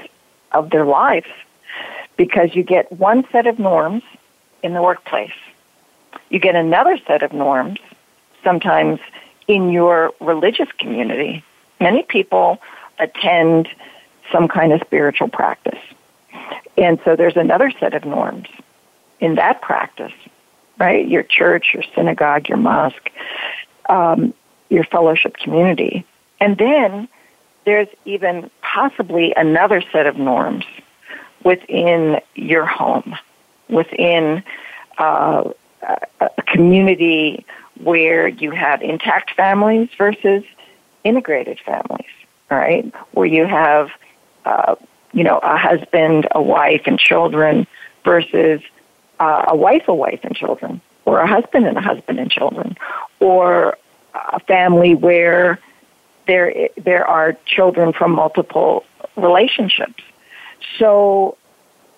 of 0.52 0.70
their 0.70 0.84
life 0.84 1.26
because 2.16 2.54
you 2.54 2.62
get 2.62 2.90
one 2.92 3.24
set 3.30 3.46
of 3.46 3.58
norms 3.58 4.02
in 4.62 4.74
the 4.74 4.82
workplace. 4.82 5.32
You 6.30 6.38
get 6.38 6.54
another 6.54 6.98
set 7.06 7.22
of 7.22 7.32
norms 7.32 7.78
sometimes 8.44 9.00
in 9.46 9.70
your 9.70 10.12
religious 10.20 10.70
community. 10.78 11.42
Many 11.80 12.02
people 12.02 12.58
attend 12.98 13.68
some 14.30 14.48
kind 14.48 14.72
of 14.72 14.80
spiritual 14.80 15.28
practice. 15.28 15.78
And 16.76 17.00
so 17.04 17.16
there's 17.16 17.36
another 17.36 17.70
set 17.70 17.94
of 17.94 18.04
norms 18.04 18.48
in 19.20 19.34
that 19.36 19.62
practice, 19.62 20.12
right? 20.78 21.06
Your 21.06 21.22
church, 21.22 21.70
your 21.74 21.82
synagogue, 21.94 22.48
your 22.48 22.58
mosque, 22.58 23.10
um, 23.88 24.34
your 24.68 24.84
fellowship 24.84 25.36
community. 25.36 26.04
And 26.40 26.56
then 26.56 27.08
there's 27.64 27.88
even 28.04 28.50
possibly 28.62 29.34
another 29.36 29.82
set 29.92 30.06
of 30.06 30.16
norms 30.16 30.64
within 31.44 32.20
your 32.34 32.66
home, 32.66 33.16
within 33.68 34.42
uh, 34.98 35.50
a 36.20 36.42
community 36.46 37.44
where 37.82 38.28
you 38.28 38.50
have 38.50 38.82
intact 38.82 39.34
families 39.34 39.88
versus 39.96 40.42
integrated 41.04 41.60
families 41.60 42.06
right? 42.50 42.92
Where 43.12 43.26
you 43.26 43.46
have, 43.46 43.90
uh, 44.44 44.76
you 45.12 45.24
know, 45.24 45.38
a 45.38 45.56
husband, 45.56 46.28
a 46.32 46.42
wife, 46.42 46.82
and 46.86 46.98
children 46.98 47.66
versus 48.04 48.60
uh, 49.20 49.46
a 49.48 49.56
wife, 49.56 49.84
a 49.88 49.94
wife, 49.94 50.20
and 50.22 50.34
children, 50.34 50.80
or 51.04 51.20
a 51.20 51.26
husband 51.26 51.66
and 51.66 51.76
a 51.76 51.80
husband 51.80 52.18
and 52.18 52.30
children, 52.30 52.76
or 53.20 53.76
a 54.14 54.40
family 54.40 54.94
where 54.94 55.58
there 56.26 56.68
there 56.76 57.06
are 57.06 57.36
children 57.46 57.92
from 57.92 58.12
multiple 58.12 58.84
relationships. 59.16 60.02
So 60.78 61.36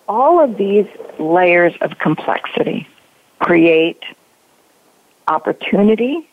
all 0.07 0.43
of 0.43 0.57
these 0.57 0.87
layers 1.19 1.73
of 1.81 1.97
complexity 1.99 2.87
create 3.39 4.03
opportunity 5.27 6.27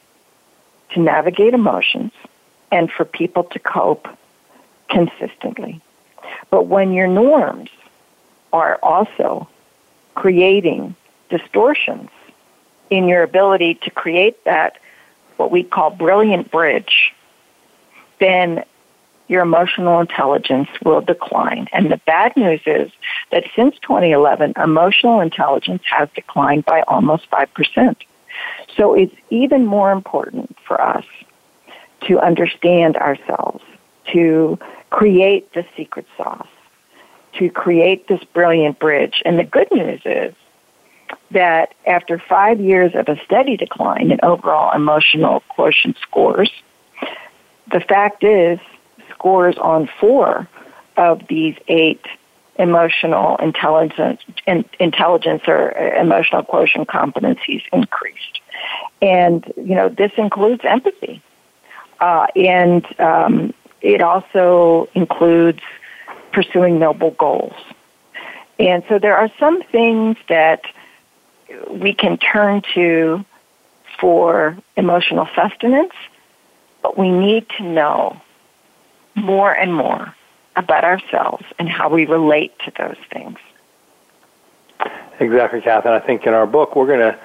to 0.90 1.00
navigate 1.00 1.54
emotions 1.54 2.12
and 2.70 2.90
for 2.90 3.04
people 3.04 3.44
to 3.44 3.58
cope 3.58 4.08
consistently. 4.88 5.80
But 6.50 6.66
when 6.66 6.92
your 6.92 7.06
norms 7.06 7.70
are 8.52 8.78
also 8.82 9.48
creating 10.18 10.96
distortions 11.30 12.10
in 12.90 13.06
your 13.06 13.22
ability 13.22 13.74
to 13.74 13.88
create 13.88 14.44
that, 14.44 14.76
what 15.36 15.52
we 15.52 15.62
call 15.62 15.90
brilliant 15.90 16.50
bridge, 16.50 17.14
then 18.18 18.64
your 19.28 19.42
emotional 19.42 20.00
intelligence 20.00 20.68
will 20.84 21.00
decline. 21.00 21.68
And 21.72 21.92
the 21.92 21.98
bad 21.98 22.36
news 22.36 22.60
is 22.66 22.90
that 23.30 23.44
since 23.54 23.78
2011, 23.78 24.54
emotional 24.56 25.20
intelligence 25.20 25.84
has 25.88 26.08
declined 26.16 26.64
by 26.64 26.82
almost 26.88 27.30
5%. 27.30 27.96
So 28.76 28.94
it's 28.94 29.14
even 29.30 29.66
more 29.66 29.92
important 29.92 30.56
for 30.66 30.80
us 30.80 31.04
to 32.08 32.18
understand 32.18 32.96
ourselves, 32.96 33.62
to 34.12 34.58
create 34.90 35.52
the 35.52 35.64
secret 35.76 36.06
sauce, 36.16 36.48
to 37.34 37.50
create 37.50 38.08
this 38.08 38.22
brilliant 38.32 38.78
bridge. 38.78 39.22
And 39.24 39.38
the 39.38 39.44
good 39.44 39.70
news 39.70 40.00
is 40.04 40.34
that 41.30 41.74
after 41.86 42.18
five 42.18 42.60
years 42.60 42.94
of 42.94 43.08
a 43.08 43.22
steady 43.24 43.56
decline 43.56 44.10
in 44.10 44.18
overall 44.22 44.74
emotional 44.74 45.42
quotient 45.48 45.96
scores, 46.00 46.50
the 47.70 47.80
fact 47.80 48.24
is 48.24 48.58
scores 49.10 49.56
on 49.58 49.88
four 50.00 50.48
of 50.96 51.26
these 51.28 51.56
eight 51.68 52.04
emotional 52.58 53.36
intelligence, 53.36 54.20
intelligence 54.80 55.42
or 55.46 55.70
emotional 55.70 56.42
quotient 56.42 56.88
competencies 56.88 57.62
increased. 57.72 58.40
And, 59.00 59.44
you 59.56 59.76
know, 59.76 59.88
this 59.88 60.12
includes 60.16 60.62
empathy. 60.64 61.22
Uh, 62.00 62.26
and 62.34 63.00
um, 63.00 63.54
it 63.80 64.00
also 64.00 64.88
includes 64.94 65.60
pursuing 66.32 66.78
noble 66.78 67.10
goals. 67.12 67.54
And 68.58 68.82
so 68.88 68.98
there 68.98 69.16
are 69.16 69.30
some 69.38 69.62
things 69.62 70.16
that 70.28 70.62
we 71.70 71.94
can 71.94 72.18
turn 72.18 72.62
to 72.74 73.24
for 74.00 74.56
emotional 74.76 75.28
sustenance, 75.34 75.92
but 76.82 76.98
we 76.98 77.10
need 77.10 77.48
to 77.56 77.62
know 77.62 78.20
more 79.14 79.52
and 79.52 79.74
more 79.74 80.14
about 80.56 80.84
ourselves 80.84 81.44
and 81.58 81.68
how 81.68 81.88
we 81.88 82.04
relate 82.04 82.52
to 82.60 82.72
those 82.76 82.96
things. 83.12 83.38
Exactly, 85.20 85.60
Catherine. 85.60 85.94
I 85.94 86.04
think 86.04 86.26
in 86.26 86.34
our 86.34 86.46
book 86.46 86.76
we're 86.76 86.86
going 86.86 87.12
to 87.12 87.18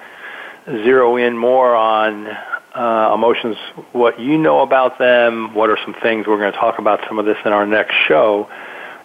zero 0.84 1.16
in 1.16 1.36
more 1.36 1.74
on 1.74 2.26
uh, 2.74 3.12
emotions, 3.14 3.56
what 3.92 4.18
you 4.18 4.36
know 4.36 4.60
about 4.60 4.98
them, 4.98 5.54
what 5.54 5.70
are 5.70 5.78
some 5.84 5.94
things 5.94 6.26
we're 6.26 6.38
going 6.38 6.52
to 6.52 6.58
talk 6.58 6.78
about 6.78 7.00
some 7.06 7.18
of 7.18 7.24
this 7.24 7.38
in 7.44 7.52
our 7.52 7.66
next 7.66 7.94
show. 8.06 8.48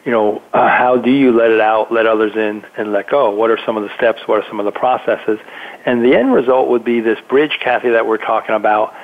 You 0.10 0.16
know, 0.16 0.42
uh, 0.54 0.68
how 0.68 0.98
do 0.98 1.12
you 1.12 1.32
let 1.32 1.52
it 1.52 1.62
out, 1.62 1.92
let 1.92 2.08
others 2.08 2.36
in, 2.36 2.66
and 2.76 2.92
let 2.92 3.12
go? 3.12 3.30
What 3.30 3.52
are 3.52 3.60
some 3.64 3.78
of 3.78 3.84
the 3.84 3.96
steps? 3.96 4.22
What 4.26 4.44
are 4.44 4.48
some 4.48 4.60
of 4.60 4.66
the 4.66 4.72
processes? 4.72 5.38
And 5.86 6.04
the 6.04 6.18
end 6.18 6.34
result 6.34 6.68
would 6.70 6.84
be 6.84 7.00
this 7.00 7.20
bridge, 7.30 7.60
Kathy, 7.62 7.92
that 7.92 8.08
we're 8.08 8.18
talking 8.18 8.56
about, 8.56 8.96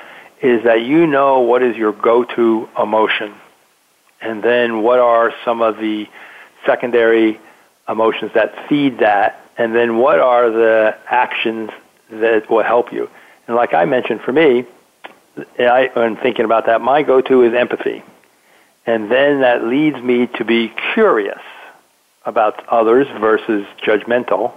is 0.42 0.64
that 0.64 0.82
you 0.82 1.06
know 1.06 1.42
what 1.42 1.62
is 1.62 1.76
your 1.76 1.92
go-to 1.92 2.68
emotion 2.76 3.32
and 4.20 4.42
then 4.42 4.82
what 4.82 4.98
are 4.98 5.32
some 5.44 5.62
of 5.62 5.76
the 5.76 6.08
secondary 6.66 7.38
emotions 7.88 8.32
that 8.34 8.68
feed 8.68 8.98
that, 8.98 9.40
and 9.56 9.76
then 9.76 9.98
what 9.98 10.18
are 10.18 10.50
the 10.50 10.98
actions 11.06 11.70
that 12.10 12.50
will 12.50 12.64
help 12.64 12.92
you. 12.92 13.08
And 13.46 13.54
like 13.54 13.74
I 13.74 13.84
mentioned, 13.84 14.22
for 14.22 14.32
me, 14.32 14.64
I, 15.56 15.88
when 15.92 16.16
thinking 16.16 16.44
about 16.44 16.66
that, 16.66 16.80
my 16.80 17.04
go-to 17.04 17.42
is 17.42 17.54
empathy. 17.54 18.02
And 18.86 19.10
then 19.10 19.40
that 19.40 19.64
leads 19.64 20.00
me 20.00 20.28
to 20.38 20.44
be 20.44 20.72
curious 20.94 21.40
about 22.24 22.66
others 22.68 23.06
versus 23.20 23.66
judgmental. 23.82 24.52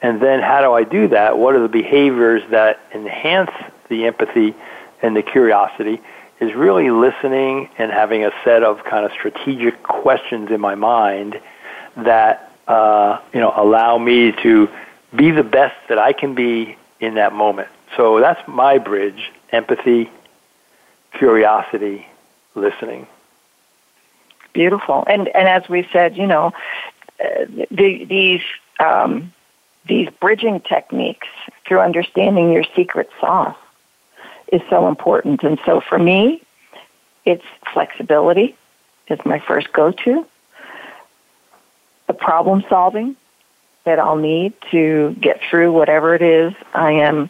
And 0.00 0.20
then 0.20 0.40
how 0.40 0.60
do 0.60 0.72
I 0.72 0.84
do 0.84 1.08
that? 1.08 1.38
What 1.38 1.54
are 1.54 1.62
the 1.62 1.68
behaviors 1.68 2.42
that 2.50 2.80
enhance 2.94 3.50
the 3.88 4.06
empathy 4.06 4.54
and 5.02 5.16
the 5.16 5.22
curiosity? 5.22 6.00
is 6.40 6.54
really 6.54 6.90
listening 6.90 7.68
and 7.78 7.90
having 7.90 8.24
a 8.24 8.30
set 8.44 8.62
of 8.62 8.84
kind 8.84 9.04
of 9.04 9.12
strategic 9.12 9.82
questions 9.82 10.50
in 10.50 10.60
my 10.60 10.74
mind 10.74 11.40
that 11.96 12.52
uh, 12.66 13.18
you 13.32 13.40
know 13.40 13.52
allow 13.56 13.98
me 13.98 14.32
to 14.42 14.68
be 15.14 15.30
the 15.30 15.44
best 15.44 15.76
that 15.88 15.98
I 15.98 16.12
can 16.12 16.34
be 16.34 16.76
in 17.00 17.14
that 17.14 17.32
moment. 17.32 17.68
So 17.96 18.20
that's 18.20 18.46
my 18.48 18.78
bridge: 18.78 19.30
empathy, 19.50 20.10
curiosity, 21.12 22.06
listening. 22.54 23.06
Beautiful, 24.54 25.04
and 25.08 25.28
and 25.28 25.48
as 25.48 25.68
we 25.68 25.86
said, 25.92 26.16
you 26.16 26.26
know, 26.26 26.52
uh, 27.20 27.44
the, 27.70 28.04
these 28.04 28.40
um, 28.78 29.32
these 29.86 30.08
bridging 30.20 30.60
techniques 30.60 31.26
through 31.66 31.80
understanding 31.80 32.52
your 32.52 32.64
secret 32.76 33.10
sauce 33.20 33.56
is 34.52 34.62
so 34.70 34.86
important. 34.88 35.42
And 35.42 35.58
so 35.66 35.80
for 35.80 35.98
me, 35.98 36.40
it's 37.24 37.44
flexibility 37.72 38.56
is 39.08 39.18
my 39.24 39.40
first 39.40 39.72
go-to. 39.72 40.24
The 42.06 42.14
problem 42.14 42.64
solving 42.68 43.16
that 43.84 43.98
I'll 43.98 44.16
need 44.16 44.54
to 44.70 45.16
get 45.20 45.40
through 45.50 45.72
whatever 45.72 46.14
it 46.14 46.22
is 46.22 46.54
I 46.72 46.92
am 46.92 47.28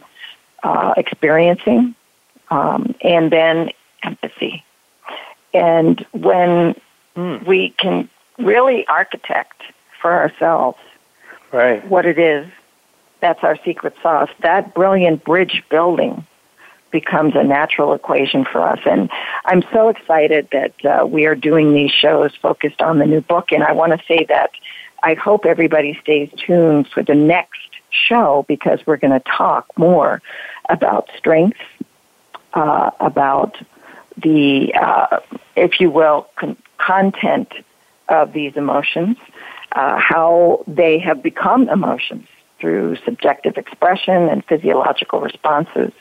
uh, 0.62 0.94
experiencing, 0.96 1.94
um, 2.50 2.94
and 3.00 3.30
then 3.30 3.70
empathy. 4.02 4.62
And 5.54 6.04
when 6.12 6.74
mm. 7.16 7.44
we 7.46 7.70
can 7.70 8.08
really 8.38 8.86
architect 8.86 9.62
for 10.00 10.12
ourselves 10.12 10.78
right. 11.52 11.86
what 11.88 12.06
it 12.06 12.18
is, 12.18 12.46
that's 13.20 13.42
our 13.42 13.56
secret 13.64 13.94
sauce. 14.02 14.30
That 14.40 14.74
brilliant 14.74 15.24
bridge 15.24 15.62
building 15.70 16.26
becomes 16.90 17.34
a 17.34 17.42
natural 17.42 17.92
equation 17.92 18.44
for 18.44 18.60
us. 18.60 18.78
And 18.86 19.10
I'm 19.46 19.64
so 19.72 19.88
excited 19.88 20.48
that 20.52 20.84
uh, 20.84 21.06
we 21.06 21.26
are 21.26 21.34
doing 21.34 21.72
these 21.72 21.90
shows 21.90 22.34
focused 22.36 22.80
on 22.82 22.98
the 22.98 23.06
new 23.06 23.20
book. 23.20 23.50
And 23.50 23.64
I 23.64 23.72
want 23.72 23.98
to 23.98 24.06
say 24.06 24.26
that 24.28 24.50
I 25.02 25.14
hope 25.14 25.44
everybody 25.44 25.98
stays 26.00 26.30
tuned 26.36 26.88
for 26.88 27.02
the 27.02 27.14
next 27.14 27.60
show 27.90 28.44
because 28.46 28.80
we're 28.86 28.96
going 28.96 29.12
to 29.12 29.28
talk 29.28 29.66
more 29.76 30.22
about 30.68 31.08
strengths, 31.16 31.60
uh, 32.54 32.90
about 33.00 33.56
the, 34.16 34.74
uh, 34.74 35.20
if 35.56 35.80
you 35.80 35.90
will, 35.90 36.26
con- 36.36 36.56
content 36.78 37.52
of 38.08 38.32
these 38.32 38.56
emotions, 38.56 39.16
uh, 39.72 39.98
how 39.98 40.64
they 40.66 40.98
have 40.98 41.22
become 41.22 41.68
emotions 41.68 42.26
through 42.60 42.96
subjective 43.04 43.56
expression 43.56 44.28
and 44.28 44.44
physiological 44.44 45.20
responses 45.20 45.92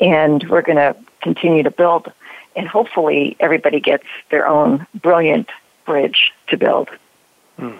and 0.00 0.48
we're 0.48 0.62
going 0.62 0.76
to 0.76 0.96
continue 1.22 1.62
to 1.62 1.70
build. 1.70 2.12
And 2.56 2.68
hopefully, 2.68 3.36
everybody 3.40 3.80
gets 3.80 4.04
their 4.30 4.46
own 4.46 4.86
brilliant 4.94 5.50
bridge 5.86 6.32
to 6.48 6.56
build. 6.56 6.88
Hmm. 7.58 7.72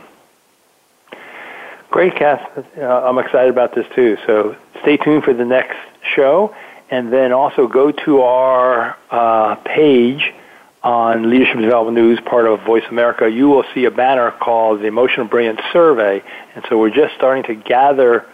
Great, 1.90 2.16
Kath. 2.16 2.42
Uh, 2.76 2.82
I'm 2.82 3.18
excited 3.18 3.50
about 3.50 3.74
this 3.74 3.86
too. 3.94 4.16
So 4.26 4.56
stay 4.82 4.96
tuned 4.96 5.22
for 5.22 5.32
the 5.32 5.44
next 5.44 5.78
show, 6.02 6.54
and 6.90 7.12
then 7.12 7.32
also 7.32 7.66
go 7.66 7.90
to 7.90 8.20
our 8.22 8.96
uh, 9.10 9.54
page 9.56 10.32
on 10.82 11.30
Leadership 11.30 11.58
Development 11.58 11.96
News, 11.96 12.20
part 12.20 12.46
of 12.46 12.60
Voice 12.62 12.84
America. 12.90 13.30
You 13.30 13.48
will 13.48 13.64
see 13.74 13.86
a 13.86 13.90
banner 13.90 14.30
called 14.30 14.80
the 14.80 14.86
Emotional 14.86 15.26
Brilliance 15.26 15.60
Survey, 15.72 16.22
and 16.54 16.64
so 16.68 16.78
we're 16.78 16.90
just 16.90 17.14
starting 17.14 17.42
to 17.44 17.54
gather 17.54 18.26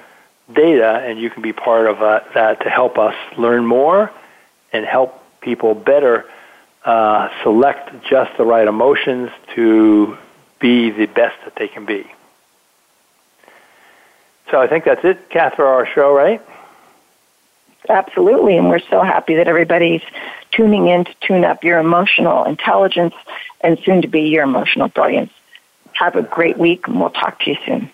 data, 0.52 1.04
and 1.06 1.20
you 1.20 1.30
can 1.30 1.42
be 1.42 1.52
part 1.52 1.86
of 1.86 2.02
uh, 2.02 2.20
that 2.34 2.60
to 2.62 2.70
help 2.70 2.98
us 2.98 3.14
learn 3.38 3.64
more 3.64 4.10
and 4.72 4.84
help 4.84 5.22
people 5.40 5.74
better 5.74 6.24
uh, 6.84 7.28
select 7.42 7.90
just 8.08 8.36
the 8.36 8.44
right 8.44 8.66
emotions 8.66 9.30
to 9.54 10.16
be 10.58 10.90
the 10.90 11.06
best 11.06 11.36
that 11.44 11.54
they 11.56 11.68
can 11.68 11.86
be. 11.86 12.04
So 14.50 14.60
I 14.60 14.66
think 14.66 14.84
that's 14.84 15.04
it, 15.04 15.18
for 15.54 15.66
our 15.66 15.86
show, 15.86 16.12
right? 16.12 16.42
Absolutely, 17.88 18.56
and 18.56 18.68
we're 18.68 18.80
so 18.90 19.02
happy 19.02 19.36
that 19.36 19.48
everybody's 19.48 20.02
tuning 20.52 20.88
in 20.88 21.04
to 21.04 21.14
tune 21.20 21.44
up 21.44 21.64
your 21.64 21.78
emotional 21.78 22.44
intelligence 22.44 23.14
and 23.60 23.78
soon 23.84 24.02
to 24.02 24.08
be 24.08 24.22
your 24.22 24.44
emotional 24.44 24.88
brilliance. 24.88 25.32
Have 25.92 26.16
a 26.16 26.22
great 26.22 26.58
week, 26.58 26.86
and 26.86 27.00
we'll 27.00 27.10
talk 27.10 27.40
to 27.40 27.50
you 27.50 27.56
soon. 27.66 27.90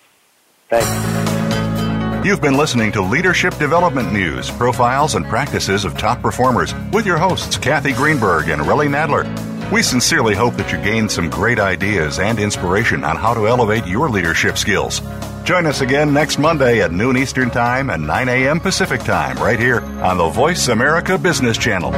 Thanks. 0.69 2.27
You've 2.27 2.43
been 2.43 2.57
listening 2.57 2.91
to 2.93 3.03
Leadership 3.03 3.57
Development 3.57 4.13
News, 4.13 4.51
profiles 4.51 5.15
and 5.15 5.25
practices 5.27 5.85
of 5.85 5.97
top 5.97 6.21
performers 6.21 6.75
with 6.93 7.07
your 7.07 7.19
hosts, 7.19 7.57
Kathy 7.57 7.93
Greenberg 7.93 8.49
and 8.49 8.63
Relly 8.63 8.89
Nadler. 8.89 9.25
We 9.73 9.83
sincerely 9.83 10.35
hope 10.35 10.55
that 10.55 10.71
you 10.71 10.79
gained 10.79 11.11
some 11.11 11.29
great 11.29 11.59
ideas 11.59 12.21
and 12.21 12.39
inspiration 12.39 13.03
on 13.03 13.17
how 13.17 13.35
to 13.35 13.49
elevate 13.49 13.85
your 13.85 14.09
leadership 14.09 14.57
skills. 14.57 15.01
Join 15.43 15.67
us 15.67 15.81
again 15.81 16.15
next 16.15 16.39
Monday 16.39 16.81
at 16.83 16.93
noon 16.93 17.17
Eastern 17.17 17.51
Time 17.51 17.91
and 17.91 18.07
9 18.07 18.29
a.m. 18.29 18.61
Pacific 18.61 19.01
Time 19.01 19.37
right 19.39 19.59
here 19.59 19.81
on 20.03 20.19
the 20.19 20.29
Voice 20.29 20.69
America 20.69 21.19
Business 21.19 21.59
Channel. 21.59 21.91